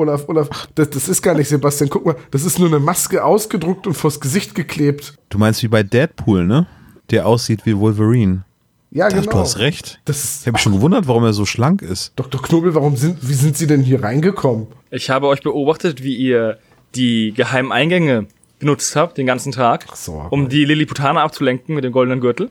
Olaf, 0.01 0.29
Olaf, 0.29 0.49
das, 0.75 0.91
das 0.91 1.09
ist 1.09 1.23
gar 1.23 1.35
nicht 1.35 1.49
Sebastian. 1.49 1.91
Guck 1.91 2.07
mal, 2.07 2.17
das 2.31 2.45
ist 2.45 2.59
nur 2.59 2.69
eine 2.69 2.79
Maske 2.81 3.25
ausgedruckt 3.25 3.87
und 3.87 3.95
vors 3.95 4.19
Gesicht 4.21 4.55
geklebt. 4.55 5.15
Du 5.29 5.39
meinst 5.39 5.63
wie 5.63 5.69
bei 5.69 5.83
Deadpool, 5.83 6.47
ne? 6.47 6.67
Der 7.11 7.27
aussieht 7.27 7.67
wie 7.67 7.77
Wolverine. 7.77 8.45
Ja, 8.93 9.09
Das, 9.09 9.21
genau. 9.21 9.33
Du 9.33 9.39
hast 9.41 9.59
recht. 9.59 10.01
Das 10.05 10.41
Ich 10.41 10.47
habe 10.47 10.53
mich 10.55 10.63
schon 10.63 10.73
gewundert, 10.73 11.07
warum 11.07 11.23
er 11.25 11.33
so 11.33 11.45
schlank 11.47 11.83
ist. 11.83 12.13
Dr. 12.17 12.43
Knobel, 12.43 12.75
warum 12.75 12.97
sind, 12.97 13.19
wie 13.29 13.35
sind 13.35 13.57
Sie 13.57 13.67
denn 13.67 13.83
hier 13.83 14.03
reingekommen? 14.03 14.67
Ich 14.91 15.11
habe 15.11 15.29
euch 15.29 15.43
beobachtet, 15.43 16.03
wie 16.03 16.17
ihr 16.17 16.59
die 16.97 17.33
geheimen 17.37 17.71
Eingänge 17.71 18.27
benutzt 18.59 18.97
habt, 18.97 19.17
den 19.17 19.27
ganzen 19.27 19.53
Tag, 19.53 19.87
so, 19.95 20.21
aber- 20.21 20.33
um 20.33 20.49
die 20.49 20.65
Lilliputaner 20.65 21.21
abzulenken 21.23 21.75
mit 21.75 21.85
dem 21.85 21.93
goldenen 21.93 22.21
Gürtel. 22.21 22.51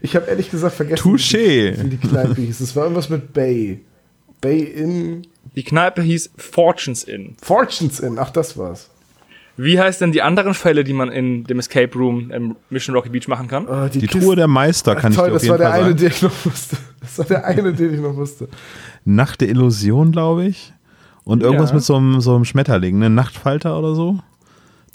Ich 0.01 0.15
habe 0.15 0.27
ehrlich 0.27 0.49
gesagt 0.51 0.75
vergessen, 0.75 1.01
Touché. 1.01 1.83
wie 1.83 1.89
die 1.89 1.97
Kneipe 1.97 2.35
hieß. 2.41 2.59
Es 2.61 2.75
war 2.75 2.83
irgendwas 2.83 3.09
mit 3.09 3.33
Bay. 3.33 3.81
Bay 4.41 4.59
in 4.61 5.23
Die 5.55 5.63
Kneipe 5.63 6.01
hieß 6.01 6.31
Fortunes 6.37 7.03
Inn. 7.03 7.35
Fortunes 7.41 7.99
Inn. 7.99 8.17
Ach, 8.19 8.29
das 8.29 8.57
war's. 8.57 8.89
Wie 9.57 9.77
heißt 9.79 9.99
denn 9.99 10.13
die 10.13 10.21
anderen 10.21 10.53
Fälle, 10.53 10.85
die 10.85 10.93
man 10.93 11.09
in 11.11 11.43
dem 11.43 11.59
Escape 11.59 11.93
Room 11.97 12.31
im 12.31 12.55
Mission 12.69 12.95
Rocky 12.95 13.09
Beach 13.09 13.27
machen 13.27 13.49
kann? 13.49 13.67
Ah, 13.67 13.89
Die 13.89 13.99
Kiste- 14.07 14.19
Truhe 14.19 14.35
der 14.37 14.47
Meister 14.47 14.95
kann 14.95 15.11
Ach, 15.11 15.17
toll, 15.17 15.35
ich 15.35 15.41
dir 15.41 15.51
auf 15.53 15.57
das 15.57 15.59
war 15.59 15.59
jeden 15.59 15.59
der 15.59 15.69
Fall 15.69 15.79
eine, 15.81 15.89
sagen. 15.89 15.97
den 15.97 16.07
ich 16.07 16.21
noch 16.21 16.45
wusste. 16.45 16.77
Das 17.01 17.17
war 17.17 17.25
der 17.25 17.45
eine, 17.45 17.73
den 17.73 17.93
ich 17.93 17.99
noch 17.99 18.15
wusste. 18.15 18.47
Nacht 19.03 19.41
der 19.41 19.49
Illusion, 19.49 20.13
glaube 20.13 20.45
ich. 20.45 20.71
Und 21.25 21.43
irgendwas 21.43 21.69
Ja. 21.71 21.75
mit 21.75 21.83
so 21.83 21.95
einem, 21.97 22.21
so 22.21 22.33
einem 22.35 22.45
Schmetterling, 22.45 22.97
ne? 22.99 23.09
Nachtfalter 23.09 23.77
oder 23.77 23.95
so? 23.95 24.19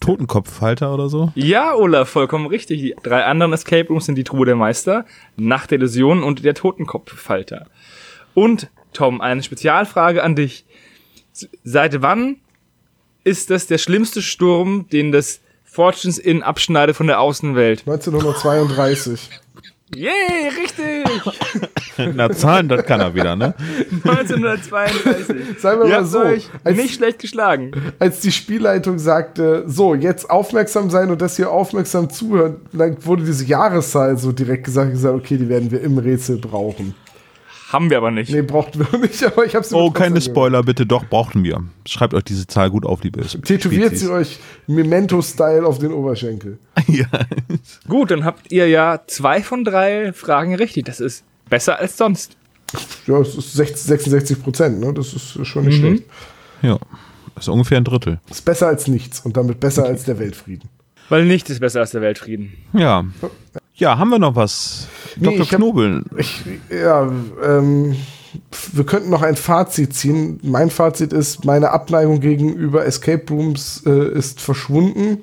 Totenkopffalter 0.01 0.93
oder 0.93 1.09
so? 1.09 1.33
Ja, 1.35 1.75
Olaf, 1.75 2.09
vollkommen 2.09 2.47
richtig. 2.47 2.81
Die 2.81 2.95
drei 3.03 3.25
anderen 3.25 3.53
Escape 3.53 3.89
Rooms 3.89 4.07
sind 4.07 4.17
die 4.17 4.25
Truhe 4.25 4.47
der 4.47 4.57
Meister, 4.57 5.05
Nacht 5.37 5.71
der 5.71 5.79
Illusion 5.79 6.23
und 6.23 6.45
der 6.45 6.55
Totenkopffalter. 6.55 7.67
Und, 8.35 8.69
Tom, 8.93 9.21
eine 9.21 9.43
Spezialfrage 9.43 10.23
an 10.23 10.37
dich. 10.37 10.65
Seit 11.65 12.03
wann 12.03 12.37
ist 13.25 13.51
das 13.51 13.67
der 13.67 13.79
schlimmste 13.79 14.23
Sturm, 14.23 14.87
den 14.91 15.13
das 15.13 15.41
Fortunes 15.65 16.19
Inn 16.19 16.43
abschneidet 16.43 16.95
von 16.95 17.07
der 17.07 17.21
Außenwelt? 17.21 17.81
1932. 17.81 19.31
Yay, 19.95 20.49
richtig! 20.61 21.05
Na, 22.17 22.31
Zahlen, 22.31 22.69
das 22.69 22.85
kann 22.87 23.01
er 23.01 23.15
wieder, 23.15 23.37
ne? 23.37 23.55
1932. 24.05 25.61
Sagen 25.61 25.81
wir 25.83 25.87
Ihr 25.89 25.97
mal 26.01 26.05
so, 26.05 26.21
als- 26.21 26.51
nicht 26.77 26.95
schlecht 26.95 27.19
geschlagen. 27.21 27.71
Als 27.99 28.21
die 28.21 28.33
Spielleitung 28.33 28.99
sagte, 28.99 29.65
so, 29.67 29.95
jetzt 29.95 30.29
aufmerksam 30.31 30.91
sein 30.91 31.11
und 31.11 31.21
das 31.21 31.37
hier 31.37 31.51
aufmerksam 31.51 32.11
zuhören, 32.11 32.57
dann 32.73 32.97
wurde 33.05 33.25
diese 33.25 33.45
Jahreszahl 33.45 34.17
so 34.17 34.33
direkt 34.33 34.65
gesagt, 34.65 34.91
gesagt, 34.93 35.15
okay, 35.15 35.37
die 35.37 35.49
werden 35.49 35.71
wir 35.71 35.81
im 35.83 35.99
Rätsel 35.99 36.39
brauchen. 36.39 36.95
Haben 37.75 37.91
wir 37.91 37.97
aber 37.99 38.13
nicht. 38.13 38.31
Nee, 38.33 38.43
brauchten 38.43 38.79
wir 38.91 38.99
nicht, 39.01 39.23
aber 39.25 39.45
ich 39.45 39.55
hab's 39.57 39.73
Oh, 39.73 39.91
keine 39.91 40.21
Spoiler, 40.21 40.63
bitte. 40.63 40.87
Doch, 40.87 41.05
brauchten 41.07 41.43
wir. 41.43 41.65
Schreibt 41.89 42.15
euch 42.15 42.23
diese 42.23 42.47
Zahl 42.47 42.71
gut 42.71 42.87
auf, 42.87 43.03
liebe. 43.03 43.21
Tätowiert 43.43 43.87
Spezies. 43.89 44.01
sie 44.01 44.11
euch 44.13 44.39
Memento-Style 44.69 45.67
auf 45.67 45.79
den 45.81 45.93
Oberschenkel. 45.93 46.59
ja. 46.87 47.07
Gut, 47.89 48.11
dann 48.13 48.25
habt 48.25 48.53
ihr 48.53 48.69
ja 48.69 49.01
zwei 49.09 49.43
von 49.43 49.65
drei 49.65 50.13
Fragen 50.13 50.55
richtig. 50.55 50.85
Das 50.87 51.01
ist 51.01 51.25
besser 51.51 51.79
als 51.81 51.97
sonst. 51.97 52.37
Ja, 53.07 53.19
es 53.21 53.35
ist 53.35 53.53
60, 53.55 53.83
66 53.83 54.43
Prozent, 54.43 54.81
ne? 54.81 54.93
Das 54.95 55.13
ist 55.13 55.45
schon 55.47 55.63
Mhm. 55.65 55.69
nicht 55.69 55.79
schlecht. 55.81 56.03
ja. 56.63 56.79
Das 57.35 57.45
ist 57.47 57.49
ungefähr 57.49 57.79
ein 57.79 57.85
Drittel. 57.85 58.21
Ist 58.31 58.45
besser 58.45 58.69
als 58.69 58.87
nichts 58.87 59.19
und 59.21 59.37
damit 59.37 59.59
besser 59.59 59.85
als 59.85 60.05
der 60.05 60.21
Weltfrieden. 60.21 60.69
Weil 61.09 61.25
nichts 61.25 61.51
ist 61.51 61.59
besser 61.59 61.81
als 61.81 61.91
der 61.91 62.01
Weltfrieden. 62.01 62.53
Ja. 62.73 63.05
Ja, 63.77 63.99
haben 63.99 64.11
wir 64.11 64.19
noch 64.19 64.37
was? 64.37 64.89
Nee, 65.17 65.25
Dr. 65.25 65.41
ich 65.41 65.53
hab- 65.53 65.59
Knobel. 65.59 66.05
Ich, 66.17 66.43
ja, 66.71 67.11
ähm, 67.45 67.97
wir 68.73 68.85
könnten 68.85 69.11
noch 69.11 69.23
ein 69.23 69.37
Fazit 69.37 69.95
ziehen. 69.95 70.39
Mein 70.43 70.71
Fazit 70.71 71.13
ist, 71.13 71.45
meine 71.45 71.71
Abneigung 71.71 72.21
gegenüber 72.21 72.85
Escape 72.85 73.25
Rooms 73.31 73.83
äh, 73.87 74.09
ist 74.13 74.41
verschwunden. 74.41 75.19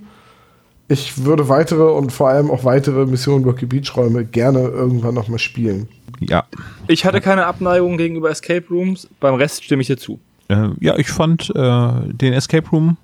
Ich 0.87 1.23
würde 1.23 1.47
weitere 1.47 1.83
und 1.91 2.11
vor 2.11 2.29
allem 2.29 2.51
auch 2.51 2.65
weitere 2.65 3.05
Mission 3.05 3.45
Rocky 3.45 3.65
Beach 3.65 3.95
Räume 3.95 4.25
gerne 4.25 4.59
irgendwann 4.59 5.13
noch 5.15 5.29
mal 5.29 5.39
spielen. 5.39 5.87
Ja. 6.19 6.43
Ich 6.87 7.05
hatte 7.05 7.21
keine 7.21 7.45
Abneigung 7.45 7.97
gegenüber 7.97 8.29
Escape 8.29 8.65
Rooms. 8.69 9.07
Beim 9.21 9.35
Rest 9.35 9.63
stimme 9.63 9.81
ich 9.81 9.87
dir 9.87 9.97
zu. 9.97 10.19
Äh, 10.49 10.69
ja, 10.81 10.97
ich 10.97 11.09
fand 11.09 11.49
äh, 11.55 11.91
den 12.13 12.33
Escape 12.33 12.69
Room 12.69 12.97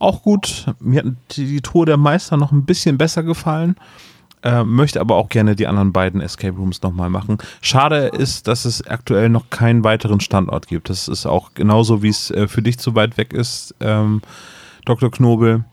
auch 0.00 0.22
gut. 0.22 0.66
Mir 0.80 1.02
hat 1.04 1.12
die, 1.36 1.46
die 1.46 1.60
Tour 1.60 1.86
der 1.86 1.96
Meister 1.96 2.36
noch 2.36 2.50
ein 2.50 2.64
bisschen 2.64 2.98
besser 2.98 3.22
gefallen. 3.22 3.76
Äh, 4.44 4.64
möchte 4.64 5.00
aber 5.00 5.16
auch 5.16 5.28
gerne 5.28 5.54
die 5.54 5.68
anderen 5.68 5.92
beiden 5.92 6.20
Escape 6.20 6.56
Rooms 6.56 6.82
nochmal 6.82 7.10
machen. 7.10 7.38
Schade 7.60 8.08
ist, 8.08 8.48
dass 8.48 8.64
es 8.64 8.84
aktuell 8.84 9.28
noch 9.28 9.50
keinen 9.50 9.84
weiteren 9.84 10.18
Standort 10.18 10.66
gibt. 10.66 10.90
Das 10.90 11.06
ist 11.06 11.26
auch 11.26 11.54
genauso, 11.54 12.02
wie 12.02 12.08
es 12.08 12.30
äh, 12.32 12.48
für 12.48 12.60
dich 12.60 12.78
zu 12.78 12.96
weit 12.96 13.16
weg 13.16 13.32
ist, 13.32 13.74
ähm, 13.80 14.20
Dr. 14.84 15.12
Knobel. 15.12 15.64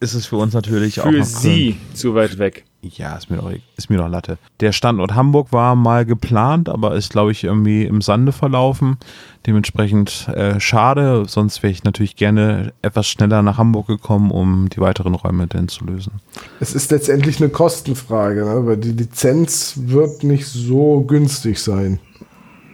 Ist 0.00 0.14
es 0.14 0.26
für 0.26 0.36
uns 0.36 0.54
natürlich 0.54 1.00
auch 1.00 1.10
Für 1.10 1.24
sie 1.24 1.76
zu 1.92 2.14
weit 2.14 2.38
weg. 2.38 2.64
Ja, 2.94 3.16
ist 3.16 3.30
mir, 3.30 3.38
doch, 3.38 3.50
ist 3.76 3.90
mir 3.90 3.98
doch 3.98 4.08
Latte. 4.08 4.38
Der 4.60 4.72
Standort 4.72 5.14
Hamburg 5.14 5.52
war 5.52 5.74
mal 5.74 6.04
geplant, 6.04 6.68
aber 6.68 6.94
ist, 6.94 7.10
glaube 7.10 7.32
ich, 7.32 7.44
irgendwie 7.44 7.84
im 7.84 8.00
Sande 8.00 8.32
verlaufen. 8.32 8.96
Dementsprechend 9.46 10.28
äh, 10.28 10.58
schade, 10.60 11.24
sonst 11.26 11.62
wäre 11.62 11.70
ich 11.70 11.84
natürlich 11.84 12.16
gerne 12.16 12.72
etwas 12.82 13.06
schneller 13.06 13.42
nach 13.42 13.58
Hamburg 13.58 13.86
gekommen, 13.86 14.30
um 14.30 14.68
die 14.68 14.80
weiteren 14.80 15.14
Räume 15.14 15.46
denn 15.46 15.68
zu 15.68 15.84
lösen. 15.84 16.20
Es 16.60 16.74
ist 16.74 16.90
letztendlich 16.90 17.40
eine 17.40 17.50
Kostenfrage, 17.50 18.44
ne? 18.44 18.66
weil 18.66 18.76
die 18.76 18.92
Lizenz 18.92 19.74
wird 19.76 20.24
nicht 20.24 20.46
so 20.46 21.02
günstig 21.02 21.60
sein. 21.60 22.00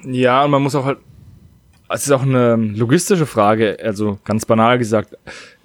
Ja, 0.05 0.45
und 0.45 0.51
man 0.51 0.63
muss 0.63 0.75
auch 0.75 0.85
halt. 0.85 0.99
Es 1.89 2.05
ist 2.05 2.11
auch 2.13 2.23
eine 2.23 2.57
logistische 2.57 3.27
Frage, 3.27 3.77
also 3.83 4.19
ganz 4.25 4.47
banal 4.47 4.79
gesagt. 4.79 5.15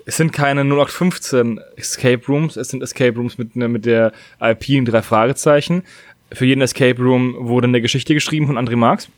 Es 0.10 0.16
sind 0.16 0.32
keine 0.32 0.62
0815 0.62 1.60
Escape 1.76 2.22
Rooms, 2.30 2.56
es 2.56 2.70
sind 2.70 2.82
Escape 2.82 3.18
Rooms 3.18 3.38
mit, 3.38 3.58
ne- 3.58 3.68
mit 3.68 3.86
der 3.86 4.14
IP 4.40 4.70
in 4.70 4.86
drei 4.86 5.02
Fragezeichen. 5.02 5.84
Für 6.32 6.46
jeden 6.46 6.62
Escape 6.62 7.02
Room 7.02 7.36
wurde 7.40 7.68
eine 7.68 7.82
Geschichte 7.82 8.14
geschrieben 8.14 8.48
von 8.48 8.58
André 8.58 8.78
Marx. 8.78 9.10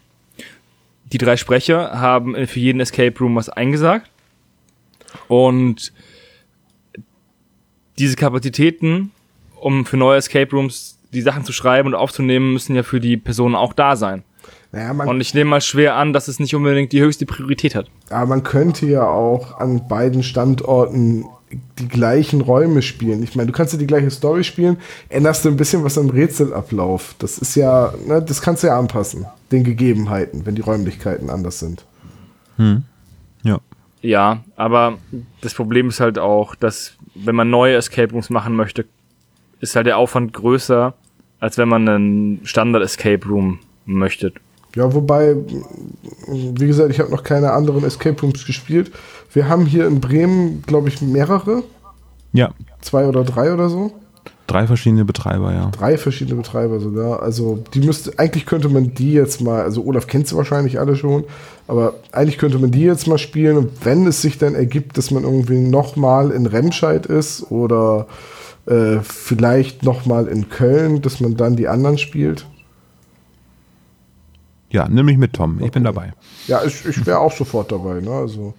die 1.12 1.20
drei 1.20 1.38
Sprecher 1.38 2.00
haben 2.00 2.36
für 2.48 2.60
jeden 2.60 2.80
Escape 2.82 3.18
Room 3.20 3.36
was 3.36 3.50
eingesagt. 3.50 4.10
Und 5.28 5.92
diese 7.98 8.16
Kapazitäten, 8.16 9.12
um 9.56 9.86
für 9.86 9.98
neue 9.98 10.18
Escape 10.18 10.52
Rooms 10.56 10.98
die 11.14 11.22
Sachen 11.22 11.44
zu 11.46 11.52
schreiben 11.52 11.88
und 11.90 11.96
aufzunehmen, 11.96 12.54
müssen 12.54 12.76
ja 12.76 12.84
für 12.84 13.00
die 13.00 13.18
Personen 13.18 13.56
auch 13.56 13.74
da 13.74 13.96
sein. 13.96 14.24
Naja, 14.72 14.93
man, 14.93 15.07
Und 15.07 15.22
ich 15.22 15.34
nehme 15.34 15.49
mal 15.49 15.61
schwer 15.61 15.95
an, 15.95 16.13
dass 16.13 16.28
es 16.28 16.39
nicht 16.39 16.53
unbedingt 16.55 16.91
die 16.91 17.01
höchste 17.01 17.26
Priorität 17.26 17.74
hat. 17.76 17.88
aber 18.09 18.28
man 18.28 18.43
könnte 18.43 18.86
ja 18.86 19.07
auch 19.07 19.59
an 19.59 19.88
beiden 19.88 20.22
Standorten 20.24 21.26
die 21.80 21.88
gleichen 21.88 22.41
Räume 22.41 22.84
spielen. 22.84 23.24
Ich 23.24 23.36
meine, 23.36 23.47
du 23.47 23.53
kannst 23.53 23.74
ja 23.74 23.80
die 23.80 23.88
gleiche 23.88 24.11
Story 24.11 24.43
spielen, 24.43 24.78
änderst 25.09 25.43
du 25.43 25.49
ein 25.49 25.57
bisschen 25.57 25.84
was 25.84 25.97
am 25.97 26.11
Rätselablauf. 26.11 27.15
Das 27.17 27.39
ist 27.39 27.55
ja, 27.55 27.91
ne, 28.05 28.22
das 28.22 28.41
kannst 28.43 28.61
du 28.61 28.67
ja 28.67 28.78
anpassen, 28.78 29.26
den 29.51 29.63
Gegebenheiten, 29.63 30.45
wenn 30.45 30.53
die 30.53 30.61
Räumlichkeiten 30.61 31.32
anders 31.32 31.57
sind. 31.59 31.86
Ja. 33.43 33.59
Ja, 34.01 34.43
aber 34.55 34.97
das 35.41 35.53
Problem 35.55 35.89
ist 35.89 35.99
halt 35.99 36.20
auch, 36.20 36.53
dass 36.55 36.93
wenn 37.15 37.36
man 37.36 37.49
neue 37.49 37.76
Escape 37.76 38.11
Rooms 38.13 38.30
machen 38.30 38.55
möchte, 38.55 38.86
ist 39.59 39.76
halt 39.76 39.88
der 39.88 39.97
Aufwand 39.97 40.34
größer, 40.34 40.93
als 41.39 41.57
wenn 41.57 41.67
man 41.67 41.89
einen 41.89 42.39
Standard 42.43 42.84
Escape 42.84 43.28
Room 43.28 43.59
möchte. 43.86 44.34
Ja, 44.76 44.93
wobei, 44.93 45.36
wie 46.28 46.67
gesagt, 46.67 46.91
ich 46.91 46.99
habe 46.99 47.11
noch 47.11 47.24
keine 47.24 47.51
anderen 47.51 47.84
Escape 47.84 48.22
Rooms 48.22 48.45
gespielt. 48.45 48.91
Wir 49.34 49.47
haben 49.49 49.65
hier 49.65 49.88
in 49.88 49.99
Bremen, 49.99 50.63
glaube 50.65 50.89
ich, 50.89 51.01
mehrere, 51.01 51.63
Ja. 52.34 52.51
zwei 52.82 53.07
oder 53.07 53.24
drei 53.24 53.53
oder 53.53 53.70
so. 53.70 53.91
Drei 54.45 54.65
verschiedene 54.65 55.05
Betreiber, 55.05 55.53
ja. 55.53 55.70
Drei 55.70 55.97
verschiedene 55.97 56.38
Betreiber 56.41 56.80
sogar. 56.80 57.22
Also 57.22 57.63
die 57.76 57.82
müsste, 57.82 58.17
eigentlich 58.17 58.47
könnte 58.47 58.67
man 58.70 58.95
die 58.95 59.13
jetzt 59.13 59.41
mal, 59.41 59.61
also 59.61 59.84
Olaf 59.84 60.07
kennt 60.07 60.28
sie 60.28 60.36
wahrscheinlich 60.36 60.80
alle 60.80 60.95
schon, 60.95 61.24
aber 61.67 61.93
eigentlich 62.11 62.39
könnte 62.39 62.57
man 62.57 62.72
die 62.72 62.82
jetzt 62.82 63.07
mal 63.07 63.20
spielen 63.20 63.57
und 63.57 63.86
wenn 63.86 64.07
es 64.07 64.24
sich 64.24 64.39
dann 64.39 64.55
ergibt, 64.55 64.97
dass 64.97 65.11
man 65.11 65.24
irgendwie 65.24 65.59
nochmal 65.59 66.32
in 66.32 66.47
Remscheid 66.47 67.05
ist 67.05 67.51
oder 67.51 68.07
äh, 68.65 68.99
vielleicht 69.03 69.84
nochmal 69.84 70.28
in 70.28 70.49
Köln, 70.49 71.01
dass 71.03 71.20
man 71.20 71.38
dann 71.38 71.55
die 71.55 71.67
anderen 71.67 71.99
spielt. 71.99 72.47
Ja, 74.72 74.88
nimm 74.88 75.05
mich 75.05 75.17
mit, 75.17 75.34
Tom. 75.34 75.59
Ich 75.63 75.72
bin 75.72 75.84
dabei. 75.84 76.13
Ja, 76.47 76.63
ich, 76.63 76.86
ich 76.86 77.05
wäre 77.05 77.20
auch 77.20 77.32
sofort 77.32 77.72
dabei. 77.72 78.01
Ne? 78.01 78.11
Also, 78.11 78.53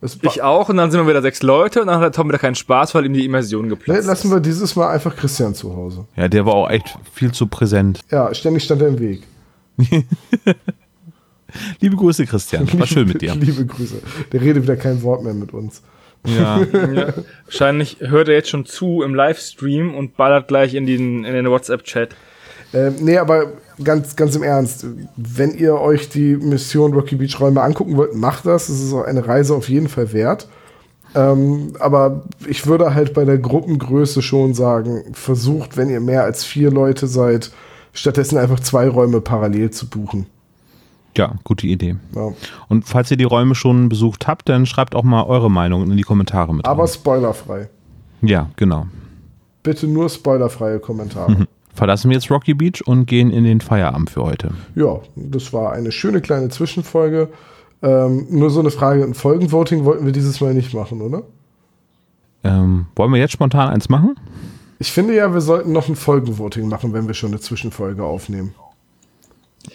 es 0.00 0.18
Ich 0.20 0.42
auch, 0.42 0.68
und 0.68 0.76
dann 0.76 0.90
sind 0.90 1.00
wir 1.00 1.08
wieder 1.08 1.22
sechs 1.22 1.42
Leute 1.42 1.80
und 1.80 1.86
dann 1.86 2.00
hat 2.00 2.14
Tom 2.14 2.28
wieder 2.28 2.38
keinen 2.38 2.54
Spaß, 2.54 2.94
weil 2.94 3.06
ihm 3.06 3.14
die 3.14 3.24
Immersion 3.24 3.70
geplatzt 3.70 4.06
lassen 4.06 4.30
wir 4.30 4.40
dieses 4.40 4.76
Mal 4.76 4.90
einfach 4.90 5.16
Christian 5.16 5.54
zu 5.54 5.74
Hause. 5.74 6.06
Ja, 6.16 6.28
der 6.28 6.44
war 6.44 6.54
auch 6.54 6.68
echt 6.68 6.98
viel 7.12 7.32
zu 7.32 7.46
präsent. 7.46 8.00
Ja, 8.10 8.34
ständig 8.34 8.64
stand 8.64 8.82
er 8.82 8.88
im 8.88 8.98
Weg. 8.98 9.22
Liebe 11.80 11.96
Grüße, 11.96 12.26
Christian. 12.26 12.68
War 12.78 12.86
schön 12.86 13.08
mit 13.08 13.22
dir. 13.22 13.34
Liebe 13.34 13.64
Grüße. 13.64 14.02
Der 14.32 14.40
redet 14.40 14.64
wieder 14.64 14.76
kein 14.76 15.02
Wort 15.02 15.22
mehr 15.22 15.34
mit 15.34 15.52
uns. 15.52 15.82
Ja. 16.26 16.58
Wahrscheinlich 17.44 17.98
hört 18.00 18.28
er 18.28 18.34
jetzt 18.34 18.48
schon 18.48 18.64
zu 18.64 19.02
im 19.02 19.14
Livestream 19.14 19.94
und 19.94 20.16
ballert 20.16 20.48
gleich 20.48 20.72
in 20.72 20.86
den, 20.86 21.22
in 21.22 21.34
den 21.34 21.50
WhatsApp-Chat. 21.50 22.16
Ähm, 22.72 22.94
nee, 23.00 23.18
aber 23.18 23.52
ganz, 23.82 24.16
ganz 24.16 24.36
im 24.36 24.42
Ernst, 24.42 24.86
wenn 25.16 25.52
ihr 25.56 25.80
euch 25.80 26.08
die 26.08 26.36
Mission 26.36 26.92
Rocky 26.92 27.16
Beach 27.16 27.40
Räume 27.40 27.62
angucken 27.62 27.96
wollt, 27.96 28.14
macht 28.14 28.46
das. 28.46 28.68
Es 28.68 28.80
ist 28.82 28.94
eine 28.94 29.26
Reise 29.26 29.54
auf 29.54 29.68
jeden 29.68 29.88
Fall 29.88 30.12
wert. 30.12 30.48
Ähm, 31.14 31.74
aber 31.78 32.24
ich 32.46 32.66
würde 32.66 32.94
halt 32.94 33.14
bei 33.14 33.24
der 33.24 33.38
Gruppengröße 33.38 34.20
schon 34.20 34.54
sagen, 34.54 35.04
versucht, 35.12 35.76
wenn 35.76 35.88
ihr 35.88 36.00
mehr 36.00 36.24
als 36.24 36.44
vier 36.44 36.70
Leute 36.70 37.06
seid, 37.06 37.52
stattdessen 37.92 38.36
einfach 38.36 38.60
zwei 38.60 38.88
Räume 38.88 39.20
parallel 39.20 39.70
zu 39.70 39.88
buchen. 39.88 40.26
ja, 41.16 41.34
gute 41.44 41.68
Idee. 41.68 41.96
Ja. 42.14 42.32
Und 42.68 42.86
falls 42.86 43.10
ihr 43.12 43.16
die 43.16 43.24
Räume 43.24 43.54
schon 43.54 43.88
besucht 43.88 44.26
habt, 44.26 44.48
dann 44.48 44.66
schreibt 44.66 44.96
auch 44.96 45.04
mal 45.04 45.22
eure 45.24 45.50
Meinung 45.50 45.88
in 45.88 45.96
die 45.96 46.02
Kommentare 46.02 46.52
mit. 46.52 46.66
Aber 46.66 46.82
rein. 46.82 46.88
spoilerfrei. 46.92 47.68
ja, 48.22 48.50
genau. 48.56 48.86
Bitte 49.62 49.86
nur 49.86 50.10
spoilerfreie 50.10 50.80
Kommentare. 50.80 51.46
Verlassen 51.74 52.08
wir 52.08 52.16
jetzt 52.16 52.30
Rocky 52.30 52.54
Beach 52.54 52.82
und 52.86 53.06
gehen 53.06 53.30
in 53.30 53.44
den 53.44 53.60
Feierabend 53.60 54.10
für 54.10 54.22
heute. 54.22 54.52
Ja, 54.76 55.00
das 55.16 55.52
war 55.52 55.72
eine 55.72 55.90
schöne 55.90 56.20
kleine 56.20 56.48
Zwischenfolge. 56.48 57.28
Ähm, 57.82 58.26
nur 58.30 58.50
so 58.50 58.60
eine 58.60 58.70
Frage, 58.70 59.02
ein 59.02 59.14
Folgenvoting 59.14 59.84
wollten 59.84 60.06
wir 60.06 60.12
dieses 60.12 60.40
Mal 60.40 60.54
nicht 60.54 60.72
machen, 60.72 61.02
oder? 61.02 61.22
Ähm, 62.44 62.86
wollen 62.94 63.12
wir 63.12 63.18
jetzt 63.18 63.32
spontan 63.32 63.70
eins 63.70 63.88
machen? 63.88 64.16
Ich 64.78 64.92
finde 64.92 65.14
ja, 65.14 65.32
wir 65.32 65.40
sollten 65.40 65.72
noch 65.72 65.88
ein 65.88 65.96
Folgenvoting 65.96 66.68
machen, 66.68 66.92
wenn 66.92 67.06
wir 67.06 67.14
schon 67.14 67.30
eine 67.30 67.40
Zwischenfolge 67.40 68.04
aufnehmen. 68.04 68.54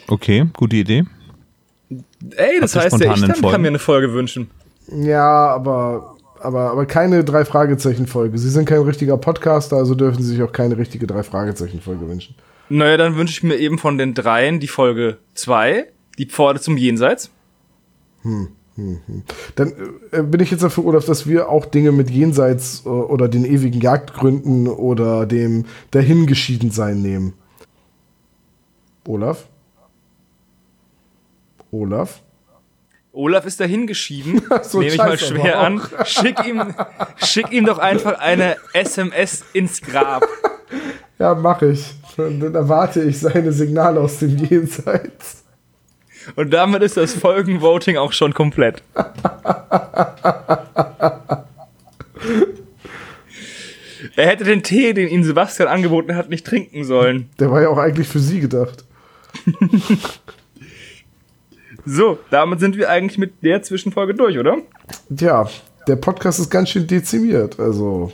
Okay, 0.08 0.46
gute 0.56 0.76
Idee. 0.76 1.04
Ey, 2.36 2.60
das 2.60 2.76
heißt, 2.76 3.00
der 3.00 3.16
spontan 3.16 3.36
ich 3.36 3.50
kann 3.50 3.62
mir 3.62 3.68
eine 3.68 3.78
Folge 3.78 4.12
wünschen. 4.12 4.50
Ja, 4.92 5.48
aber, 5.48 6.16
aber, 6.40 6.70
aber 6.70 6.86
keine 6.86 7.24
Drei-Fragezeichen-Folge. 7.24 8.38
Sie 8.38 8.50
sind 8.50 8.66
kein 8.66 8.80
richtiger 8.80 9.16
Podcaster, 9.16 9.76
also 9.76 9.94
dürfen 9.94 10.22
Sie 10.22 10.34
sich 10.34 10.42
auch 10.42 10.52
keine 10.52 10.76
richtige 10.76 11.06
Drei-Fragezeichen-Folge 11.06 12.08
wünschen. 12.08 12.34
Naja, 12.68 12.96
dann 12.96 13.16
wünsche 13.16 13.32
ich 13.32 13.42
mir 13.42 13.56
eben 13.56 13.78
von 13.78 13.98
den 13.98 14.14
dreien 14.14 14.60
die 14.60 14.68
Folge 14.68 15.18
2, 15.34 15.86
die 16.18 16.26
Pforte 16.26 16.60
zum 16.60 16.76
Jenseits. 16.76 17.30
Dann 19.56 19.72
äh, 20.12 20.22
bin 20.22 20.40
ich 20.40 20.50
jetzt 20.50 20.62
dafür, 20.62 20.84
Olaf, 20.84 21.04
dass 21.04 21.26
wir 21.26 21.48
auch 21.48 21.66
Dinge 21.66 21.92
mit 21.92 22.10
Jenseits 22.10 22.84
äh, 22.86 22.88
oder 22.88 23.28
den 23.28 23.44
ewigen 23.44 23.80
Jagdgründen 23.80 24.68
oder 24.68 25.26
dem 25.26 25.66
Dahingeschiedensein 25.90 27.02
nehmen. 27.02 27.34
Olaf? 29.06 29.48
Olaf? 31.72 32.22
Olaf 33.12 33.44
ist 33.46 33.60
dahin 33.60 33.86
geschieden. 33.86 34.42
so 34.62 34.78
Nehme 34.80 34.92
ich 34.92 34.98
mal 34.98 35.18
schwer 35.18 35.60
an. 35.60 35.82
Schick 36.04 36.44
ihm, 36.46 36.74
schick 37.16 37.50
ihm 37.52 37.64
doch 37.66 37.78
einfach 37.78 38.18
eine 38.18 38.56
SMS 38.72 39.44
ins 39.52 39.80
Grab. 39.80 40.26
Ja, 41.18 41.34
mache 41.34 41.72
ich. 41.72 41.94
Und 42.16 42.40
dann 42.40 42.54
erwarte 42.54 43.02
ich 43.02 43.18
seine 43.18 43.52
Signale 43.52 44.00
aus 44.00 44.18
dem 44.18 44.36
Jenseits. 44.36 45.44
Und 46.36 46.50
damit 46.50 46.82
ist 46.82 46.96
das 46.96 47.14
Folgenvoting 47.14 47.96
auch 47.96 48.12
schon 48.12 48.34
komplett. 48.34 48.82
er 54.16 54.26
hätte 54.26 54.44
den 54.44 54.62
Tee, 54.62 54.92
den 54.92 55.08
ihm 55.08 55.24
Sebastian 55.24 55.68
angeboten 55.68 56.14
hat, 56.14 56.28
nicht 56.28 56.46
trinken 56.46 56.84
sollen. 56.84 57.30
Der 57.38 57.50
war 57.50 57.62
ja 57.62 57.68
auch 57.68 57.78
eigentlich 57.78 58.06
für 58.08 58.20
Sie 58.20 58.40
gedacht. 58.40 58.84
So, 61.86 62.18
damit 62.30 62.60
sind 62.60 62.76
wir 62.76 62.90
eigentlich 62.90 63.18
mit 63.18 63.42
der 63.42 63.62
Zwischenfolge 63.62 64.14
durch, 64.14 64.38
oder? 64.38 64.58
Tja, 65.14 65.48
der 65.88 65.96
Podcast 65.96 66.38
ist 66.38 66.50
ganz 66.50 66.70
schön 66.70 66.86
dezimiert. 66.86 67.58
Also, 67.58 68.12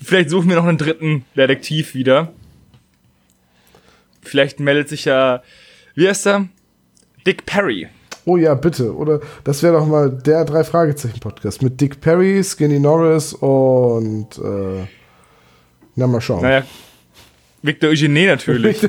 Vielleicht 0.00 0.30
suchen 0.30 0.48
wir 0.48 0.56
noch 0.56 0.64
einen 0.66 0.78
dritten 0.78 1.24
Detektiv 1.36 1.94
wieder. 1.94 2.32
Vielleicht 4.20 4.60
meldet 4.60 4.88
sich 4.88 5.04
ja, 5.04 5.42
wie 5.94 6.08
heißt 6.08 6.26
er? 6.26 6.48
Dick 7.26 7.46
Perry. 7.46 7.88
oh 8.24 8.36
ja, 8.36 8.54
bitte. 8.54 8.94
Oder 8.96 9.20
das 9.44 9.62
wäre 9.62 9.74
doch 9.78 9.86
mal 9.86 10.10
der 10.10 10.44
Drei-Fragezeichen-Podcast 10.44 11.62
mit 11.62 11.80
Dick 11.80 12.00
Perry, 12.00 12.42
Skinny 12.42 12.80
Norris 12.80 13.32
und 13.32 14.26
äh, 14.38 14.86
na 15.94 16.06
mal 16.06 16.20
schauen. 16.20 16.42
Naja, 16.42 16.64
Victor 17.62 17.90
Eugene 17.90 18.26
natürlich. 18.26 18.80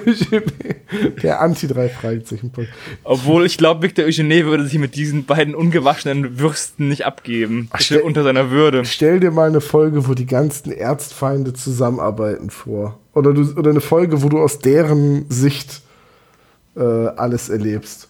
der 1.21 1.41
Anti-Drei-Fragezeichen-Podcast. 1.41 2.77
Obwohl 3.03 3.45
ich 3.45 3.57
glaube, 3.57 3.83
Victor 3.83 4.05
Eugene 4.05 4.45
würde 4.45 4.65
sich 4.65 4.79
mit 4.79 4.95
diesen 4.95 5.25
beiden 5.25 5.53
ungewaschenen 5.55 6.39
Würsten 6.39 6.87
nicht 6.89 7.05
abgeben. 7.05 7.67
Ach, 7.71 7.79
stell- 7.81 8.01
unter 8.01 8.23
seiner 8.23 8.49
Würde. 8.49 8.83
Stell 8.85 9.19
dir 9.19 9.31
mal 9.31 9.47
eine 9.49 9.61
Folge, 9.61 10.07
wo 10.07 10.13
die 10.15 10.25
ganzen 10.25 10.71
Erzfeinde 10.71 11.53
zusammenarbeiten 11.53 12.49
vor. 12.49 12.99
Oder, 13.13 13.33
du, 13.33 13.41
oder 13.55 13.69
eine 13.69 13.81
Folge, 13.81 14.23
wo 14.23 14.29
du 14.29 14.39
aus 14.39 14.59
deren 14.59 15.29
Sicht 15.29 15.81
äh, 16.75 16.81
alles 16.81 17.49
erlebst. 17.49 18.09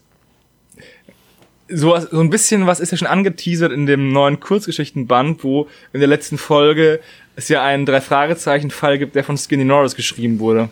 So, 1.69 1.97
so 1.97 2.19
ein 2.19 2.29
bisschen 2.29 2.67
was 2.67 2.79
ist 2.79 2.91
ja 2.91 2.97
schon 2.97 3.07
angeteasert 3.07 3.71
in 3.71 3.85
dem 3.85 4.11
neuen 4.11 4.39
Kurzgeschichtenband, 4.39 5.43
wo 5.43 5.67
in 5.91 6.01
der 6.01 6.09
letzten 6.09 6.37
Folge 6.37 6.99
es 7.35 7.49
ja 7.49 7.63
einen 7.63 7.85
Drei-Fragezeichen-Fall 7.85 8.97
gibt, 8.97 9.15
der 9.15 9.23
von 9.23 9.37
Skinny 9.37 9.65
Norris 9.65 9.95
geschrieben 9.95 10.39
wurde. 10.39 10.69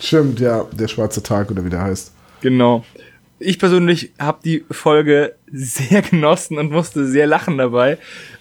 Stimmt, 0.00 0.40
ja, 0.40 0.64
der 0.72 0.88
schwarze 0.88 1.22
Tag 1.22 1.50
oder 1.50 1.64
wie 1.64 1.70
der 1.70 1.82
heißt. 1.82 2.12
Genau. 2.40 2.84
Ich 3.38 3.58
persönlich 3.58 4.12
habe 4.18 4.38
die 4.44 4.64
Folge 4.70 5.34
sehr 5.52 6.02
genossen 6.10 6.58
und 6.58 6.70
musste 6.70 7.06
sehr 7.06 7.26
lachen 7.26 7.58
dabei. 7.58 7.98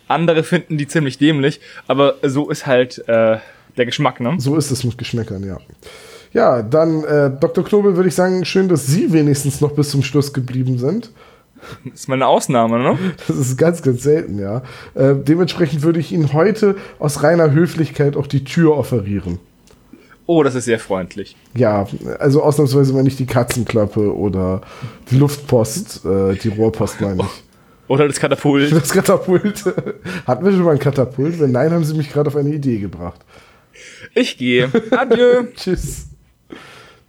Andere 0.08 0.44
finden 0.44 0.78
die 0.78 0.88
ziemlich 0.88 1.18
dämlich, 1.18 1.60
aber 1.88 2.16
so 2.24 2.50
ist 2.50 2.66
halt 2.66 3.00
äh, 3.08 3.38
der 3.78 3.86
Geschmack, 3.86 4.20
ne? 4.20 4.36
So 4.38 4.56
ist 4.56 4.72
es 4.72 4.84
mit 4.84 4.98
Geschmäckern, 4.98 5.44
ja. 5.44 5.58
Ja, 6.34 6.62
dann, 6.62 7.04
äh, 7.06 7.32
Dr. 7.40 7.64
Knobel, 7.64 7.96
würde 7.96 8.10
ich 8.10 8.16
sagen, 8.16 8.44
schön, 8.46 8.68
dass 8.68 8.86
Sie 8.86 9.12
wenigstens 9.14 9.62
noch 9.62 9.72
bis 9.72 9.90
zum 9.90 10.04
Schluss 10.04 10.34
geblieben 10.34 10.78
sind. 10.78 11.12
Das 11.84 12.02
ist 12.02 12.08
mal 12.08 12.16
eine 12.16 12.28
Ausnahme, 12.28 12.80
ne? 12.80 13.00
Das 13.28 13.38
ist 13.38 13.58
ganz, 13.58 13.82
ganz 13.82 14.04
selten, 14.04 14.40
ja. 14.40 14.62
Äh, 14.94 15.16
dementsprechend 15.16 15.82
würde 15.82 16.00
ich 16.00 16.12
Ihnen 16.12 16.34
heute 16.34 16.76
aus 17.00 17.24
reiner 17.24 17.52
Höflichkeit 17.52 18.16
auch 18.16 18.28
die 18.28 18.44
Tür 18.44 18.78
offerieren. 18.78 19.40
Oh, 20.28 20.42
das 20.42 20.56
ist 20.56 20.66
sehr 20.66 20.80
freundlich. 20.80 21.36
Ja, 21.56 21.88
also 22.20 22.42
ausnahmsweise 22.42 22.94
mal 22.94 23.04
nicht 23.04 23.20
die 23.20 23.28
Katzenklappe 23.28 24.16
oder 24.16 24.62
die 25.12 25.18
Luftpost, 25.18 26.04
äh, 26.06 26.36
die 26.36 26.50
Rohrpost 26.50 27.02
meine 27.02 27.22
ich. 27.22 27.44
Oder 27.88 28.08
das 28.08 28.20
Katapult. 28.20 28.72
Das 28.72 28.90
Katapult. 28.90 29.64
Hatten 30.26 30.44
wir 30.44 30.52
schon 30.52 30.64
mal 30.64 30.72
ein 30.72 30.80
Katapult? 30.80 31.40
Wenn 31.40 31.52
nein, 31.52 31.72
haben 31.72 31.84
sie 31.84 31.94
mich 31.94 32.12
gerade 32.12 32.30
auf 32.30 32.36
eine 32.36 32.50
Idee 32.50 32.80
gebracht. 32.80 33.22
Ich 34.16 34.40
gehe. 34.40 34.72
Adieu. 34.90 35.44
Tschüss. 35.56 36.08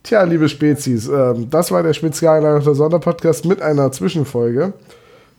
Tja, 0.07 0.23
liebe 0.23 0.49
Spezies, 0.49 1.09
ähm, 1.09 1.51
das 1.51 1.73
war 1.73 1.83
der 1.83 1.93
spezialgelagerte 1.93 2.77
Sonderpodcast 2.77 3.45
mit 3.45 3.61
einer 3.61 3.91
Zwischenfolge. 3.91 4.73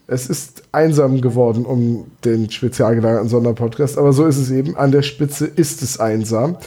Es 0.06 0.28
ist 0.28 0.62
einsam 0.72 1.22
geworden 1.22 1.64
um 1.64 2.10
den 2.22 2.50
spezialgelagerten 2.50 3.30
Sonderpodcast, 3.30 3.96
aber 3.96 4.12
so 4.12 4.26
ist 4.26 4.36
es 4.36 4.50
eben. 4.50 4.76
An 4.76 4.92
der 4.92 5.00
Spitze 5.00 5.46
ist 5.46 5.80
es 5.80 5.98
einsam. 5.98 6.58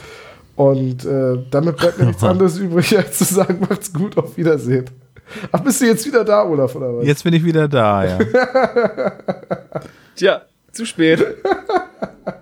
Und 0.56 1.04
äh, 1.04 1.44
damit 1.52 1.76
bleibt 1.76 2.00
mir 2.00 2.06
nichts 2.06 2.24
anderes 2.24 2.58
übrig, 2.58 2.98
als 2.98 3.18
zu 3.18 3.24
sagen, 3.24 3.58
macht's 3.60 3.92
gut, 3.92 4.18
auf 4.18 4.36
Wiedersehen. 4.36 4.86
Ach, 5.52 5.60
bist 5.60 5.80
du 5.80 5.86
jetzt 5.86 6.04
wieder 6.04 6.24
da, 6.24 6.44
Olaf, 6.44 6.74
oder 6.74 6.98
was? 6.98 7.06
Jetzt 7.06 7.22
bin 7.22 7.34
ich 7.34 7.44
wieder 7.44 7.68
da, 7.68 8.04
ja. 8.04 8.18
Tja, 10.16 10.42
zu 10.72 10.84
spät. 10.84 11.24